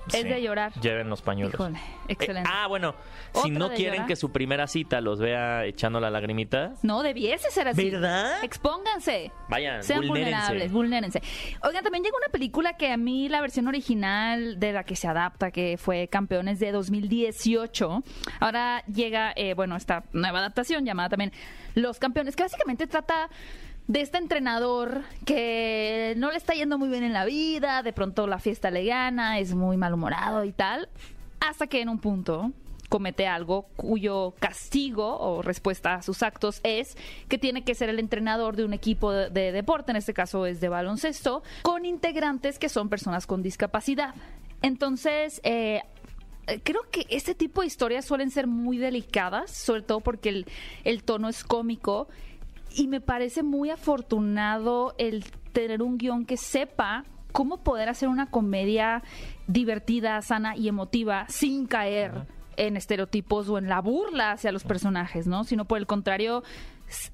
Es 0.09 0.15
Sí. 0.15 0.25
de 0.25 0.43
llorar. 0.43 0.73
Lleven 0.81 1.09
los 1.09 1.23
pañuelos. 1.23 1.55
Híjole, 1.55 1.79
excelente. 2.09 2.49
Eh, 2.49 2.53
ah, 2.55 2.67
bueno, 2.67 2.95
si 3.33 3.39
¿Otra 3.39 3.51
no 3.59 3.69
quieren 3.71 3.93
llorar? 3.95 4.07
que 4.09 4.17
su 4.17 4.33
primera 4.33 4.67
cita 4.67 5.01
los 5.01 5.21
vea 5.21 5.65
echando 5.65 6.01
la 6.01 6.11
lagrimita, 6.11 6.73
No, 6.83 7.03
debiese 7.03 7.51
ser 7.51 7.69
así. 7.69 7.91
¿Verdad? 7.91 8.43
Expónganse. 8.43 9.31
vayan, 9.49 9.83
Sean 9.85 10.01
vulnérense. 10.07 10.31
vulnerables, 10.33 10.73
vulnérense. 10.73 11.23
Oigan, 11.63 11.83
también 11.85 12.03
llega 12.05 12.17
una 12.17 12.33
película 12.33 12.77
que 12.77 12.91
a 12.91 12.97
mí 12.97 13.29
la 13.29 13.41
versión 13.41 13.69
original 13.69 14.59
de 14.59 14.73
la 14.73 14.85
que 14.85 14.97
se 14.97 15.07
adapta, 15.09 15.51
que 15.51 15.77
fue 15.79 16.09
Campeones 16.09 16.59
de 16.59 16.73
2018, 16.73 18.03
ahora 18.41 18.83
llega, 18.87 19.33
eh, 19.37 19.55
bueno, 19.55 19.77
esta 19.77 20.05
nueva 20.13 20.41
adaptación 20.41 20.85
llamada 20.85 21.11
también 21.11 21.33
Los 21.75 21.99
Campeones, 21.99 22.35
que 22.37 22.43
básicamente 22.43 22.87
trata 22.87 23.29
de 23.89 24.01
este 24.01 24.19
entrenador 24.19 25.03
que 25.25 26.15
no 26.17 26.31
le 26.31 26.37
está 26.37 26.55
yendo 26.55 26.79
muy 26.79 26.89
bien 26.89 27.03
en 27.03 27.13
la 27.13 27.25
vida, 27.25 27.83
de 27.83 27.93
pronto 27.93 28.27
la 28.27 28.39
fiesta 28.39 28.71
le 28.71 28.85
gana, 28.85 29.39
es 29.39 29.55
muy 29.55 29.77
malhumorado 29.77 30.45
y 30.45 30.53
tal, 30.53 30.89
hasta 31.41 31.67
que 31.67 31.81
en 31.81 31.89
un 31.89 31.99
punto 31.99 32.53
comete 32.89 33.27
algo 33.27 33.63
cuyo 33.77 34.35
castigo 34.39 35.19
o 35.19 35.41
respuesta 35.41 35.95
a 35.95 36.03
sus 36.03 36.23
actos 36.23 36.61
es 36.63 36.97
que 37.29 37.39
tiene 37.39 37.65
que 37.65 37.75
ser 37.75 37.89
el 37.89 37.99
entrenador 37.99 38.55
de 38.55 38.67
un 38.67 38.75
equipo 38.75 39.13
de, 39.13 39.31
de 39.31 39.51
deporte, 39.51 39.93
en 39.93 39.97
este 39.97 40.13
caso 40.13 40.45
es 40.45 40.61
de 40.61 40.69
baloncesto, 40.69 41.43
con 41.63 41.87
integrantes 41.87 42.59
que 42.59 42.69
son 42.69 42.91
personas 42.91 43.27
con 43.27 43.43
discapacidad. 43.43 44.15
Entonces, 44.61 45.41
eh, 45.43 45.81
eh, 46.47 46.61
creo 46.63 46.83
que 46.91 47.07
este 47.09 47.35
tipo 47.35 47.63
de 47.63 47.67
historias 47.67 48.05
suelen 48.05 48.31
ser 48.31 48.47
muy 48.47 48.77
delicadas, 48.77 49.51
sobre 49.51 49.83
todo 49.83 50.01
porque 50.01 50.29
el, 50.29 50.47
el 50.85 51.03
tono 51.03 51.29
es 51.29 51.45
cómico 51.45 52.09
y 52.77 52.89
me 52.89 53.01
parece 53.01 53.43
muy 53.43 53.71
afortunado 53.71 54.95
el 54.99 55.25
tener 55.53 55.83
un 55.83 55.99
guion 55.99 56.25
que 56.25 56.37
sepa 56.37 57.05
cómo 57.33 57.63
poder 57.63 57.89
hacer 57.89 58.09
una 58.09 58.31
comedia 58.31 59.03
divertida, 59.47 60.21
sana 60.23 60.57
y 60.57 60.69
emotiva 60.69 61.27
sin 61.29 61.67
caer 61.67 62.27
en 62.57 62.77
estereotipos 62.77 63.49
o 63.49 63.59
en 63.59 63.69
la 63.69 63.81
burla 63.81 64.33
hacia 64.33 64.53
los 64.53 64.65
personajes, 64.65 65.27
¿no? 65.27 65.45
Sino 65.45 65.65
por 65.65 65.79
el 65.79 65.87
contrario, 65.87 66.43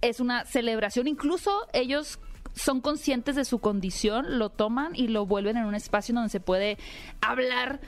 es 0.01 0.21
una 0.21 0.45
celebración. 0.45 1.07
Incluso 1.07 1.67
ellos 1.73 2.19
son 2.55 2.81
conscientes 2.81 3.37
de 3.37 3.45
su 3.45 3.61
condición, 3.61 4.39
lo 4.39 4.51
toman 4.51 4.95
y 4.95 5.09
lo 5.09 5.27
vuelven 5.27 5.57
en 5.57 5.65
un 5.65 5.75
espacio 5.75 6.15
donde 6.15 6.31
se 6.31 6.41
puede 6.41 6.77
hablar 7.21 7.81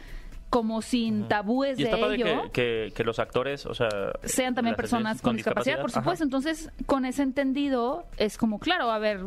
como 0.50 0.82
sin 0.82 1.28
tabúes 1.28 1.78
Y 1.78 1.84
de 1.84 1.90
padre 1.96 2.14
ello. 2.16 2.24
que, 2.24 2.50
que- 2.50 2.92
que 2.92 3.04
los 3.04 3.20
actores, 3.20 3.66
o 3.66 3.74
sea... 3.74 3.88
sean 4.24 4.54
también 4.54 4.74
personas 4.74 5.22
con 5.22 5.36
discapacidad, 5.36 5.80
por 5.80 5.90
Ajá. 5.90 6.00
supuesto. 6.00 6.24
Entonces, 6.24 6.70
con 6.86 7.04
ese 7.04 7.22
entendido, 7.22 8.04
es 8.16 8.36
como, 8.36 8.58
claro, 8.58 8.90
a 8.90 8.98
ver, 8.98 9.20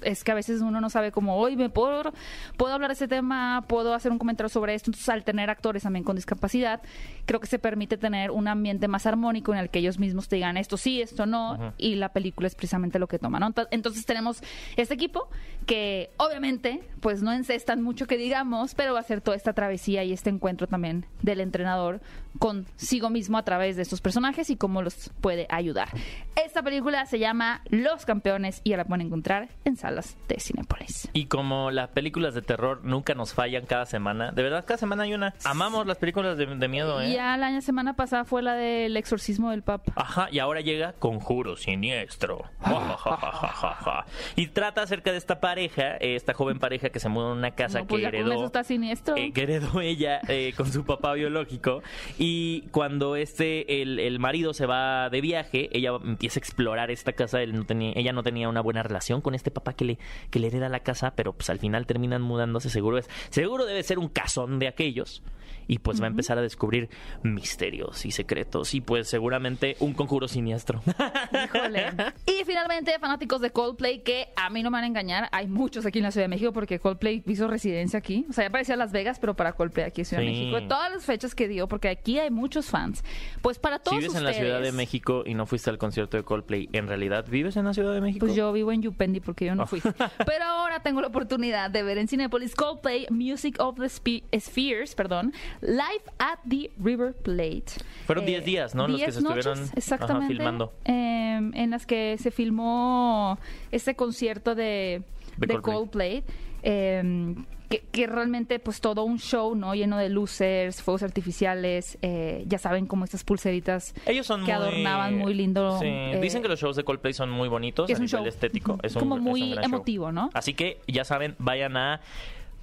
es 0.00 0.24
que 0.24 0.32
a 0.32 0.34
veces 0.34 0.62
uno 0.62 0.80
no 0.80 0.88
sabe 0.88 1.12
cómo, 1.12 1.36
hoy 1.36 1.54
me 1.56 1.68
puedo, 1.68 2.14
puedo 2.56 2.72
hablar 2.72 2.88
de 2.88 2.94
ese 2.94 3.08
tema, 3.08 3.66
puedo 3.68 3.92
hacer 3.92 4.10
un 4.10 4.16
comentario 4.18 4.48
sobre 4.48 4.74
esto. 4.74 4.88
Entonces, 4.90 5.08
al 5.10 5.22
tener 5.22 5.50
actores 5.50 5.82
también 5.82 6.02
con 6.02 6.16
discapacidad, 6.16 6.80
creo 7.26 7.40
que 7.40 7.46
se 7.46 7.58
permite 7.58 7.98
tener 7.98 8.30
un 8.30 8.48
ambiente 8.48 8.88
más 8.88 9.04
armónico 9.04 9.52
en 9.52 9.58
el 9.58 9.68
que 9.68 9.80
ellos 9.80 9.98
mismos 9.98 10.28
te 10.28 10.36
digan 10.36 10.56
esto 10.56 10.78
sí, 10.78 11.02
esto 11.02 11.26
no, 11.26 11.74
y 11.76 11.96
la 11.96 12.08
película 12.14 12.46
es 12.48 12.54
precisamente 12.54 12.98
lo 12.98 13.06
que 13.06 13.18
toma, 13.18 13.38
¿no? 13.38 13.50
Ent- 13.50 13.68
Entonces, 13.70 14.06
tenemos 14.06 14.40
este 14.76 14.94
equipo 14.94 15.28
que, 15.66 16.10
obviamente, 16.16 16.80
pues 17.00 17.22
no 17.22 17.32
encestan 17.34 17.82
mucho 17.82 18.06
que 18.06 18.16
digamos, 18.16 18.74
pero 18.74 18.94
va 18.94 19.00
a 19.00 19.02
ser 19.02 19.20
toda 19.20 19.36
esta 19.36 19.52
travesía 19.52 20.04
y 20.04 20.12
este 20.14 20.30
encuentro 20.30 20.53
también 20.56 21.06
del 21.22 21.40
entrenador 21.40 22.00
consigo 22.38 23.10
mismo 23.10 23.38
a 23.38 23.42
través 23.44 23.76
de 23.76 23.82
estos 23.82 24.00
personajes 24.00 24.50
y 24.50 24.56
cómo 24.56 24.82
los 24.82 25.10
puede 25.20 25.46
ayudar. 25.50 25.88
Esta 26.36 26.62
película 26.62 27.06
se 27.06 27.18
llama 27.18 27.62
Los 27.70 28.04
Campeones 28.04 28.60
y 28.64 28.74
la 28.76 28.84
pueden 28.84 29.06
encontrar 29.06 29.48
en 29.64 29.76
salas 29.76 30.16
de 30.28 30.40
Cinépolis. 30.40 31.08
Y 31.12 31.26
como 31.26 31.70
las 31.70 31.90
películas 31.90 32.34
de 32.34 32.42
terror 32.42 32.80
nunca 32.84 33.14
nos 33.14 33.34
fallan 33.34 33.66
cada 33.66 33.86
semana, 33.86 34.32
de 34.32 34.42
verdad 34.42 34.64
cada 34.66 34.78
semana 34.78 35.04
hay 35.04 35.14
una. 35.14 35.34
Amamos 35.44 35.86
las 35.86 35.98
películas 35.98 36.36
de, 36.36 36.46
de 36.46 36.68
miedo, 36.68 37.00
¿eh? 37.00 37.12
Ya 37.12 37.36
la 37.36 37.60
semana 37.60 37.94
pasada 37.94 38.24
fue 38.24 38.42
la 38.42 38.54
del 38.54 38.96
exorcismo 38.96 39.50
del 39.50 39.62
Papa. 39.62 39.92
Ajá, 39.96 40.28
y 40.30 40.38
ahora 40.40 40.60
llega 40.60 40.92
Conjuro 40.94 41.56
Siniestro. 41.56 42.44
Ja. 42.60 44.04
y 44.36 44.48
trata 44.48 44.82
acerca 44.82 45.12
de 45.12 45.18
esta 45.18 45.40
pareja, 45.40 45.96
eh, 45.96 46.16
esta 46.16 46.34
joven 46.34 46.58
pareja 46.58 46.90
que 46.90 46.98
se 47.00 47.08
mudó 47.08 47.32
en 47.32 47.38
una 47.38 47.50
casa 47.52 47.80
No, 47.80 47.86
pues 47.86 48.02
que 48.02 48.08
heredó. 48.08 48.32
eso 48.32 48.44
está 48.46 48.64
siniestro. 48.64 49.16
eh, 49.16 49.32
que 49.32 49.42
heredó 49.42 49.80
ella 49.80 50.20
eh, 50.28 50.52
con 50.56 50.70
su 50.72 50.84
papá 50.84 51.12
biológico 51.14 51.82
y 52.18 52.23
cuando 52.70 53.16
este 53.16 53.82
el, 53.82 53.98
el 53.98 54.18
marido 54.18 54.54
se 54.54 54.66
va 54.66 55.10
de 55.10 55.20
viaje 55.20 55.68
ella 55.76 55.90
empieza 56.04 56.38
a 56.38 56.42
explorar 56.42 56.90
esta 56.90 57.12
casa 57.12 57.42
él 57.42 57.54
no 57.54 57.64
tenía 57.64 57.92
ella 57.96 58.12
no 58.12 58.22
tenía 58.22 58.48
una 58.48 58.60
buena 58.60 58.82
relación 58.82 59.20
con 59.20 59.34
este 59.34 59.50
papá 59.50 59.74
que 59.74 59.84
le 59.84 59.98
que 60.30 60.38
le 60.38 60.48
hereda 60.48 60.68
la 60.68 60.80
casa 60.80 61.14
pero 61.16 61.32
pues 61.32 61.50
al 61.50 61.58
final 61.58 61.86
terminan 61.86 62.22
mudándose 62.22 62.70
seguro 62.70 62.98
es 62.98 63.08
seguro 63.30 63.64
debe 63.64 63.82
ser 63.82 63.98
un 63.98 64.08
casón 64.08 64.58
de 64.58 64.68
aquellos 64.68 65.22
y 65.66 65.78
pues 65.78 66.00
va 66.00 66.04
a 66.06 66.08
empezar 66.08 66.38
a 66.38 66.42
descubrir 66.42 66.88
misterios 67.22 68.04
y 68.06 68.10
secretos 68.10 68.74
y 68.74 68.80
pues 68.80 69.08
seguramente 69.08 69.76
un 69.80 69.92
conjuro 69.94 70.28
siniestro 70.28 70.82
Híjole. 71.44 71.92
Y 72.26 72.44
finalmente, 72.44 72.96
fanáticos 72.98 73.40
de 73.40 73.50
Coldplay, 73.50 74.00
que 74.02 74.28
a 74.36 74.50
mí 74.50 74.62
no 74.62 74.70
me 74.70 74.76
van 74.78 74.84
a 74.84 74.86
engañar, 74.86 75.28
hay 75.32 75.46
muchos 75.46 75.86
aquí 75.86 75.98
en 75.98 76.04
la 76.04 76.10
Ciudad 76.10 76.24
de 76.24 76.28
México 76.28 76.52
porque 76.52 76.78
Coldplay 76.78 77.22
hizo 77.26 77.48
residencia 77.48 77.98
aquí. 77.98 78.26
O 78.28 78.32
sea, 78.32 78.44
ya 78.44 78.50
parecía 78.50 78.76
Las 78.76 78.92
Vegas, 78.92 79.18
pero 79.18 79.34
para 79.34 79.52
Coldplay 79.52 79.86
aquí 79.86 80.02
en 80.02 80.04
Ciudad 80.04 80.22
de 80.22 80.28
Sí. 80.28 80.50
México. 80.50 80.68
Todas 80.68 80.90
las 80.92 81.04
fechas 81.04 81.34
que 81.34 81.48
dio, 81.48 81.68
porque 81.68 81.88
aquí 81.88 82.18
hay 82.18 82.30
muchos 82.30 82.66
fans. 82.66 83.04
Pues 83.42 83.58
para 83.58 83.78
si 83.78 83.84
todos 83.84 83.98
vives 83.98 84.14
en 84.14 84.22
ustedes. 84.22 84.36
la 84.36 84.42
Ciudad 84.44 84.60
de 84.62 84.72
México 84.72 85.22
y 85.26 85.34
no 85.34 85.46
fuiste 85.46 85.70
al 85.70 85.78
concierto 85.78 86.16
de 86.16 86.22
Coldplay 86.24 86.68
en 86.72 86.88
realidad 86.88 87.26
vives 87.28 87.56
en 87.56 87.64
la 87.64 87.74
Ciudad 87.74 87.92
de 87.94 88.00
México 88.00 88.26
Pues 88.26 88.36
yo 88.36 88.52
vivo 88.52 88.72
en 88.72 88.82
Yupendi 88.82 89.20
porque 89.20 89.46
yo 89.46 89.54
no 89.54 89.66
fui. 89.66 89.80
Oh. 89.84 89.92
Pero 90.26 90.44
ahora 90.44 90.80
tengo 90.82 91.00
la 91.00 91.08
oportunidad 91.08 91.70
de 91.70 91.82
ver 91.82 91.98
en 91.98 92.08
Cinepolis 92.08 92.54
Coldplay 92.54 93.06
Music 93.10 93.56
of 93.60 93.78
the 93.78 93.86
Spe- 93.88 94.24
Spheres, 94.38 94.94
perdón, 94.94 95.32
live 95.60 96.02
at 96.18 96.38
the 96.48 96.70
River 96.82 97.12
Plate. 97.14 97.64
Fueron 98.06 98.26
10 98.26 98.44
días, 98.44 98.74
¿no? 98.74 98.86
Los 98.88 98.98
que 99.00 99.06
10 99.06 99.14
se 99.14 99.20
estuvieron, 99.20 99.58
ajá, 99.62 99.72
exactamente, 99.76 100.34
filmando. 100.34 100.72
eh, 100.84 101.50
en 101.54 101.70
las 101.70 101.86
que 101.86 102.16
se 102.18 102.30
filmó 102.30 103.38
este 103.72 103.94
concierto 103.96 104.54
de, 104.54 105.02
De 105.36 105.46
de 105.46 105.60
Coldplay. 105.60 106.22
Coldplay. 106.22 106.24
eh, 106.62 107.34
que, 107.68 107.80
que 107.90 108.06
realmente 108.06 108.58
pues 108.58 108.82
todo 108.82 109.04
un 109.04 109.18
show 109.18 109.54
no 109.54 109.74
lleno 109.74 109.96
de 109.96 110.10
luces 110.10 110.82
fuegos 110.82 111.02
artificiales 111.02 111.96
eh, 112.02 112.44
ya 112.46 112.58
saben 112.58 112.84
como 112.86 113.04
estas 113.06 113.24
pulseritas 113.24 113.94
Ellos 114.04 114.26
son 114.26 114.40
que 114.44 114.52
muy... 114.52 114.62
adornaban 114.62 115.16
muy 115.16 115.32
lindo 115.32 115.78
Sí, 115.80 115.86
eh, 115.86 116.18
dicen 116.20 116.42
que 116.42 116.48
los 116.48 116.60
shows 116.60 116.76
de 116.76 116.84
Coldplay 116.84 117.14
son 117.14 117.30
muy 117.30 117.48
bonitos 117.48 117.88
es 117.88 117.96
a 117.96 118.00
un 118.00 118.04
nivel 118.04 118.20
show. 118.20 118.26
estético. 118.28 118.78
Es 118.82 118.94
un- 118.96 119.00
Como 119.00 119.14
es 119.16 119.18
un 119.20 119.24
muy 119.24 119.54
show. 119.54 119.64
emotivo, 119.64 120.12
¿no? 120.12 120.28
Así 120.34 120.52
que 120.52 120.78
ya 120.86 121.04
saben, 121.04 121.36
vayan 121.38 121.76
a 121.78 122.00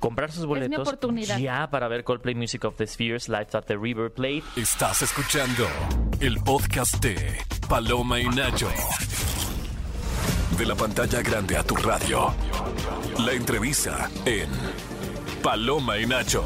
comprar 0.01 0.31
sus 0.31 0.45
boletos 0.45 0.79
oportunidad. 0.79 1.37
ya 1.37 1.69
para 1.69 1.87
ver 1.87 2.03
Coldplay 2.03 2.35
Music 2.35 2.65
of 2.65 2.75
the 2.75 2.87
Spheres 2.87 3.29
Live 3.29 3.47
at 3.53 3.65
the 3.65 3.77
River 3.77 4.11
Plate. 4.11 4.43
Estás 4.57 5.03
escuchando 5.03 5.65
el 6.19 6.37
podcast 6.43 7.01
de 7.01 7.37
Paloma 7.69 8.19
y 8.19 8.27
Nacho. 8.27 8.67
De 10.57 10.65
la 10.65 10.75
pantalla 10.75 11.21
grande 11.21 11.55
a 11.55 11.63
tu 11.63 11.75
radio. 11.75 12.33
La 13.25 13.33
entrevista 13.33 14.09
en 14.25 14.49
Paloma 15.41 15.97
y 15.99 16.05
Nacho. 16.07 16.43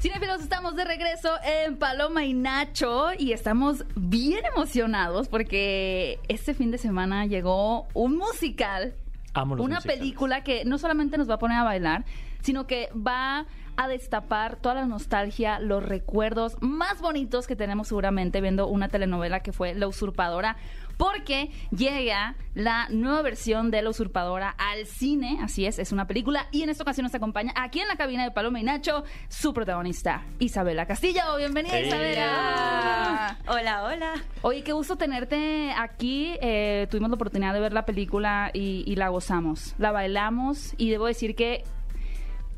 Cinefilos, 0.00 0.40
estamos 0.40 0.74
de 0.74 0.84
regreso 0.84 1.30
en 1.44 1.76
Paloma 1.76 2.24
y 2.24 2.32
Nacho 2.32 3.10
y 3.16 3.32
estamos 3.32 3.84
bien 3.94 4.44
emocionados 4.46 5.28
porque 5.28 6.18
este 6.26 6.54
fin 6.54 6.72
de 6.72 6.78
semana 6.78 7.26
llegó 7.26 7.86
un 7.94 8.16
musical, 8.16 8.94
Amo 9.34 9.56
los 9.56 9.64
una 9.64 9.76
musicales. 9.76 10.00
película 10.00 10.44
que 10.44 10.64
no 10.64 10.78
solamente 10.78 11.16
nos 11.18 11.28
va 11.28 11.34
a 11.34 11.38
poner 11.38 11.58
a 11.58 11.64
bailar, 11.64 12.04
sino 12.42 12.66
que 12.66 12.88
va 12.94 13.46
a 13.76 13.88
destapar 13.88 14.56
toda 14.56 14.74
la 14.74 14.86
nostalgia, 14.86 15.58
los 15.58 15.82
recuerdos 15.82 16.56
más 16.60 17.00
bonitos 17.00 17.46
que 17.46 17.56
tenemos 17.56 17.88
seguramente 17.88 18.40
viendo 18.40 18.66
una 18.66 18.88
telenovela 18.88 19.40
que 19.40 19.52
fue 19.52 19.74
La 19.74 19.86
Usurpadora. 19.86 20.56
Porque 21.02 21.50
llega 21.76 22.36
la 22.54 22.86
nueva 22.90 23.22
versión 23.22 23.72
de 23.72 23.82
La 23.82 23.90
Usurpadora 23.90 24.50
al 24.50 24.86
cine, 24.86 25.40
así 25.42 25.66
es, 25.66 25.80
es 25.80 25.90
una 25.90 26.06
película, 26.06 26.46
y 26.52 26.62
en 26.62 26.68
esta 26.70 26.84
ocasión 26.84 27.02
nos 27.02 27.12
acompaña 27.12 27.52
aquí 27.56 27.80
en 27.80 27.88
la 27.88 27.96
cabina 27.96 28.22
de 28.22 28.30
Paloma 28.30 28.60
y 28.60 28.62
Nacho 28.62 29.02
su 29.28 29.52
protagonista, 29.52 30.22
Isabela 30.38 30.86
Castillo. 30.86 31.22
Bienvenida, 31.36 31.76
¡Ey! 31.76 31.88
Isabela. 31.88 33.36
Hola, 33.48 33.82
hola. 33.82 34.12
Oye, 34.42 34.62
qué 34.62 34.72
gusto 34.72 34.94
tenerte 34.94 35.72
aquí. 35.76 36.36
Eh, 36.40 36.86
tuvimos 36.88 37.10
la 37.10 37.16
oportunidad 37.16 37.52
de 37.52 37.58
ver 37.58 37.72
la 37.72 37.84
película 37.84 38.52
y, 38.54 38.84
y 38.86 38.94
la 38.94 39.08
gozamos. 39.08 39.74
La 39.78 39.90
bailamos 39.90 40.72
y 40.76 40.90
debo 40.90 41.06
decir 41.06 41.34
que 41.34 41.64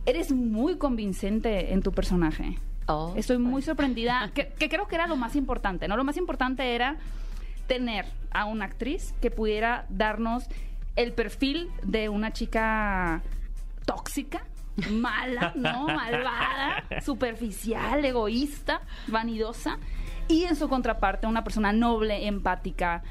eres 0.05 0.33
muy 0.33 0.77
convincente 0.77 1.73
en 1.73 1.83
tu 1.83 1.93
personaje. 1.93 2.59
Oh, 2.89 3.15
Estoy 3.17 3.39
muy 3.39 3.63
sorprendida, 3.63 4.31
que, 4.35 4.49
que 4.49 4.69
creo 4.69 4.87
que 4.87 4.97
era 4.97 5.07
lo 5.07 5.17
más 5.17 5.35
importante, 5.35 5.89
¿no? 5.89 5.97
Lo 5.97 6.05
más 6.05 6.19
importante 6.19 6.75
era 6.75 6.99
tener 7.67 8.07
a 8.31 8.45
una 8.47 8.65
actriz 8.67 9.15
que 9.21 9.31
pudiera 9.31 9.87
darnos 9.89 10.45
el 10.97 11.13
perfil 11.13 11.71
de 11.83 12.09
una 12.09 12.33
chica 12.33 13.23
tóxica, 13.85 14.45
mala, 14.91 15.53
¿no? 15.57 15.87
Malvada, 15.87 16.85
superficial, 17.05 18.05
egoísta, 18.05 18.83
vanidosa, 19.09 19.79
y 20.29 20.45
en 20.45 20.57
su 20.57 20.69
contraparte 20.69 21.27
una 21.27 21.45
persona 21.45 21.73
noble, 21.73 22.27
empática, 22.27 23.03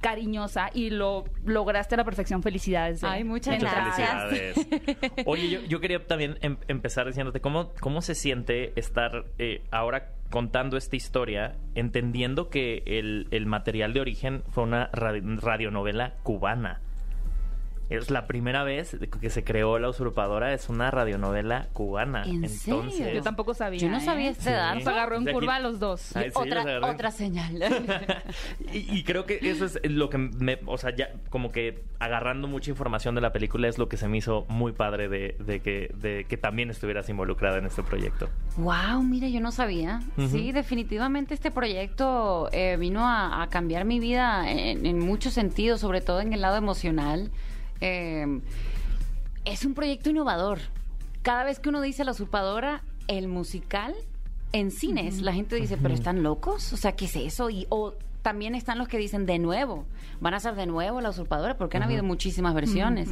cariñosa, 0.00 0.70
y 0.74 0.90
lo 0.90 1.24
lograste 1.44 1.94
a 1.94 1.98
la 1.98 2.04
perfección. 2.04 2.42
Felicidades. 2.42 3.00
de- 3.00 3.08
Ay, 3.08 3.24
muchas 3.24 3.58
gracias. 3.58 4.24
felicidades. 4.30 5.22
Oye, 5.26 5.48
yo, 5.50 5.60
yo 5.62 5.80
quería 5.80 6.06
también 6.06 6.38
em- 6.40 6.58
empezar 6.68 7.06
diciéndote 7.06 7.40
cómo, 7.40 7.72
cómo 7.80 8.00
se 8.02 8.14
siente 8.14 8.78
estar 8.78 9.24
eh, 9.38 9.64
ahora 9.72 10.12
contando 10.30 10.76
esta 10.76 10.96
historia, 10.96 11.56
entendiendo 11.74 12.50
que 12.50 12.82
el, 12.86 13.28
el 13.30 13.46
material 13.46 13.92
de 13.92 14.00
origen 14.00 14.42
fue 14.48 14.64
una 14.64 14.90
radi- 14.92 15.40
radionovela 15.40 16.14
cubana. 16.22 16.80
Es 17.90 18.10
la 18.10 18.26
primera 18.26 18.64
vez 18.64 18.96
que 19.20 19.30
se 19.30 19.44
creó 19.44 19.78
La 19.78 19.88
Usurpadora, 19.88 20.52
es 20.52 20.68
una 20.68 20.90
radionovela 20.90 21.68
cubana. 21.72 22.24
¿En 22.24 22.48
serio? 22.48 22.80
Entonces, 22.82 23.14
Yo 23.14 23.22
tampoco 23.22 23.54
sabía. 23.54 23.80
Yo 23.80 23.88
no 23.88 24.00
sabía 24.00 24.30
este 24.30 24.44
Sí. 24.44 24.50
dato. 24.50 24.78
Nos 24.80 24.86
agarró 24.88 25.16
en 25.16 25.24
curva 25.26 25.56
a 25.56 25.60
los 25.60 25.78
dos. 25.80 26.14
Ay, 26.14 26.26
sí, 26.26 26.32
otra, 26.34 26.80
otra 26.86 27.10
señal. 27.10 27.62
Y, 28.72 28.98
y 28.98 29.04
creo 29.04 29.24
que 29.24 29.38
eso 29.42 29.64
es 29.64 29.78
lo 29.84 30.10
que 30.10 30.18
me, 30.18 30.58
o 30.66 30.76
sea, 30.76 30.94
ya 30.94 31.10
como 31.30 31.50
que 31.52 31.82
agarrando 31.98 32.46
mucha 32.48 32.70
información 32.70 33.14
de 33.14 33.20
la 33.20 33.32
película 33.32 33.68
es 33.68 33.78
lo 33.78 33.88
que 33.88 33.96
se 33.96 34.08
me 34.08 34.18
hizo 34.18 34.44
muy 34.48 34.72
padre 34.72 35.08
de, 35.08 35.36
de 35.38 35.60
que, 35.60 35.90
de 35.94 36.24
que 36.28 36.36
también 36.36 36.70
estuvieras 36.70 37.08
involucrada 37.08 37.58
en 37.58 37.66
este 37.66 37.82
proyecto. 37.82 38.28
wow, 38.56 39.02
mira, 39.02 39.28
yo 39.28 39.40
no 39.40 39.50
sabía. 39.52 40.02
Sí, 40.30 40.52
definitivamente 40.52 41.32
este 41.34 41.50
proyecto 41.50 42.48
eh, 42.52 42.76
vino 42.78 43.06
a, 43.08 43.42
a 43.42 43.48
cambiar 43.48 43.84
mi 43.84 43.98
vida 44.00 44.50
en, 44.50 44.84
en 44.84 44.98
muchos 44.98 45.32
sentidos, 45.32 45.80
sobre 45.80 46.00
todo 46.00 46.20
en 46.20 46.32
el 46.32 46.40
lado 46.42 46.56
emocional. 46.56 47.30
Eh, 47.80 48.40
es 49.44 49.64
un 49.64 49.74
proyecto 49.74 50.10
innovador. 50.10 50.60
Cada 51.22 51.44
vez 51.44 51.58
que 51.58 51.68
uno 51.68 51.80
dice 51.80 52.04
la 52.04 52.12
usurpadora, 52.12 52.82
el 53.06 53.28
musical 53.28 53.94
en 54.52 54.70
cines, 54.70 55.20
la 55.20 55.32
gente 55.32 55.56
dice, 55.56 55.76
pero 55.76 55.94
están 55.94 56.22
locos, 56.22 56.72
o 56.72 56.76
sea, 56.76 56.92
¿qué 56.92 57.04
es 57.04 57.16
eso? 57.16 57.50
Y 57.50 57.66
o 57.68 57.94
también 58.22 58.54
están 58.54 58.78
los 58.78 58.88
que 58.88 58.98
dicen 58.98 59.26
de 59.26 59.38
nuevo, 59.38 59.86
van 60.20 60.34
a 60.34 60.40
ser 60.40 60.54
de 60.54 60.66
nuevo 60.66 61.00
la 61.00 61.10
usurpadora, 61.10 61.56
porque 61.56 61.76
han 61.76 61.82
habido 61.82 62.02
muchísimas 62.02 62.54
versiones. 62.54 63.08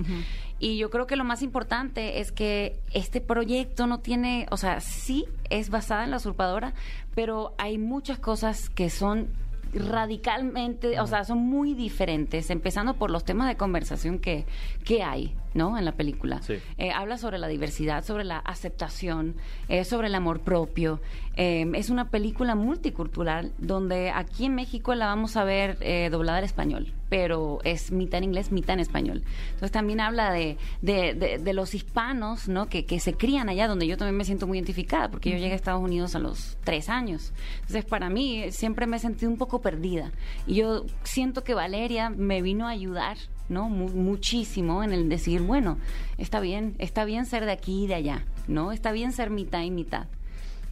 Y 0.58 0.78
yo 0.78 0.90
creo 0.90 1.06
que 1.06 1.16
lo 1.16 1.24
más 1.24 1.42
importante 1.42 2.20
es 2.20 2.32
que 2.32 2.78
este 2.92 3.20
proyecto 3.20 3.86
no 3.86 4.00
tiene, 4.00 4.46
o 4.50 4.56
sea, 4.56 4.80
sí 4.80 5.24
es 5.48 5.70
basada 5.70 6.04
en 6.04 6.10
la 6.10 6.18
usurpadora, 6.18 6.74
pero 7.14 7.54
hay 7.58 7.78
muchas 7.78 8.18
cosas 8.18 8.68
que 8.68 8.90
son 8.90 9.28
radicalmente, 9.74 11.00
o 11.00 11.06
sea, 11.06 11.24
son 11.24 11.38
muy 11.38 11.74
diferentes, 11.74 12.50
empezando 12.50 12.94
por 12.94 13.10
los 13.10 13.24
temas 13.24 13.48
de 13.48 13.56
conversación 13.56 14.18
que, 14.18 14.46
que 14.84 15.02
hay. 15.02 15.34
¿No? 15.56 15.76
En 15.78 15.84
la 15.84 15.92
película. 15.92 16.42
Sí. 16.42 16.54
Eh, 16.78 16.90
habla 16.92 17.18
sobre 17.18 17.38
la 17.38 17.48
diversidad, 17.48 18.04
sobre 18.04 18.24
la 18.24 18.38
aceptación, 18.38 19.34
eh, 19.68 19.84
sobre 19.84 20.06
el 20.08 20.14
amor 20.14 20.40
propio. 20.40 21.00
Eh, 21.38 21.66
es 21.74 21.90
una 21.90 22.08
película 22.10 22.54
multicultural 22.54 23.52
donde 23.58 24.10
aquí 24.10 24.46
en 24.46 24.54
México 24.54 24.94
la 24.94 25.06
vamos 25.06 25.36
a 25.36 25.44
ver 25.44 25.76
eh, 25.80 26.08
doblada 26.10 26.38
al 26.38 26.44
español, 26.44 26.92
pero 27.10 27.58
es 27.64 27.90
mitad 27.92 28.18
en 28.18 28.24
inglés, 28.24 28.52
mitad 28.52 28.74
en 28.74 28.80
español. 28.80 29.22
Entonces 29.48 29.70
también 29.70 30.00
habla 30.00 30.32
de, 30.32 30.56
de, 30.80 31.12
de- 31.14 31.38
de 31.38 31.52
los 31.52 31.74
hispanos, 31.74 32.48
¿no? 32.48 32.68
Que, 32.68 32.86
que 32.86 33.00
se 33.00 33.12
crían 33.14 33.48
allá, 33.50 33.68
donde 33.68 33.86
yo 33.86 33.96
también 33.98 34.16
me 34.16 34.24
siento 34.24 34.46
muy 34.46 34.56
identificada, 34.58 35.10
porque 35.10 35.30
yo 35.30 35.36
llegué 35.36 35.52
a 35.52 35.56
Estados 35.56 35.82
Unidos 35.82 36.14
a 36.14 36.20
los 36.20 36.56
tres 36.64 36.88
años. 36.88 37.32
Entonces 37.56 37.84
para 37.84 38.08
mí 38.08 38.50
siempre 38.50 38.86
me 38.86 38.96
he 38.96 39.00
sentido 39.00 39.30
un 39.30 39.36
poco 39.38 39.60
perdida. 39.60 40.12
Y 40.46 40.54
yo 40.54 40.84
siento 41.02 41.44
que 41.44 41.52
Valeria 41.54 42.08
me 42.08 42.40
vino 42.40 42.66
a 42.66 42.70
ayudar, 42.70 43.18
¿no? 43.48 43.68
Mu- 43.68 43.88
muchísimo 43.90 44.82
en 44.82 44.92
el 44.92 45.08
decir, 45.08 45.42
bueno, 45.42 45.78
está 46.18 46.40
bien, 46.40 46.74
está 46.78 47.04
bien 47.04 47.26
ser 47.26 47.44
de 47.44 47.52
aquí 47.52 47.84
y 47.84 47.86
de 47.86 47.94
allá, 47.94 48.24
¿no? 48.48 48.72
Está 48.72 48.92
bien 48.92 49.12
ser 49.12 49.30
mitad 49.30 49.62
y 49.62 49.70
mitad. 49.70 50.06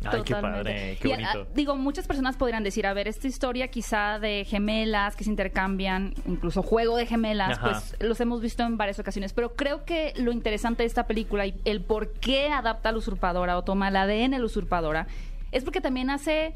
Ay, 0.07 0.20
qué 0.22 0.35
padre, 0.35 0.99
qué 1.01 1.09
Y, 1.09 1.11
bonito. 1.12 1.29
ah, 1.33 1.47
digo, 1.55 1.77
muchas 1.77 2.07
personas 2.07 2.37
podrían 2.37 2.62
decir, 2.62 2.87
a 2.87 2.93
ver, 2.93 3.09
esta 3.09 3.27
historia 3.27 3.68
quizá 3.68 4.18
de 4.18 4.45
gemelas 4.45 5.16
que 5.16 5.25
se 5.25 5.31
intercambian, 5.31 6.12
incluso 6.27 6.62
juego 6.62 6.99
de 6.99 7.07
gemelas, 7.07 7.57
Ajá. 7.59 7.70
pues 7.70 7.97
los 8.01 8.20
hemos 8.20 8.43
visto 8.43 8.64
en 8.64 8.77
varias 8.77 8.99
ocasiones. 8.99 9.33
Pero 9.33 9.55
creo 9.55 9.87
que 9.87 10.12
lo 10.16 10.31
interesante 10.31 10.83
de 10.83 10.89
esta 10.89 11.07
película 11.07 11.47
y 11.47 11.55
el 11.64 11.81
por 11.81 12.12
qué 12.12 12.49
adapta 12.51 12.91
a 12.91 12.93
la 12.93 12.99
usurpadora 12.99 13.57
o 13.57 13.64
toma 13.64 13.89
el 13.89 13.97
ADN 13.97 14.33
de 14.33 14.39
la 14.41 14.45
usurpadora 14.45 15.07
es 15.53 15.64
porque 15.64 15.81
también 15.81 16.11
hace 16.11 16.53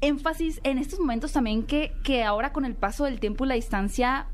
énfasis 0.00 0.60
en 0.64 0.78
estos 0.78 0.98
momentos 0.98 1.32
también 1.32 1.62
que, 1.64 1.92
que 2.02 2.24
ahora 2.24 2.52
con 2.52 2.64
el 2.64 2.74
paso 2.74 3.04
del 3.04 3.20
tiempo 3.20 3.44
y 3.44 3.48
la 3.48 3.54
distancia 3.54 4.26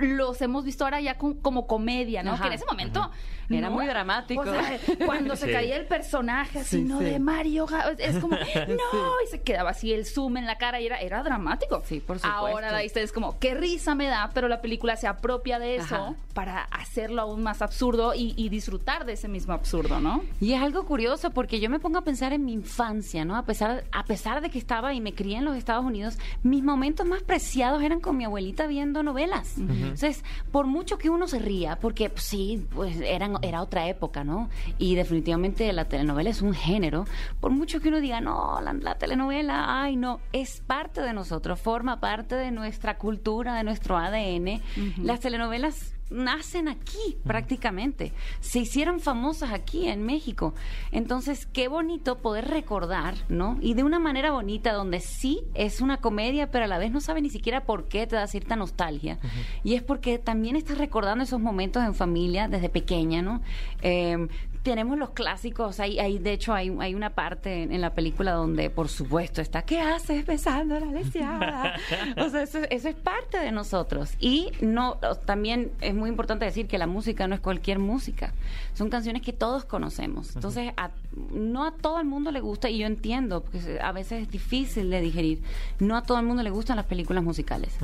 los 0.00 0.40
hemos 0.42 0.64
visto 0.64 0.84
ahora 0.84 1.00
ya 1.00 1.16
con- 1.18 1.34
como 1.34 1.66
comedia, 1.66 2.22
¿no? 2.22 2.32
Ajá. 2.32 2.42
Que 2.42 2.48
en 2.48 2.54
ese 2.54 2.64
momento 2.66 3.10
Era 3.50 3.68
¿no? 3.68 3.74
muy 3.76 3.86
dramático. 3.86 4.40
O 4.40 4.44
sea, 4.44 4.78
cuando 5.06 5.36
se 5.36 5.46
Sí. 5.46 5.52
caía 5.52 5.76
el 5.76 5.86
personaje 5.86 6.60
así, 6.60 6.78
Sí, 6.78 6.82
¿no? 6.82 6.98
sí. 6.98 7.04
De 7.04 7.18
Mario, 7.18 7.66
es 7.98 8.18
como, 8.18 8.36
no, 8.68 9.14
y 9.24 9.30
se 9.30 9.42
quedaba 9.42 9.70
así 9.70 9.92
el 9.92 10.06
zoom 10.06 10.36
en 10.38 10.46
la 10.46 10.56
cara 10.58 10.80
y 10.80 10.86
era, 10.86 11.00
era 11.00 11.22
dramático. 11.22 11.82
Sí, 11.86 12.00
por 12.00 12.18
supuesto. 12.18 12.38
Ahora 12.46 12.72
la 12.72 12.80
vista 12.82 13.00
es 13.00 13.12
como, 13.12 13.38
qué 13.38 13.54
risa 13.54 13.94
me 13.94 14.06
da, 14.06 14.30
pero 14.34 14.48
la 14.48 14.60
película 14.60 14.96
se 14.96 15.06
apropia 15.06 15.58
de 15.58 15.76
eso 15.76 15.94
Ajá. 15.94 16.14
para 16.32 16.62
hacerlo 16.70 17.22
aún 17.22 17.42
más 17.42 17.62
absurdo 17.62 18.14
y, 18.14 18.34
y 18.36 18.48
disfrutar 18.48 19.04
de 19.04 19.12
ese 19.14 19.28
mismo 19.28 19.52
absurdo, 19.52 20.00
¿no? 20.00 20.22
Y 20.40 20.52
es 20.52 20.62
algo 20.62 20.84
curioso 20.84 21.30
porque 21.30 21.60
yo 21.60 21.68
me 21.70 21.78
pongo 21.80 21.98
a 21.98 22.02
pensar 22.02 22.32
en 22.32 22.44
mi 22.44 22.52
infancia, 22.52 23.24
¿no? 23.24 23.36
A 23.36 23.44
pesar, 23.44 23.84
a 23.92 24.04
pesar 24.04 24.40
de 24.40 24.50
que 24.50 24.58
estaba 24.58 24.94
y 24.94 25.00
me 25.00 25.14
crié 25.14 25.38
en 25.38 25.44
los 25.44 25.56
Estados 25.56 25.84
Unidos, 25.84 26.18
mis 26.42 26.62
momentos 26.62 27.06
más 27.06 27.22
preciados 27.22 27.82
eran 27.82 28.00
con 28.00 28.16
mi 28.16 28.24
abuelita 28.24 28.66
viendo 28.66 29.02
novelas. 29.02 29.58
Entonces, 29.58 30.24
por 30.52 30.66
mucho 30.66 30.98
que 30.98 31.10
uno 31.10 31.26
se 31.26 31.38
ría, 31.38 31.76
porque 31.80 32.10
pues, 32.10 32.22
sí, 32.24 32.66
pues 32.74 32.96
eran, 33.00 33.33
era 33.42 33.62
otra 33.62 33.88
época, 33.88 34.24
¿no? 34.24 34.48
Y 34.78 34.94
definitivamente 34.94 35.72
la 35.72 35.86
telenovela 35.86 36.30
es 36.30 36.42
un 36.42 36.54
género, 36.54 37.04
por 37.40 37.50
mucho 37.50 37.80
que 37.80 37.88
uno 37.88 38.00
diga, 38.00 38.20
no, 38.20 38.60
la, 38.60 38.72
la 38.72 38.96
telenovela, 38.96 39.82
ay, 39.82 39.96
no, 39.96 40.20
es 40.32 40.60
parte 40.60 41.00
de 41.00 41.12
nosotros, 41.12 41.60
forma 41.60 42.00
parte 42.00 42.34
de 42.34 42.50
nuestra 42.50 42.98
cultura, 42.98 43.54
de 43.54 43.64
nuestro 43.64 43.96
ADN. 43.96 44.60
Las 45.02 45.20
telenovelas 45.20 45.94
nacen 46.14 46.68
aquí 46.68 47.16
prácticamente. 47.24 48.12
Se 48.40 48.60
hicieron 48.60 49.00
famosas 49.00 49.52
aquí 49.52 49.88
en 49.88 50.04
México. 50.04 50.54
Entonces, 50.92 51.46
qué 51.46 51.68
bonito 51.68 52.18
poder 52.18 52.48
recordar, 52.48 53.14
¿no? 53.28 53.58
Y 53.60 53.74
de 53.74 53.82
una 53.82 53.98
manera 53.98 54.30
bonita, 54.30 54.72
donde 54.72 55.00
sí 55.00 55.42
es 55.54 55.80
una 55.80 55.98
comedia, 55.98 56.50
pero 56.50 56.64
a 56.64 56.68
la 56.68 56.78
vez 56.78 56.90
no 56.90 57.00
sabe 57.00 57.20
ni 57.20 57.30
siquiera 57.30 57.64
por 57.64 57.88
qué 57.88 58.06
te 58.06 58.16
da 58.16 58.26
cierta 58.26 58.56
nostalgia. 58.56 59.18
Y 59.62 59.74
es 59.74 59.82
porque 59.82 60.18
también 60.18 60.56
estás 60.56 60.78
recordando 60.78 61.24
esos 61.24 61.40
momentos 61.40 61.82
en 61.82 61.94
familia 61.94 62.48
desde 62.48 62.68
pequeña, 62.68 63.22
¿no? 63.22 63.42
Eh, 63.82 64.28
tenemos 64.64 64.98
los 64.98 65.10
clásicos, 65.10 65.78
hay, 65.78 66.00
hay, 66.00 66.18
de 66.18 66.32
hecho 66.32 66.52
hay, 66.54 66.74
hay 66.80 66.94
una 66.94 67.10
parte 67.10 67.62
en, 67.62 67.70
en 67.72 67.80
la 67.80 67.94
película 67.94 68.32
donde 68.32 68.70
por 68.70 68.88
supuesto 68.88 69.40
está, 69.40 69.62
¿qué 69.62 69.80
haces 69.80 70.26
besando 70.26 70.74
a 70.74 70.80
la 70.80 70.86
deseada? 70.86 71.74
o 72.16 72.28
sea, 72.30 72.42
eso, 72.42 72.58
eso 72.70 72.88
es 72.88 72.94
parte 72.96 73.38
de 73.38 73.52
nosotros. 73.52 74.14
Y 74.18 74.50
no, 74.60 74.94
también 75.26 75.70
es 75.82 75.94
muy 75.94 76.08
importante 76.08 76.46
decir 76.46 76.66
que 76.66 76.78
la 76.78 76.86
música 76.86 77.28
no 77.28 77.34
es 77.34 77.40
cualquier 77.40 77.78
música, 77.78 78.32
son 78.72 78.88
canciones 78.90 79.22
que 79.22 79.32
todos 79.34 79.64
conocemos. 79.64 80.34
Entonces, 80.34 80.72
a- 80.78 80.90
no 81.30 81.64
a 81.66 81.70
todo 81.72 82.00
el 82.00 82.06
mundo 82.06 82.32
le 82.32 82.40
gusta, 82.40 82.68
y 82.70 82.78
yo 82.78 82.86
entiendo, 82.86 83.42
porque 83.44 83.78
a 83.80 83.92
veces 83.92 84.22
es 84.22 84.30
difícil 84.30 84.88
de 84.90 85.00
digerir, 85.00 85.42
no 85.78 85.96
a 85.96 86.02
todo 86.02 86.18
el 86.18 86.24
mundo 86.26 86.42
le 86.42 86.50
gustan 86.50 86.76
las 86.76 86.86
películas 86.86 87.22
musicales. 87.22 87.76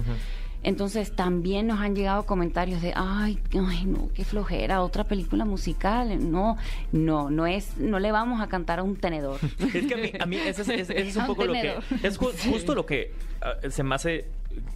Entonces 0.62 1.12
también 1.16 1.66
nos 1.68 1.80
han 1.80 1.94
llegado 1.96 2.26
comentarios 2.26 2.82
de, 2.82 2.92
ay, 2.94 3.38
ay, 3.66 3.84
no, 3.86 4.10
qué 4.14 4.24
flojera, 4.24 4.82
otra 4.82 5.04
película 5.04 5.44
musical. 5.44 6.30
No, 6.30 6.56
no, 6.92 7.30
no 7.30 7.46
es, 7.46 7.76
no 7.78 7.98
le 7.98 8.12
vamos 8.12 8.40
a 8.42 8.48
cantar 8.48 8.78
a 8.78 8.82
un 8.82 8.96
tenedor. 8.96 9.38
Es 9.74 9.86
que 9.86 9.94
a 9.94 9.96
mí, 9.96 10.12
a 10.20 10.26
mí 10.26 10.36
ese 10.36 10.62
es, 10.80 10.90
es 10.90 11.16
un 11.16 11.26
poco 11.26 11.44
lo 11.46 11.52
que... 11.54 11.76
Es 12.02 12.20
ju- 12.20 12.32
justo 12.50 12.74
lo 12.74 12.84
que 12.86 13.12
ah, 13.40 13.54
se 13.70 13.82
me 13.82 13.94
hace... 13.94 14.28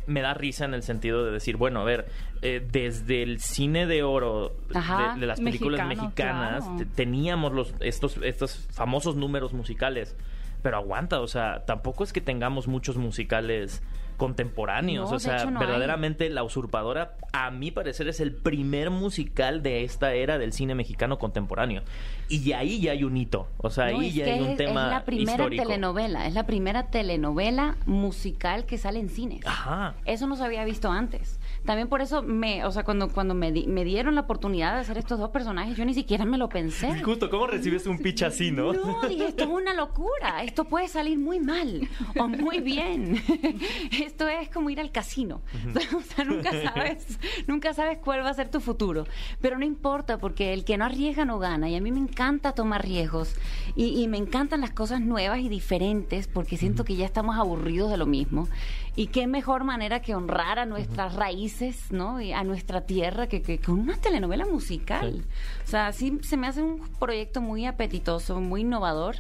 Me 0.07 0.21
da 0.21 0.35
risa 0.35 0.65
en 0.65 0.73
el 0.73 0.83
sentido 0.85 1.25
de 1.25 1.33
decir, 1.33 1.57
bueno, 1.57 1.81
a 1.81 1.85
ver, 1.85 2.07
eh, 2.43 2.65
desde 2.71 3.23
el 3.25 3.41
cine 3.41 3.87
de 3.87 4.05
oro 4.05 4.53
Ajá. 4.73 5.15
de, 5.15 5.21
de 5.21 5.27
las 5.27 5.41
películas 5.41 5.85
Mexicano, 5.87 6.05
mexicanas 6.09 6.63
claro. 6.65 6.79
te- 6.79 6.87
teníamos 6.87 7.53
los 7.53 7.75
estos 7.81 8.17
estos 8.23 8.69
famosos 8.73 9.17
números 9.17 9.53
musicales, 9.53 10.15
pero 10.63 10.77
aguanta, 10.77 11.21
o 11.21 11.27
sea, 11.27 11.65
tampoco 11.67 12.05
es 12.05 12.13
que 12.13 12.21
tengamos 12.21 12.69
muchos 12.69 12.97
musicales 12.97 13.83
contemporáneos, 14.17 15.11
No, 15.11 15.17
o 15.17 15.19
sea, 15.19 15.37
hay. 15.43 15.47
verdaderamente 15.53 16.29
La 16.31 16.43
Usurpadora, 16.45 17.17
a 17.33 17.51
mi 17.51 17.71
parecer, 17.71 18.09
es 18.09 18.21
el 18.21 18.33
primer 18.33 18.91
musical 18.91 19.63
de 19.63 19.85
esta 19.85 20.15
era 20.15 20.39
del 20.39 20.53
cine 20.53 20.75
mexicano 20.75 21.19
contemporáneo. 21.19 21.83
Y 22.29 22.53
ahí 22.53 22.81
ya 22.81 22.93
hay 22.93 23.05
un 23.05 23.17
hito, 23.17 23.49
o 23.59 23.71
sea, 23.71 23.91
No, 23.91 24.01
ahí 24.01 24.13
ya 24.13 24.25
hay 24.27 24.41
un 24.41 24.49
es, 24.51 24.57
tema 24.57 24.85
es 24.87 24.91
la 24.93 25.05
primera 25.05 25.33
histórico. 25.33 25.63
telenovela, 25.65 26.27
es 26.27 26.35
la 26.35 26.47
primera 26.47 26.87
telenovela 26.87 27.77
musical 27.87 28.65
que 28.65 28.79
sale 28.79 28.99
en 29.01 29.09
cines. 29.09 29.47
Ajá. 29.47 29.95
Eso 30.05 30.27
no 30.27 30.37
se 30.37 30.45
había 30.45 30.65
visto 30.65 30.91
antes. 30.91 31.39
También 31.65 31.89
por 31.89 32.03
eso 32.03 32.23
me, 32.23 32.65
o 32.65 32.71
sea, 32.71 32.85
cuando, 32.85 33.09
cuando 33.09 33.35
me, 33.35 33.51
di- 33.53 33.67
me 33.67 33.85
dieron 33.85 34.15
la 34.15 34.23
oportunidad 34.23 34.75
de 34.75 34.81
hacer 34.81 34.99
estos 34.99 35.19
dos 35.19 35.31
personajes, 35.31 35.77
yo 35.77 35.85
ni 35.85 35.95
siquiera 35.95 36.25
me 36.25 36.37
lo 36.39 36.49
pensé. 36.49 37.01
Justo, 37.03 37.31
¿cómo 37.31 37.47
recibes 37.47 37.87
un 37.87 37.99
pitch 37.99 38.23
así, 38.23 38.51
no? 38.51 38.73
No, 38.73 39.01
dije, 39.09 39.27
esto 39.29 39.45
es 39.45 39.51
una 39.51 39.73
locura, 39.75 40.43
esto 40.43 40.65
puede 40.65 40.89
salir 40.89 41.19
muy 41.19 41.41
mal 41.41 41.89
o 42.19 42.29
muy 42.29 42.61
bien. 42.61 43.23
Esto 44.05 44.29
es 44.29 44.49
como 44.51 44.71
ir 44.71 44.81
al 44.81 44.91
casino. 44.93 45.41
O 45.97 46.01
sea, 46.03 46.25
nunca 46.25 46.51
sabes, 46.63 47.19
nunca 47.47 47.73
sabes 47.75 47.99
cuál 47.99 48.25
va 48.25 48.31
a 48.31 48.35
ser 48.35 48.49
tu 48.51 48.61
futuro. 48.61 49.07
Pero 49.41 49.59
no 49.59 49.65
importa, 49.65 50.19
porque 50.19 50.53
el 50.53 50.65
que 50.65 50.77
no 50.77 50.85
arriesga 50.85 51.25
no 51.25 51.39
gana. 51.39 51.69
Y 51.69 51.77
a 51.77 51.81
mí 51.81 51.91
me 51.93 51.99
encanta 52.01 52.53
tomar 52.53 52.85
riesgos. 52.85 53.35
Y, 53.77 54.01
y 54.03 54.09
me 54.09 54.19
encantan 54.19 54.61
las 54.61 54.71
cosas 54.73 55.01
nuevas 55.01 55.39
y 55.41 55.49
diferentes, 55.49 56.27
porque 56.29 56.57
siento 56.57 56.85
que 56.85 56.97
ya 56.97 57.05
estamos 57.07 57.37
aburridos 57.37 57.91
de 57.91 57.97
lo 57.97 58.07
mismo. 58.07 58.49
Y 58.97 59.09
qué 59.09 59.27
mejor 59.27 59.65
manera 59.65 60.01
que 60.01 60.15
honrar 60.15 60.59
a 60.61 60.67
nuestras 60.67 61.15
raíces, 61.17 61.91
¿no? 61.91 62.21
Y 62.21 62.33
a 62.33 62.45
nuestra 62.45 62.83
tierra 62.83 63.27
que, 63.27 63.43
que 63.43 63.61
una 63.71 63.97
telenovela 64.01 64.47
musical. 64.47 65.23
Sí. 65.23 65.29
O 65.65 65.67
sea, 65.67 65.93
sí 65.93 66.19
se 66.23 66.37
me 66.37 66.47
hace 66.47 66.63
un 66.63 66.79
proyecto 67.01 67.41
muy 67.41 67.67
apetitoso, 67.67 68.41
muy 68.41 68.61
innovador. 68.61 69.17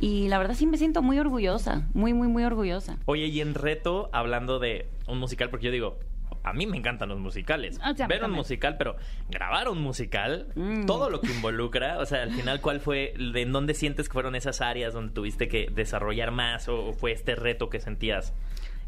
Y 0.00 0.28
la 0.28 0.38
verdad 0.38 0.54
sí 0.54 0.66
me 0.66 0.78
siento 0.78 1.02
muy 1.02 1.18
orgullosa, 1.18 1.88
muy, 1.92 2.14
muy, 2.14 2.28
muy 2.28 2.44
orgullosa. 2.44 2.96
Oye, 3.04 3.26
y 3.26 3.40
en 3.40 3.54
reto, 3.54 4.08
hablando 4.12 4.58
de 4.58 4.86
un 5.08 5.18
musical, 5.18 5.50
porque 5.50 5.66
yo 5.66 5.72
digo, 5.72 5.98
a 6.44 6.52
mí 6.52 6.66
me 6.66 6.76
encantan 6.78 7.08
los 7.10 7.18
musicales. 7.18 7.78
Ah, 7.82 7.92
Ver 8.08 8.24
un 8.24 8.30
musical, 8.30 8.76
pero 8.78 8.96
grabar 9.28 9.68
un 9.68 9.82
musical, 9.82 10.46
Mm. 10.54 10.86
todo 10.86 11.10
lo 11.10 11.20
que 11.20 11.32
involucra, 11.32 11.98
o 11.98 12.06
sea, 12.06 12.22
al 12.22 12.30
final, 12.30 12.60
¿cuál 12.62 12.80
fue, 12.80 13.12
de 13.18 13.42
en 13.42 13.52
dónde 13.52 13.74
sientes 13.74 14.08
que 14.08 14.12
fueron 14.14 14.36
esas 14.36 14.60
áreas 14.62 14.94
donde 14.94 15.12
tuviste 15.12 15.48
que 15.48 15.66
desarrollar 15.70 16.30
más 16.30 16.68
o, 16.68 16.86
o 16.86 16.92
fue 16.94 17.12
este 17.12 17.34
reto 17.34 17.68
que 17.68 17.80
sentías? 17.80 18.32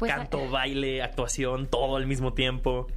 Pues, 0.01 0.11
Canto, 0.11 0.49
baile, 0.49 1.01
actuación, 1.03 1.67
todo 1.67 1.95
al 1.95 2.07
mismo 2.07 2.33
tiempo. 2.33 2.87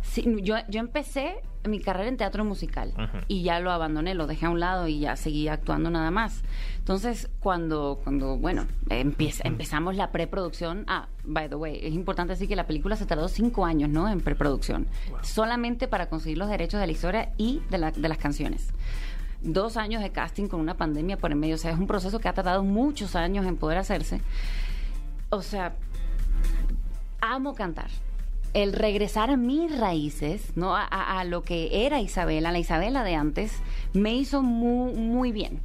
Sí, 0.00 0.24
yo, 0.42 0.54
yo 0.68 0.80
empecé 0.80 1.36
mi 1.68 1.80
carrera 1.80 2.08
en 2.08 2.16
teatro 2.16 2.44
musical 2.44 2.90
Ujú. 2.94 3.18
y 3.28 3.42
ya 3.42 3.58
lo 3.60 3.72
abandoné, 3.72 4.14
lo 4.14 4.26
dejé 4.26 4.46
a 4.46 4.50
un 4.50 4.60
lado 4.60 4.86
y 4.88 5.00
ya 5.00 5.16
seguí 5.16 5.48
actuando 5.48 5.90
nada 5.90 6.10
más. 6.10 6.42
Entonces, 6.78 7.28
cuando, 7.40 8.00
cuando 8.04 8.36
bueno, 8.38 8.66
empieza, 8.88 9.42
empezamos 9.46 9.96
la 9.96 10.12
preproducción, 10.12 10.84
ah, 10.86 11.08
by 11.24 11.48
the 11.50 11.56
way, 11.56 11.78
es 11.82 11.92
importante 11.92 12.32
decir 12.34 12.48
que 12.48 12.56
la 12.56 12.66
película 12.66 12.96
se 12.96 13.04
tardó 13.04 13.28
cinco 13.28 13.66
años, 13.66 13.90
¿no? 13.90 14.08
En 14.08 14.20
preproducción, 14.22 14.86
solamente 15.22 15.88
para 15.88 16.08
conseguir 16.08 16.38
los 16.38 16.48
derechos 16.48 16.80
de 16.80 16.86
la 16.86 16.92
historia 16.92 17.32
y 17.36 17.60
de, 17.68 17.78
la- 17.78 17.90
de 17.90 18.08
las 18.08 18.16
canciones. 18.18 18.68
Dos 19.42 19.76
años 19.76 20.02
de 20.02 20.10
casting 20.10 20.46
con 20.48 20.60
una 20.60 20.74
pandemia 20.78 21.18
por 21.18 21.32
en 21.32 21.38
medio, 21.40 21.56
o 21.56 21.58
sea, 21.58 21.72
es 21.72 21.78
un 21.78 21.86
proceso 21.86 22.18
que 22.20 22.28
ha 22.28 22.32
tardado 22.32 22.62
muchos 22.64 23.14
años 23.16 23.44
en 23.44 23.56
poder 23.56 23.76
hacerse. 23.78 24.20
O 25.30 25.42
sea, 25.42 25.74
amo 27.20 27.54
cantar. 27.54 27.90
El 28.54 28.72
regresar 28.72 29.30
a 29.30 29.36
mis 29.36 29.76
raíces, 29.78 30.56
¿no? 30.56 30.74
A, 30.76 30.82
a- 30.84 31.20
a 31.20 31.24
lo 31.24 31.42
que 31.42 31.84
era 31.86 32.00
Isabela, 32.00 32.52
la 32.52 32.58
Isabela 32.58 33.04
de 33.04 33.14
antes, 33.14 33.52
me 33.92 34.14
hizo 34.14 34.42
muy, 34.42 34.94
muy 34.94 35.32
bien. 35.32 35.60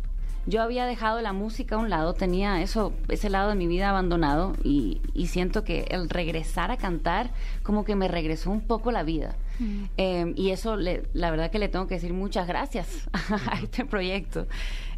Yo 0.47 0.61
había 0.63 0.85
dejado 0.87 1.21
la 1.21 1.33
música 1.33 1.75
a 1.75 1.77
un 1.77 1.89
lado, 1.91 2.13
tenía 2.15 2.61
eso, 2.63 2.93
ese 3.09 3.29
lado 3.29 3.49
de 3.49 3.55
mi 3.55 3.67
vida 3.67 3.89
abandonado 3.89 4.53
y, 4.63 4.99
y 5.13 5.27
siento 5.27 5.63
que 5.63 5.85
el 5.91 6.09
regresar 6.09 6.71
a 6.71 6.77
cantar 6.77 7.29
como 7.61 7.85
que 7.85 7.95
me 7.95 8.07
regresó 8.07 8.49
un 8.49 8.61
poco 8.61 8.91
la 8.91 9.03
vida. 9.03 9.35
Eh, 9.97 10.33
y 10.35 10.49
eso, 10.49 10.75
le- 10.77 11.03
la 11.13 11.29
verdad 11.29 11.51
que 11.51 11.59
le 11.59 11.69
tengo 11.69 11.85
que 11.87 11.93
decir 11.93 12.11
muchas 12.13 12.47
gracias 12.47 13.07
a 13.13 13.59
este 13.61 13.85
proyecto. 13.85 14.47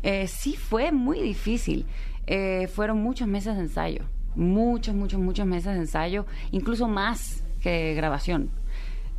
Eh, 0.01 0.28
sí 0.28 0.56
fue 0.56 0.93
muy 0.93 1.20
difícil. 1.20 1.86
Eh, 2.26 2.70
fueron 2.74 3.04
muchos 3.04 3.28
meses 3.28 3.56
de 3.58 3.64
ensayo. 3.64 4.04
Muchos, 4.36 4.95
muchos, 4.95 5.19
muchos 5.19 5.45
meses 5.45 5.73
de 5.73 5.79
ensayo. 5.79 6.25
Incluso 6.51 6.88
más 6.88 7.43
que 7.61 7.93
grabación. 7.93 8.49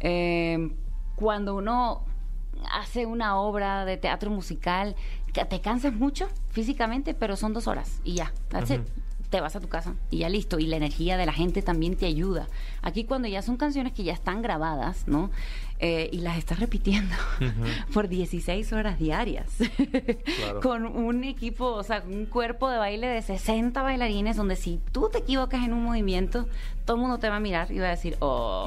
Eh, 0.00 0.70
cuando 1.16 1.54
uno 1.54 2.02
hace 2.70 3.06
una 3.06 3.36
obra 3.38 3.84
de 3.84 3.96
teatro 3.96 4.30
musical, 4.30 4.96
te 5.32 5.60
cansas 5.60 5.92
mucho 5.92 6.28
físicamente, 6.50 7.14
pero 7.14 7.36
son 7.36 7.52
dos 7.52 7.66
horas 7.66 8.00
y 8.04 8.14
ya. 8.14 8.32
that's 8.48 8.70
it. 8.70 8.80
Te 9.30 9.40
vas 9.40 9.56
a 9.56 9.60
tu 9.60 9.68
casa 9.68 9.94
y 10.10 10.18
ya 10.18 10.28
listo. 10.28 10.60
Y 10.60 10.66
la 10.66 10.76
energía 10.76 11.16
de 11.16 11.26
la 11.26 11.32
gente 11.32 11.60
también 11.60 11.96
te 11.96 12.06
ayuda. 12.06 12.46
Aquí 12.82 13.04
cuando 13.04 13.26
ya 13.26 13.42
son 13.42 13.56
canciones 13.56 13.92
que 13.92 14.04
ya 14.04 14.12
están 14.12 14.42
grabadas, 14.42 15.08
¿no? 15.08 15.30
Eh, 15.86 16.08
y 16.12 16.20
las 16.20 16.38
estás 16.38 16.60
repitiendo 16.60 17.14
por 17.92 18.08
16 18.08 18.72
horas 18.72 18.98
diarias. 18.98 19.52
Claro. 20.38 20.60
Con 20.62 20.86
un 20.86 21.24
equipo, 21.24 21.66
o 21.66 21.82
sea, 21.82 22.02
un 22.06 22.24
cuerpo 22.24 22.70
de 22.70 22.78
baile 22.78 23.06
de 23.06 23.20
60 23.20 23.82
bailarines 23.82 24.34
donde 24.34 24.56
si 24.56 24.80
tú 24.92 25.10
te 25.12 25.18
equivocas 25.18 25.62
en 25.62 25.74
un 25.74 25.84
movimiento, 25.84 26.48
todo 26.86 26.96
el 26.96 27.02
mundo 27.02 27.18
te 27.18 27.28
va 27.28 27.36
a 27.36 27.40
mirar 27.40 27.70
y 27.70 27.80
va 27.80 27.88
a 27.88 27.90
decir, 27.90 28.16
oh, 28.20 28.66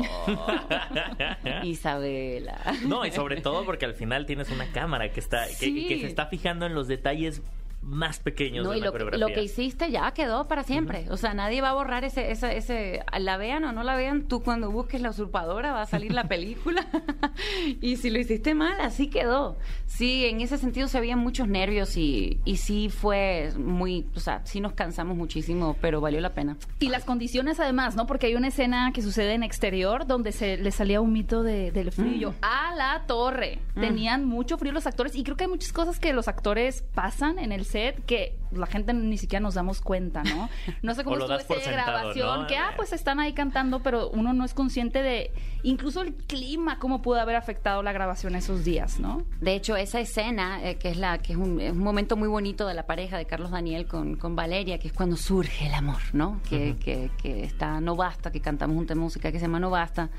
Isabela. 1.63 2.61
No, 2.85 3.03
y 3.03 3.11
sobre 3.11 3.41
todo 3.41 3.65
porque 3.65 3.85
al 3.85 3.95
final 3.95 4.27
tienes 4.27 4.51
una 4.51 4.71
cámara 4.71 5.11
que 5.11 5.19
está 5.19 5.47
que 5.47 5.97
se 5.99 6.05
está 6.05 6.27
fijando 6.27 6.67
en 6.67 6.75
los 6.75 6.87
detalles 6.87 7.41
más 7.87 8.19
pequeños 8.19 8.65
No, 8.65 8.71
de 8.71 8.77
y 8.77 8.79
la 8.81 8.87
lo, 8.87 8.91
que- 8.91 8.97
coreografía. 8.99 9.27
lo 9.27 9.33
que 9.33 9.43
hiciste 9.43 9.89
ya 9.89 10.11
quedó 10.11 10.47
para 10.47 10.63
siempre. 10.63 11.05
O 11.09 11.15
sea, 11.17 11.33
nadie 11.33 11.61
va 11.61 11.69
a 11.69 11.73
borrar 11.73 12.03
ese, 12.03 12.31
ese, 12.31 12.57
ese, 12.57 13.01
la 13.17 13.37
vean 13.37 13.63
o 13.63 13.71
no 13.71 13.83
la 13.83 13.95
vean, 13.95 14.23
tú 14.27 14.41
cuando 14.43 14.69
busques 14.71 14.99
la 15.01 15.11
usurpadora 15.11 15.71
va 15.71 15.83
a 15.83 15.85
salir 15.85 16.11
la 16.13 16.23
película. 16.27 16.85
y 17.81 17.95
si 17.95 18.09
lo 18.09 18.19
hiciste 18.19 18.53
mal, 18.55 18.79
así 18.81 19.07
quedó. 19.07 19.57
Sí, 19.85 20.25
en 20.25 20.41
ese 20.41 20.57
sentido 20.57 20.87
se 20.89 20.97
habían 20.97 21.19
muchos 21.19 21.47
nervios 21.47 21.95
y, 21.95 22.39
y 22.43 22.57
sí 22.57 22.89
fue 22.89 23.51
muy, 23.57 24.05
o 24.15 24.19
sea, 24.19 24.41
sí 24.45 24.59
nos 24.59 24.73
cansamos 24.73 25.15
muchísimo, 25.15 25.77
pero 25.79 26.01
valió 26.01 26.19
la 26.19 26.33
pena. 26.33 26.57
Y 26.79 26.89
las 26.89 27.05
condiciones 27.05 27.59
además, 27.61 27.95
¿no? 27.95 28.05
Porque 28.05 28.27
hay 28.27 28.35
una 28.35 28.49
escena 28.49 28.91
que 28.93 29.01
sucede 29.01 29.33
en 29.33 29.43
exterior 29.43 30.05
donde 30.05 30.33
se 30.33 30.57
le 30.57 30.71
salía 30.71 30.99
un 30.99 31.13
mito 31.13 31.41
de, 31.41 31.71
del 31.71 31.93
frío. 31.93 32.31
Mm. 32.31 32.35
A 32.41 32.75
la 32.75 33.03
torre. 33.07 33.59
Tenían 33.75 34.25
mucho 34.25 34.57
frío 34.57 34.73
los 34.73 34.87
actores 34.87 35.15
y 35.15 35.23
creo 35.23 35.37
que 35.37 35.45
hay 35.45 35.49
muchas 35.49 35.71
cosas 35.71 35.99
que 35.99 36.11
los 36.11 36.27
actores 36.27 36.81
pasan 36.93 37.39
en 37.39 37.51
el 37.53 37.63
set 37.63 37.76
que 38.05 38.37
la 38.51 38.65
gente 38.65 38.93
ni 38.93 39.17
siquiera 39.17 39.41
nos 39.41 39.55
damos 39.55 39.81
cuenta, 39.81 40.23
¿no? 40.23 40.49
No 40.81 40.93
sé 40.93 41.03
cómo 41.03 41.17
estuvo 41.17 41.33
das 41.33 41.43
por 41.43 41.57
esa 41.57 41.71
grabación, 41.71 42.41
¿no? 42.41 42.47
que 42.47 42.57
ah, 42.57 42.73
pues 42.75 42.93
están 42.93 43.19
ahí 43.19 43.33
cantando, 43.33 43.81
pero 43.81 44.09
uno 44.09 44.33
no 44.33 44.45
es 44.45 44.53
consciente 44.53 45.01
de 45.01 45.31
incluso 45.63 46.01
el 46.01 46.13
clima, 46.13 46.79
cómo 46.79 47.01
pudo 47.01 47.19
haber 47.19 47.35
afectado 47.35 47.83
la 47.83 47.91
grabación 47.91 48.35
esos 48.35 48.63
días, 48.63 48.99
¿no? 48.99 49.23
De 49.41 49.55
hecho, 49.55 49.75
esa 49.75 49.99
escena, 49.99 50.63
eh, 50.63 50.75
que 50.75 50.89
es 50.89 50.97
la 50.97 51.17
que 51.17 51.33
es 51.33 51.37
un, 51.37 51.59
es 51.59 51.71
un 51.71 51.79
momento 51.79 52.15
muy 52.15 52.27
bonito 52.27 52.67
de 52.67 52.73
la 52.73 52.85
pareja 52.85 53.17
de 53.17 53.25
Carlos 53.25 53.51
Daniel 53.51 53.87
con, 53.87 54.15
con 54.15 54.35
Valeria, 54.35 54.79
que 54.79 54.87
es 54.87 54.93
cuando 54.93 55.17
surge 55.17 55.67
el 55.67 55.73
amor, 55.73 56.01
¿no? 56.13 56.41
Que, 56.49 56.77
que, 56.77 57.11
que 57.21 57.43
está 57.43 57.81
No 57.81 57.95
Basta, 57.95 58.31
que 58.31 58.39
cantamos 58.39 58.77
un 58.77 58.87
tema 58.87 59.01
musical 59.01 59.31
que 59.31 59.39
se 59.39 59.45
llama 59.45 59.59
No 59.59 59.69
Basta, 59.69 60.09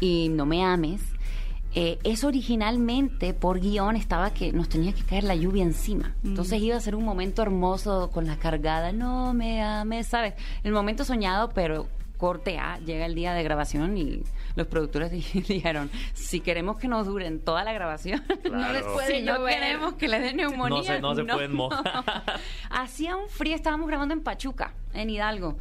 y 0.00 0.28
No 0.30 0.46
Me 0.46 0.64
Ames. 0.64 1.02
Eh, 1.80 1.98
eso 2.02 2.26
originalmente 2.26 3.34
por 3.34 3.60
guion 3.60 3.94
estaba 3.94 4.32
que 4.34 4.52
nos 4.52 4.68
tenía 4.68 4.92
que 4.92 5.02
caer 5.04 5.22
la 5.22 5.36
lluvia 5.36 5.62
encima. 5.62 6.12
Entonces 6.24 6.60
iba 6.60 6.76
a 6.76 6.80
ser 6.80 6.96
un 6.96 7.04
momento 7.04 7.40
hermoso 7.40 8.10
con 8.10 8.26
la 8.26 8.36
cargada, 8.36 8.90
no 8.90 9.32
me 9.32 9.62
ames, 9.62 10.08
¿sabes? 10.08 10.34
El 10.64 10.72
momento 10.72 11.04
soñado, 11.04 11.50
pero 11.50 11.86
corte 12.16 12.58
A, 12.58 12.78
llega 12.80 13.06
el 13.06 13.14
día 13.14 13.32
de 13.32 13.44
grabación 13.44 13.96
y 13.96 14.24
los 14.56 14.66
productores 14.66 15.12
di- 15.12 15.22
dijeron, 15.48 15.88
si 16.14 16.40
queremos 16.40 16.78
que 16.78 16.88
nos 16.88 17.06
duren 17.06 17.38
toda 17.38 17.62
la 17.62 17.72
grabación, 17.72 18.24
No 18.50 18.72
les 18.72 18.82
puede 18.82 19.18
si 19.18 19.22
no 19.22 19.36
llover. 19.36 19.54
queremos 19.54 19.94
que 19.94 20.08
le 20.08 20.18
den 20.18 20.36
neumonía. 20.38 20.78
No 20.78 20.82
se- 20.82 21.00
no 21.00 21.14
se 21.14 21.24
pueden 21.32 21.54
mojar. 21.54 21.84
Hacía 22.70 23.14
un 23.14 23.28
frío, 23.28 23.54
estábamos 23.54 23.86
grabando 23.86 24.14
en 24.14 24.20
Pachuca, 24.24 24.72
en 24.94 25.10
Hidalgo. 25.10 25.56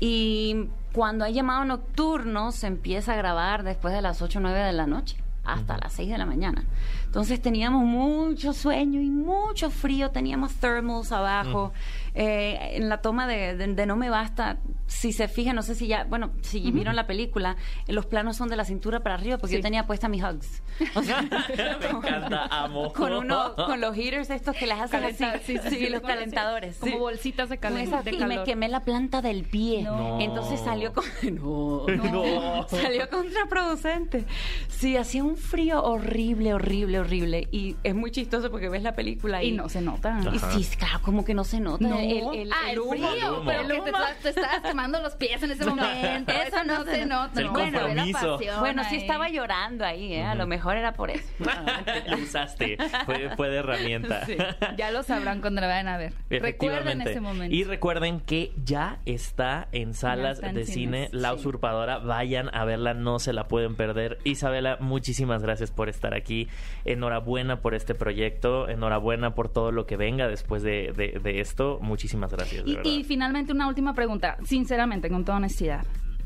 Y 0.00 0.66
cuando 0.92 1.24
hay 1.24 1.32
llamado 1.32 1.64
nocturno, 1.64 2.52
se 2.52 2.66
empieza 2.66 3.14
a 3.14 3.16
grabar 3.16 3.62
después 3.62 3.94
de 3.94 4.02
las 4.02 4.20
8 4.20 4.38
o 4.38 4.42
9 4.42 4.58
de 4.60 4.72
la 4.74 4.86
noche, 4.86 5.16
hasta 5.44 5.78
las 5.78 5.92
6 5.94 6.10
de 6.10 6.18
la 6.18 6.26
mañana. 6.26 6.64
Entonces 7.04 7.40
teníamos 7.40 7.84
mucho 7.84 8.52
sueño 8.52 9.00
y 9.00 9.10
mucho 9.10 9.70
frío, 9.70 10.10
teníamos 10.10 10.54
thermals 10.54 11.12
abajo. 11.12 11.72
Eh, 12.14 12.72
en 12.76 12.88
la 12.90 13.00
toma 13.00 13.26
de, 13.26 13.56
de- 13.56 13.68
de 13.74 13.86
No 13.86 13.96
Me 13.96 14.10
Basta, 14.10 14.58
si 14.86 15.12
se 15.12 15.28
fijan, 15.28 15.56
no 15.56 15.62
sé 15.62 15.74
si 15.74 15.86
ya, 15.86 16.04
bueno, 16.04 16.32
si 16.42 16.70
vieron 16.70 16.94
la 16.94 17.06
película, 17.06 17.56
eh, 17.86 17.92
los 17.94 18.04
planos 18.04 18.36
son 18.36 18.48
de 18.50 18.56
la 18.56 18.66
cintura 18.66 19.00
para 19.00 19.14
arriba, 19.14 19.38
porque 19.38 19.52
Sí. 19.52 19.56
yo 19.56 19.62
tenía 19.62 19.86
puesta 19.86 20.08
mis 20.08 20.22
hugs. 20.22 20.62
O 20.94 21.02
sea, 21.02 21.22
Me 21.22 21.86
encanta, 21.88 22.46
amo. 22.50 22.92
con 22.92 23.12
uno, 23.14 23.54
con 23.56 23.80
los 23.80 23.94
heaters 23.96 24.28
estos 24.28 24.54
que 24.56 24.66
las 24.66 24.80
hacen 24.80 25.04
así, 25.04 25.24
sí, 25.46 25.58
sí, 25.70 25.76
sí, 25.76 25.88
los 25.88 26.02
calentadores. 26.02 26.76
Como 26.78 26.92
sí. 26.92 26.98
bolsitas 26.98 27.48
de, 27.48 27.58
Con 27.58 27.72
calen- 27.72 27.82
esa- 27.88 28.02
de 28.02 28.10
y 28.10 28.18
calor. 28.18 28.38
me 28.40 28.44
quemé 28.44 28.68
la 28.68 28.84
planta 28.84 29.22
del 29.22 29.44
pie. 29.44 29.82
No. 29.84 30.20
Entonces 30.20 30.60
salió 30.60 30.92
con 30.92 31.04
no, 31.42 31.86
No. 31.86 32.66
salió 32.68 33.08
contraproducente. 33.08 34.24
Sí, 34.68 34.96
hacía 34.96 35.24
un 35.24 35.36
frío 35.36 35.82
horrible, 35.82 36.54
horrible, 36.54 37.00
horrible 37.00 37.48
y 37.50 37.76
es 37.84 37.94
muy 37.94 38.10
chistoso 38.10 38.50
porque 38.50 38.68
ves 38.68 38.82
la 38.82 38.94
película 38.94 39.42
y, 39.42 39.48
Y 39.48 39.52
no 39.52 39.68
se 39.68 39.80
nota. 39.80 40.18
y 40.54 40.62
sí, 40.64 40.76
claro, 40.76 41.00
como 41.02 41.24
que 41.24 41.34
no 41.34 41.44
se 41.44 41.60
nota 41.60 41.86
No. 41.86 42.01
El, 42.10 42.40
el- 42.40 42.52
ah, 42.52 42.56
el 42.66 42.72
el, 42.72 42.78
humo. 42.80 42.92
frío, 43.10 43.32
humo. 43.38 43.42
pero 43.46 43.60
El 43.62 43.68
que 43.68 43.80
te, 43.80 43.90
estabas- 43.90 44.16
te 44.22 44.28
estabas 44.30 44.60
quemando 44.60 45.00
los 45.00 45.16
pies 45.16 45.42
en 45.42 45.50
ese 45.52 45.64
momento. 45.70 46.32
Eso 46.32 46.64
no 46.64 46.84
se 46.84 47.06
nota. 47.06 47.40
El 47.40 47.46
no, 47.46 47.54
se 47.56 47.64
ve 47.64 47.70
la 47.70 47.80
compromiso. 47.80 48.36
pasión 48.36 48.60
Bueno, 48.60 48.82
sí 48.88 48.96
estaba 48.96 49.28
llorando 49.28 49.84
ahí, 49.84 50.14
¿eh? 50.14 50.24
a 50.24 50.34
lo 50.34 50.46
mejor 50.46 50.76
era 50.76 50.92
por 50.92 51.10
eso. 51.10 51.26
Lo 52.08 52.16
usaste. 52.18 52.76
Fue, 53.06 53.30
fue 53.36 53.48
de 53.50 53.56
herramienta. 53.58 54.24
Sí, 54.26 54.36
ya 54.76 54.90
lo 54.90 55.02
sabrán 55.02 55.40
cuando 55.40 55.60
la 55.60 55.66
vayan 55.66 55.88
a 55.88 55.96
ver. 55.96 56.12
Recuerden 56.30 56.42
Efectivamente. 56.44 57.10
ese 57.10 57.20
momento. 57.20 57.54
Y 57.54 57.64
recuerden 57.64 58.20
que 58.20 58.52
ya 58.64 58.98
está 59.06 59.68
en 59.72 59.94
salas 59.94 60.38
está 60.38 60.48
en 60.50 60.54
de 60.56 60.64
cine 60.64 61.08
La 61.12 61.30
sí. 61.30 61.36
Usurpadora. 61.36 61.98
Vayan 61.98 62.54
a 62.54 62.64
verla, 62.64 62.94
no 62.94 63.18
se 63.18 63.32
la 63.32 63.48
pueden 63.48 63.74
perder. 63.76 64.18
Isabela, 64.24 64.76
muchísimas 64.80 65.42
gracias 65.42 65.70
por 65.70 65.88
estar 65.88 66.14
aquí. 66.14 66.48
Enhorabuena 66.84 67.60
por 67.60 67.74
este 67.74 67.94
proyecto. 67.94 68.68
Enhorabuena 68.68 69.34
por 69.34 69.48
todo 69.48 69.72
lo 69.72 69.86
que 69.86 69.96
venga 69.96 70.28
después 70.28 70.62
de, 70.62 70.92
de- 70.96 71.18
de 71.22 71.40
esto. 71.40 71.78
Muchísimas 71.92 72.30
gracias. 72.30 72.64
Y, 72.84 73.04
finalmente 73.04 73.52
una 73.52 73.68
última 73.68 73.92
pregunta, 73.92 74.38
sinceramente, 74.44 75.10
con 75.10 75.26
toda 75.26 75.36
honestidad. 75.36 75.84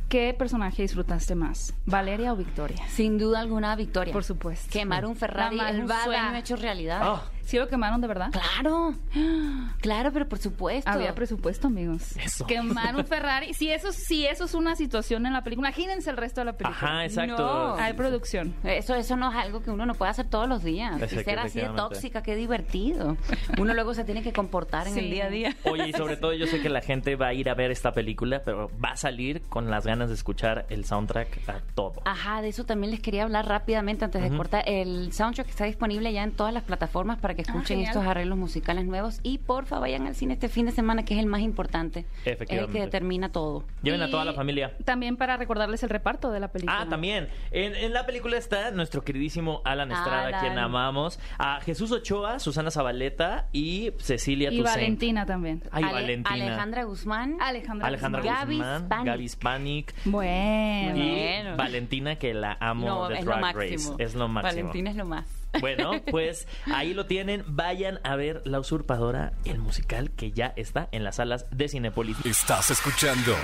¿Qué 0.09 0.33
personaje 0.39 0.83
disfrutaste 0.83 1.35
más? 1.35 1.75
¿Valeria 1.87 2.33
o 2.33 2.37
Victoria? 2.37 2.87
Sin 2.87 3.19
duda 3.19 3.41
alguna, 3.41 3.75
Victoria. 3.75 4.12
Por 4.12 4.23
supuesto. 4.23 4.69
Quemar 4.71 5.05
un 5.05 5.17
Ferrari 5.17 5.57
La 5.57 5.71
es 5.71 5.75
un 5.75 5.87
malvada. 5.87 6.05
sueño 6.05 6.37
hecho 6.37 6.55
realidad. 6.55 7.01
Ah, 7.03 7.25
¿Sí 7.47 7.59
lo 7.59 7.68
quemaron 7.68 8.01
de 8.01 8.09
verdad? 8.09 8.30
Claro, 8.32 8.92
claro, 9.80 10.12
pero 10.12 10.28
por 10.28 10.38
supuesto. 10.38 10.90
Había 10.90 11.14
presupuesto, 11.14 11.68
amigos. 11.68 12.16
Eso. 12.16 12.44
Quemar 12.47 12.97
un 12.97 13.05
Ferrari. 13.07 13.55
Si 13.55 13.70
eso, 13.70 13.92
si 13.92 14.26
eso 14.26 14.44
es 14.44 14.55
una 14.55 14.74
situación 14.76 15.26
en 15.26 15.32
la 15.32 15.42
película, 15.42 15.68
imagínense 15.68 16.11
el 16.11 16.16
resto 16.16 16.40
de 16.40 16.47
la 16.47 16.53
película. 16.57 16.76
Ajá, 16.76 17.05
exacto. 17.05 17.36
No. 17.47 17.74
Hay 17.76 17.92
producción. 17.94 18.55
Eso, 18.64 18.94
eso 18.97 19.16
no 19.16 19.30
es 19.30 19.36
algo 19.36 19.62
que 19.62 19.70
uno 19.70 19.86
no 19.86 19.94
puede 19.94 20.11
hacer 20.11 20.26
todos 20.28 20.49
los 20.49 20.62
días. 20.64 21.01
Y 21.01 21.09
ser 21.22 21.38
así 21.38 21.61
de 21.61 21.68
tóxica, 21.68 22.22
qué 22.22 22.34
divertido. 22.34 23.16
Uno 23.59 23.74
luego 23.74 23.94
se 23.94 24.05
tiene 24.05 24.22
que 24.22 24.32
comportar 24.32 24.88
en 24.88 24.94
Sí. 24.94 25.01
el 25.01 25.11
día 25.11 25.26
a 25.26 25.30
día. 25.30 25.57
Oye, 25.64 25.88
y 25.88 25.92
sobre 25.92 26.16
todo 26.16 26.32
yo 26.32 26.47
sé 26.49 26.61
que 26.61 26.68
la 26.68 26.80
gente 26.80 27.14
va 27.16 27.28
a 27.28 27.34
ir 27.34 27.49
a 27.49 27.55
ver 27.55 27.70
esta 27.70 27.92
película, 27.92 28.42
pero 28.44 28.70
va 28.84 28.90
a 28.90 28.97
salir 28.97 29.42
con 29.42 29.70
las 29.70 29.86
ganas 29.86 30.09
de 30.09 30.14
escuchar 30.16 30.66
el 30.68 30.84
soundtrack 30.84 31.49
a 31.49 31.61
todo. 31.76 32.03
Ajá, 32.05 32.42
de 32.42 32.49
eso 32.49 32.64
también 32.64 32.90
les 32.90 33.01
quería 33.01 33.22
hablar 33.22 33.47
rápidamente 33.47 34.05
antes 34.05 34.20
de 34.22 34.36
cortar. 34.36 34.64
El 34.66 35.12
soundtrack 35.12 35.49
está 35.49 35.64
disponible 35.64 36.12
ya 36.12 36.24
en 36.24 36.32
todas 36.32 36.53
las 36.53 36.64
plataformas 36.64 37.18
para 37.18 37.36
que 37.37 37.43
escuchen 37.43 37.80
Ah, 37.80 37.82
estos 37.84 38.05
arreglos 38.07 38.37
musicales 38.39 38.84
nuevos. 38.87 39.20
Y 39.22 39.39
porfa, 39.39 39.78
vayan 39.78 40.07
al 40.07 40.14
cine 40.14 40.34
este 40.34 40.49
fin 40.49 40.66
de 40.66 40.72
semana, 40.72 41.05
que 41.05 41.14
es 41.14 41.20
el 41.20 41.26
más 41.26 41.41
importante. 41.43 42.01
Es 42.01 42.26
el 42.26 42.32
Efectivamente. 42.32 42.72
que 42.78 42.84
determina 42.84 43.30
todo. 43.30 43.64
Lleven 43.82 44.03
a 44.03 44.11
toda 44.11 44.24
la 44.24 44.32
familia. 44.32 44.72
También 44.84 45.16
para 45.16 45.37
recordarles 45.37 45.82
el 45.82 45.91
reparto 45.91 46.30
de 46.32 46.41
la 46.41 46.49
película. 46.49 46.80
Ah, 46.80 46.89
también. 46.89 47.28
En, 47.51 47.74
en 47.76 47.93
la 47.93 48.07
película 48.07 48.37
está 48.37 48.70
nuestro 48.72 49.03
queridísimo 49.03 49.61
Alan 49.64 49.93
Estrada, 49.93 50.26
Alan. 50.26 50.41
quien 50.41 50.59
amamos. 50.59 51.20
A 51.39 51.61
Jesús 51.61 51.93
Ochoa, 51.93 52.39
Susana 52.41 52.70
Zabaleta 52.70 53.47
y 53.53 53.93
Cecilia 53.99 54.51
Y 54.51 54.57
Toussaint. 54.57 54.76
Valentina 54.80 55.26
también. 55.26 55.62
Ay, 55.70 55.84
Ale- 55.84 55.93
Valentina. 55.93 56.34
Alejandra 56.47 56.84
Guzmán. 56.84 57.37
Alejandra. 57.41 57.87
Alejandra 57.89 58.22
Guzmán. 58.45 58.89
Gaby 59.05 59.28
Spanik. 59.28 59.95
Bueno. 60.05 60.97
Y 60.97 61.09
Bueno. 61.11 61.57
Valentina, 61.57 62.16
que 62.16 62.34
la 62.34 62.57
amo 62.61 62.87
no, 62.87 63.09
de 63.09 63.18
es 63.18 63.24
lo 63.24 63.30
Drag 63.32 63.41
máximo. 63.41 63.93
Race. 63.93 64.05
Es 64.05 64.14
lo 64.14 64.28
máximo. 64.28 64.57
Valentina 64.62 64.91
es 64.91 64.97
lo 64.97 65.05
más. 65.05 65.26
Bueno, 65.61 66.03
pues 66.11 66.47
ahí 66.67 66.95
lo 66.95 67.07
tienen. 67.07 67.45
Vayan 67.47 68.01
a 68.05 68.17
ver 68.17 68.43
La 68.45 68.61
Usurpadora, 68.61 69.33
el 69.45 69.59
musical 69.59 70.11
que 70.11 70.33
ya 70.33 70.53
está 70.57 70.89
en 70.93 71.05
las 71.05 71.17
salas 71.17 71.47
de 71.51 71.69
Cinepolis. 71.69 72.17
Estás 72.25 72.71
escuchando 72.71 73.35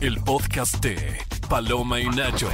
el 0.00 0.18
podcast 0.20 0.82
de 0.82 1.18
Paloma 1.48 2.00
y 2.00 2.06
Nacho. 2.06 2.48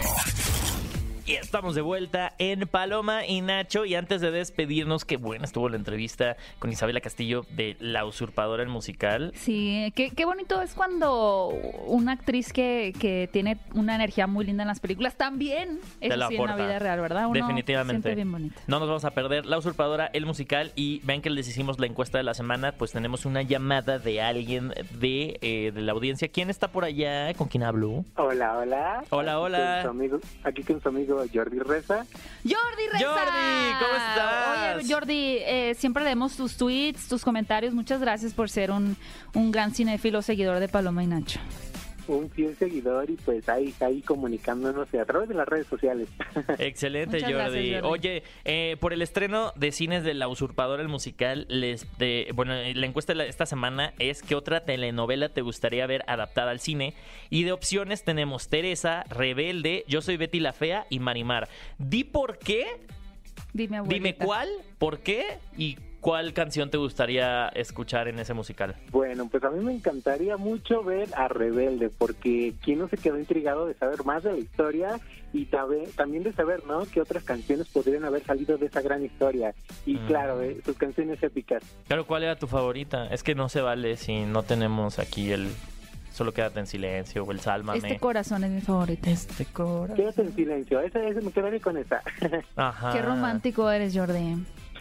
Y 1.27 1.37
estamos 1.37 1.75
de 1.75 1.81
vuelta 1.81 2.35
en 2.37 2.69
Paloma 2.69 3.25
y 3.27 3.41
Nacho. 3.41 3.87
Y 3.87 3.95
antes 3.95 4.21
de 4.21 4.31
despedirnos, 4.31 5.07
qué 5.07 5.17
buena 5.17 5.47
estuvo 5.47 5.71
la 5.71 5.77
entrevista 5.77 6.37
con 6.59 6.71
Isabela 6.71 7.01
Castillo 7.01 7.47
de 7.57 7.79
La 7.81 8.05
Usurpadora 8.05 8.63
el 8.63 8.69
musical. 8.69 9.33
Sí, 9.35 9.91
qué, 9.97 10.11
qué 10.11 10.27
bonito 10.27 10.61
es 10.61 10.75
cuando 10.75 11.49
una 11.87 12.13
actriz 12.13 12.53
que, 12.53 12.93
que 13.01 13.31
tiene 13.33 13.57
una 13.73 13.95
energía 13.95 14.27
muy 14.27 14.45
linda 14.45 14.65
en 14.65 14.69
las 14.69 14.81
películas 14.81 15.15
también 15.17 15.81
es 16.03 16.15
la 16.15 16.27
así 16.27 16.37
en 16.37 16.45
la 16.45 16.57
vida 16.57 16.79
real, 16.79 17.01
¿verdad? 17.01 17.25
Uno 17.29 17.33
Definitivamente. 17.41 18.15
bien 18.15 18.31
bonito. 18.31 18.61
No 18.67 18.79
nos 18.79 18.89
vamos 18.89 19.07
a 19.07 19.13
perder 19.13 19.47
La 19.47 19.57
Usurpadora, 19.57 20.11
el 20.13 20.27
musical. 20.27 20.73
Y 20.77 21.01
ven 21.05 21.23
que 21.23 21.31
les 21.31 21.49
hicimos 21.49 21.79
la 21.81 21.87
encuesta 21.87 22.19
de 22.19 22.25
la 22.25 22.35
semana. 22.35 22.73
Pues 22.73 22.93
tenemos 22.93 23.25
una 23.25 23.41
llamada 23.41 23.99
de 23.99 24.21
alguien 24.21 24.75
de, 25.01 25.39
eh, 25.41 25.73
de 25.75 25.81
la 25.81 25.93
audiencia. 25.93 26.29
¿Quién 26.29 26.51
está 26.51 26.69
por 26.69 26.85
allá? 26.85 27.33
¿Con 27.33 27.49
quién 27.49 27.63
hablo? 27.63 28.05
Hola, 28.17 28.59
hola. 28.59 29.05
Hola, 29.09 29.33
Aquí 29.33 29.41
hola. 29.43 29.75
con 29.77 29.83
su 29.85 29.89
amigo- 29.89 30.21
aquí 30.43 30.63
con 30.63 30.83
su 30.83 30.89
amigo 30.91 31.14
Jordi 31.33 31.59
Reza. 31.59 32.07
Jordi 32.43 32.87
Reza. 32.93 33.07
Jordi, 33.07 33.73
¿cómo 33.81 33.95
estás? 33.95 34.77
Oye, 34.77 34.93
Jordi, 34.93 35.37
eh, 35.41 35.75
siempre 35.79 36.05
leemos 36.05 36.37
tus 36.37 36.57
tweets, 36.57 37.09
tus 37.09 37.23
comentarios. 37.23 37.75
Muchas 37.75 38.01
gracias 38.01 38.33
por 38.33 38.51
ser 38.51 38.71
un, 38.71 38.97
un 39.35 39.51
gran 39.51 39.75
cinéfilo 39.75 40.23
seguidor 40.23 40.61
de 40.61 40.69
Paloma 40.69 41.03
y 41.05 41.07
Nacho. 41.07 41.41
Un 42.09 42.31
fiel 42.31 42.57
seguidor 42.57 43.09
y 43.11 43.15
pues 43.17 43.49
ahí, 43.49 43.75
ahí 43.81 44.03
comunicándonos 44.03 44.93
a 44.95 45.05
través 45.05 45.29
de 45.29 45.35
las 45.35 45.49
redes 45.49 45.67
sociales. 45.67 46.09
Excelente, 46.59 47.21
Jordi. 47.21 47.33
gracias, 47.33 47.83
Jordi. 47.83 47.89
Oye, 47.99 48.23
eh, 48.45 48.77
por 48.81 48.93
el 48.93 49.03
estreno 49.03 49.53
de 49.57 49.73
cines 49.73 50.05
de 50.05 50.15
La 50.15 50.29
Usurpadora, 50.29 50.83
el 50.83 50.89
musical, 50.89 51.47
les 51.49 51.87
de- 51.99 52.31
bueno, 52.35 52.55
eh, 52.55 52.75
la 52.75 52.87
encuesta 52.87 53.13
de 53.13 53.19
la- 53.19 53.25
esta 53.27 53.47
semana 53.47 53.95
es 53.99 54.23
¿qué 54.23 54.35
otra 54.35 54.65
telenovela 54.65 55.29
te 55.31 55.41
gustaría 55.43 55.87
ver 55.87 56.03
adaptada 56.07 56.51
al 56.51 56.61
cine? 56.61 56.95
Y 57.31 57.45
de 57.45 57.53
opciones 57.53 58.05
tenemos 58.05 58.49
Teresa, 58.49 59.05
Rebelde, 59.09 59.85
Yo 59.89 60.03
soy 60.03 60.17
Betty 60.17 60.41
la 60.41 60.53
Fea 60.53 60.87
y 60.91 60.99
Marimar. 60.99 61.49
Di 61.79 62.05
por 62.05 62.39
qué, 62.39 62.67
Dime, 63.53 63.79
abuelita. 63.79 63.95
dime 64.09 64.15
cuál, 64.17 64.49
por 64.79 64.99
qué 65.01 65.39
y 65.57 65.77
cuál 66.05 66.35
canción 66.35 66.69
te 66.69 66.77
gustaría 66.77 67.49
escuchar 67.49 68.09
en 68.09 68.19
ese 68.19 68.35
musical. 68.35 68.75
bueno, 68.91 69.27
pues 69.31 69.43
a 69.43 69.49
mí 69.49 69.65
me 69.65 69.73
encantaría 69.73 70.37
mucho 70.37 70.85
ver 70.85 71.09
a 71.17 71.29
Rebelde, 71.29 71.89
porque 71.89 72.53
quién 72.63 72.81
no 72.81 72.89
se 72.89 72.99
quedó 72.99 73.19
intrigado 73.19 73.65
de 73.67 73.73
saber 73.73 74.05
más 74.05 74.23
de 74.23 74.33
la 74.33 74.39
historia 74.39 75.01
y 75.33 75.47
también 75.47 76.23
de 76.23 76.33
saber, 76.35 76.63
¿no? 76.67 76.85
Qué 76.93 77.01
otras 77.01 77.25
canciones 77.25 77.69
podrían 77.69 78.05
haber 78.05 78.23
salido 78.23 78.59
de 78.59 78.67
esa 78.67 78.83
gran 78.83 79.03
historia. 79.03 79.55
Y 79.87 79.95
Mm. 79.95 80.07
claro, 80.07 80.43
eh, 80.43 80.61
sus 80.63 80.77
canciones 80.77 81.23
épicas. 81.23 81.63
Claro, 81.87 82.05
¿cuál 82.07 82.25
era 82.25 82.37
tu 82.37 82.49
favorita? 82.49 83.07
Es 83.07 83.23
que 83.23 83.35
no 83.35 83.49
se 83.49 83.63
vale 83.63 83.97
si 83.97 84.27
no 84.27 84.43
tenemos 84.43 84.99
aquí 84.99 85.33
el 85.33 85.49
Solo 86.13 86.31
quédate 86.33 86.61
en 86.61 86.69
silencio 86.69 87.25
o 87.25 87.33
el 87.33 87.41
Sálvame. 87.41 87.79
Este 87.79 87.99
corazón 87.99 88.45
es 88.45 88.51
mi 88.53 88.61
favorito. 88.61 89.11
Este 89.11 89.47
corazón. 89.47 89.97
Quédate 89.97 90.21
en 90.23 90.33
silencio, 90.37 90.79
esa, 90.81 91.03
esa 91.03 91.21
me 91.21 91.33
quedaría 91.33 91.59
con 91.59 91.77
esa. 91.77 92.03
Ajá. 92.55 92.93
Qué 92.93 93.03
romántico 93.03 93.69
eres, 93.69 93.97
Jordi. 93.97 94.37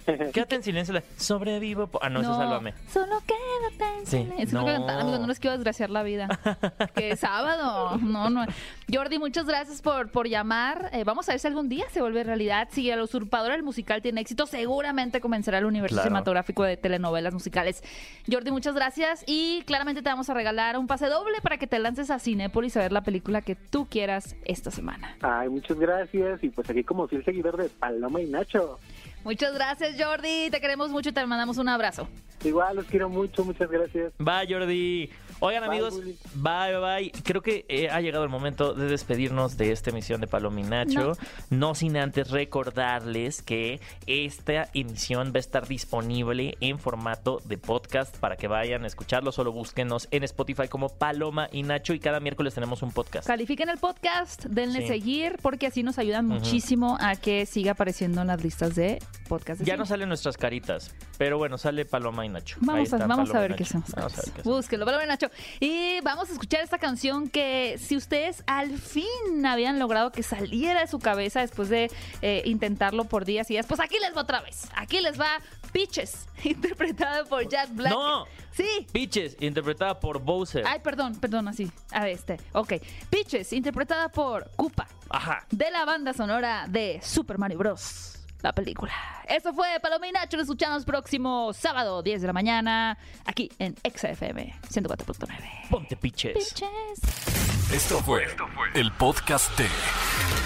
Quédate 0.33 0.55
en 0.55 0.63
silencio. 0.63 0.93
la- 0.93 1.03
Sobrevivo. 1.17 1.87
po- 1.87 1.99
Ah, 2.01 2.09
no, 2.09 2.21
ese 2.21 2.29
es 2.31 2.37
Sálvame. 2.37 2.73
Solo 2.91 3.21
quédate 3.25 3.97
en 3.99 4.05
Sí, 4.05 4.11
silencio. 4.23 4.43
Es 4.43 4.53
lo 4.53 4.65
que 4.65 4.79
no. 4.79 4.89
amigos, 4.89 5.19
no 5.19 5.27
les 5.27 5.39
quiero 5.39 5.55
desgraciar 5.55 5.89
la 5.89 6.03
vida. 6.03 6.27
que 6.95 7.11
es 7.11 7.19
sábado. 7.19 7.97
No, 7.97 8.29
no. 8.29 8.45
Jordi, 8.91 9.19
muchas 9.19 9.45
gracias 9.45 9.81
por, 9.81 10.09
por 10.11 10.27
llamar. 10.27 10.89
Eh, 10.93 11.03
vamos 11.03 11.27
a 11.29 11.33
ver 11.33 11.39
si 11.39 11.47
algún 11.47 11.69
día 11.69 11.85
se 11.91 12.01
vuelve 12.01 12.23
realidad. 12.23 12.67
Si 12.71 12.89
el 12.89 13.01
usurpador 13.01 13.51
el 13.53 13.63
musical 13.63 14.01
tiene 14.01 14.21
éxito, 14.21 14.45
seguramente 14.45 15.21
comenzará 15.21 15.57
el 15.59 15.65
universo 15.65 15.95
Claro. 15.95 16.07
cinematográfico 16.09 16.63
de 16.63 16.77
telenovelas 16.77 17.33
musicales. 17.33 17.83
Jordi, 18.31 18.51
muchas 18.51 18.75
gracias. 18.75 19.23
Y 19.27 19.63
claramente 19.65 20.01
te 20.01 20.09
vamos 20.09 20.29
a 20.29 20.33
regalar 20.33 20.77
un 20.77 20.87
pase 20.87 21.07
doble 21.07 21.39
para 21.41 21.57
que 21.57 21.67
te 21.67 21.79
lances 21.79 22.09
a 22.11 22.19
Cinépolis 22.19 22.75
a 22.77 22.81
ver 22.81 22.91
la 22.91 23.01
película 23.01 23.41
que 23.41 23.55
tú 23.55 23.87
quieras 23.87 24.35
esta 24.45 24.71
semana. 24.71 25.15
Ay, 25.21 25.49
muchas 25.49 25.77
gracias 25.79 26.43
y 26.43 26.49
pues 26.49 26.69
aquí 26.69 26.83
como 26.83 27.07
fiel 27.07 27.23
seguidor 27.25 27.57
de 27.57 27.69
Paloma 27.69 28.21
y 28.21 28.25
Nacho. 28.27 28.79
Muchas 29.23 29.53
gracias, 29.53 29.95
Jordi. 30.01 30.49
Te 30.49 30.59
queremos 30.61 30.89
mucho 30.89 31.09
y 31.09 31.13
te 31.13 31.25
mandamos 31.25 31.57
un 31.57 31.69
abrazo. 31.69 32.07
Igual 32.43 32.75
los 32.75 32.85
quiero 32.87 33.07
mucho, 33.07 33.45
muchas 33.45 33.69
gracias. 33.71 34.11
Bye, 34.17 34.47
Jordi. 34.53 35.09
Oigan, 35.39 35.61
Bye, 35.63 35.69
amigos, 35.69 35.93
Bully. 35.95 36.17
bye, 36.35 36.77
bye, 36.77 36.79
bye. 37.11 37.11
Creo 37.23 37.41
que 37.41 37.65
eh, 37.69 37.89
ha 37.89 38.01
llegado 38.01 38.23
el 38.25 38.29
momento 38.29 38.73
de 38.73 38.85
despedirnos 38.87 39.55
de 39.57 39.71
esta 39.71 39.91
emisión 39.91 40.19
de 40.21 40.27
Palominacho. 40.27 41.13
No. 41.49 41.73
sin 41.75 41.95
antes 41.97 42.31
recordarles 42.31 43.41
que 43.41 43.79
esta 44.07 44.69
emisión 44.73 45.29
va 45.33 45.37
a 45.37 45.39
estar 45.39 45.67
disponible 45.67 46.57
en 46.59 46.79
formato 46.79 47.39
de 47.45 47.57
podcast 47.57 48.17
para 48.17 48.35
que 48.35 48.47
vayan 48.47 48.83
a 48.83 48.87
escucharlo. 48.87 49.31
Solo 49.31 49.51
búsquenos 49.53 50.07
en 50.11 50.23
Spotify 50.23 50.67
como 50.67 50.89
Paloma 50.89 51.47
y 51.51 51.63
Nacho 51.63 51.93
y 51.93 51.99
cada 51.99 52.19
miércoles 52.19 52.53
tenemos 52.53 52.81
un 52.83 52.91
podcast. 52.91 53.25
Califiquen 53.27 53.69
el 53.69 53.77
podcast, 53.77 54.45
denle 54.45 54.81
Sí. 54.81 54.87
seguir, 54.87 55.37
porque 55.41 55.67
así 55.67 55.81
nos 55.83 55.97
ayudan 55.97 56.25
muchísimo 56.25 56.97
a 56.99 57.15
que 57.15 57.45
siga 57.45 57.71
apareciendo 57.73 58.21
en 58.21 58.27
las 58.27 58.43
listas 58.43 58.75
de 58.75 58.99
podcast. 59.27 59.61
Ya 59.61 59.77
no 59.77 59.85
salen 59.85 60.09
nuestras 60.09 60.37
caritas, 60.37 60.93
pero 61.17 61.37
bueno, 61.37 61.57
sale 61.57 61.85
Paloma 61.85 62.25
y 62.25 62.29
Nacho. 62.29 62.57
Vamos, 62.61 62.93
a, 62.93 62.97
vamos 63.05 63.33
a 63.33 63.39
ver 63.39 63.55
qué 63.55 63.63
hacemos. 63.63 63.91
Vamos 63.91 64.13
a 64.13 64.17
ver 64.17 64.25
qué 64.25 64.41
hacemos. 64.41 64.57
Búsquenlo, 64.57 64.85
Paloma 64.85 65.03
y 65.03 65.07
Nacho. 65.07 65.29
Y 65.59 65.99
vamos 66.01 66.29
a 66.29 66.33
escuchar 66.33 66.61
esta 66.61 66.77
canción 66.77 67.29
que 67.29 67.77
si 67.79 67.95
ustedes 67.95 68.43
al 68.47 68.77
fin 68.77 69.45
habían 69.45 69.79
logrado 69.79 70.11
que 70.11 70.23
saliera 70.23 70.81
de 70.81 70.87
su 70.87 70.99
cabeza 70.99 71.41
después 71.41 71.69
de 71.69 71.89
eh, 72.21 72.41
intentarlo 72.45 73.05
por 73.05 73.25
días 73.25 73.49
y 73.49 73.53
días, 73.55 73.65
pues 73.65 73.79
aquí 73.79 73.97
les 73.99 74.15
va 74.15 74.21
otra 74.21 74.41
vez. 74.41 74.67
Aquí 74.75 74.99
les 75.01 75.19
va 75.19 75.39
Peaches, 75.71 76.27
interpretada 76.43 77.25
por 77.25 77.47
Jack 77.49 77.73
Black. 77.73 77.91
¡No! 77.91 78.25
Sí. 78.51 78.87
Peaches, 78.91 79.35
interpretada 79.39 79.99
por 79.99 80.19
Bowser. 80.19 80.63
Ay, 80.67 80.79
perdón, 80.79 81.15
perdón, 81.15 81.47
así. 81.47 81.71
A 81.91 82.03
ver, 82.03 82.11
este. 82.11 82.37
Ok. 82.51 82.73
Peaches, 83.09 83.51
interpretada 83.51 84.09
por 84.09 84.49
Koopa. 84.55 84.87
Ajá. 85.09 85.45
de 85.51 85.69
la 85.69 85.85
banda 85.85 86.13
sonora 86.13 86.65
de 86.67 86.99
Super 87.03 87.37
Mario 87.37 87.59
Bros. 87.59 88.12
La 88.43 88.51
película. 88.51 88.91
Eso 89.25 89.53
fue 89.53 89.79
Paloma 89.81 90.05
y 90.05 90.11
Nacho. 90.11 90.35
Nos 90.35 90.43
escuchamos 90.43 90.83
próximo 90.83 91.53
sábado, 91.53 92.03
10 92.03 92.19
de 92.19 92.27
la 92.27 92.33
mañana, 92.33 92.97
aquí 93.23 93.49
en 93.57 93.73
XFM 93.77 94.53
104.9. 94.69 95.69
Ponte 95.69 95.95
Peaches. 95.95 96.53
Pinches. 96.53 97.71
Esto 97.71 97.99
fue 98.01 98.27
el 98.75 98.91
podcast 98.91 99.57
de 99.57 99.65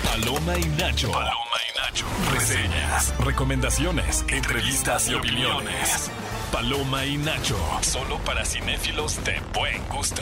Paloma 0.05 0.59
y 0.59 0.65
Nacho. 0.79 1.11
Paloma 1.11 1.57
y 1.67 1.79
Nacho. 1.79 2.05
Reseñas, 2.31 3.17
recomendaciones, 3.25 4.23
entrevistas 4.29 5.09
y 5.09 5.15
opiniones. 5.15 6.11
Paloma 6.51 7.03
y 7.03 7.17
Nacho. 7.17 7.57
Solo 7.81 8.19
para 8.19 8.45
cinéfilos 8.45 9.23
de 9.25 9.41
buen 9.55 9.83
gusto. 9.89 10.21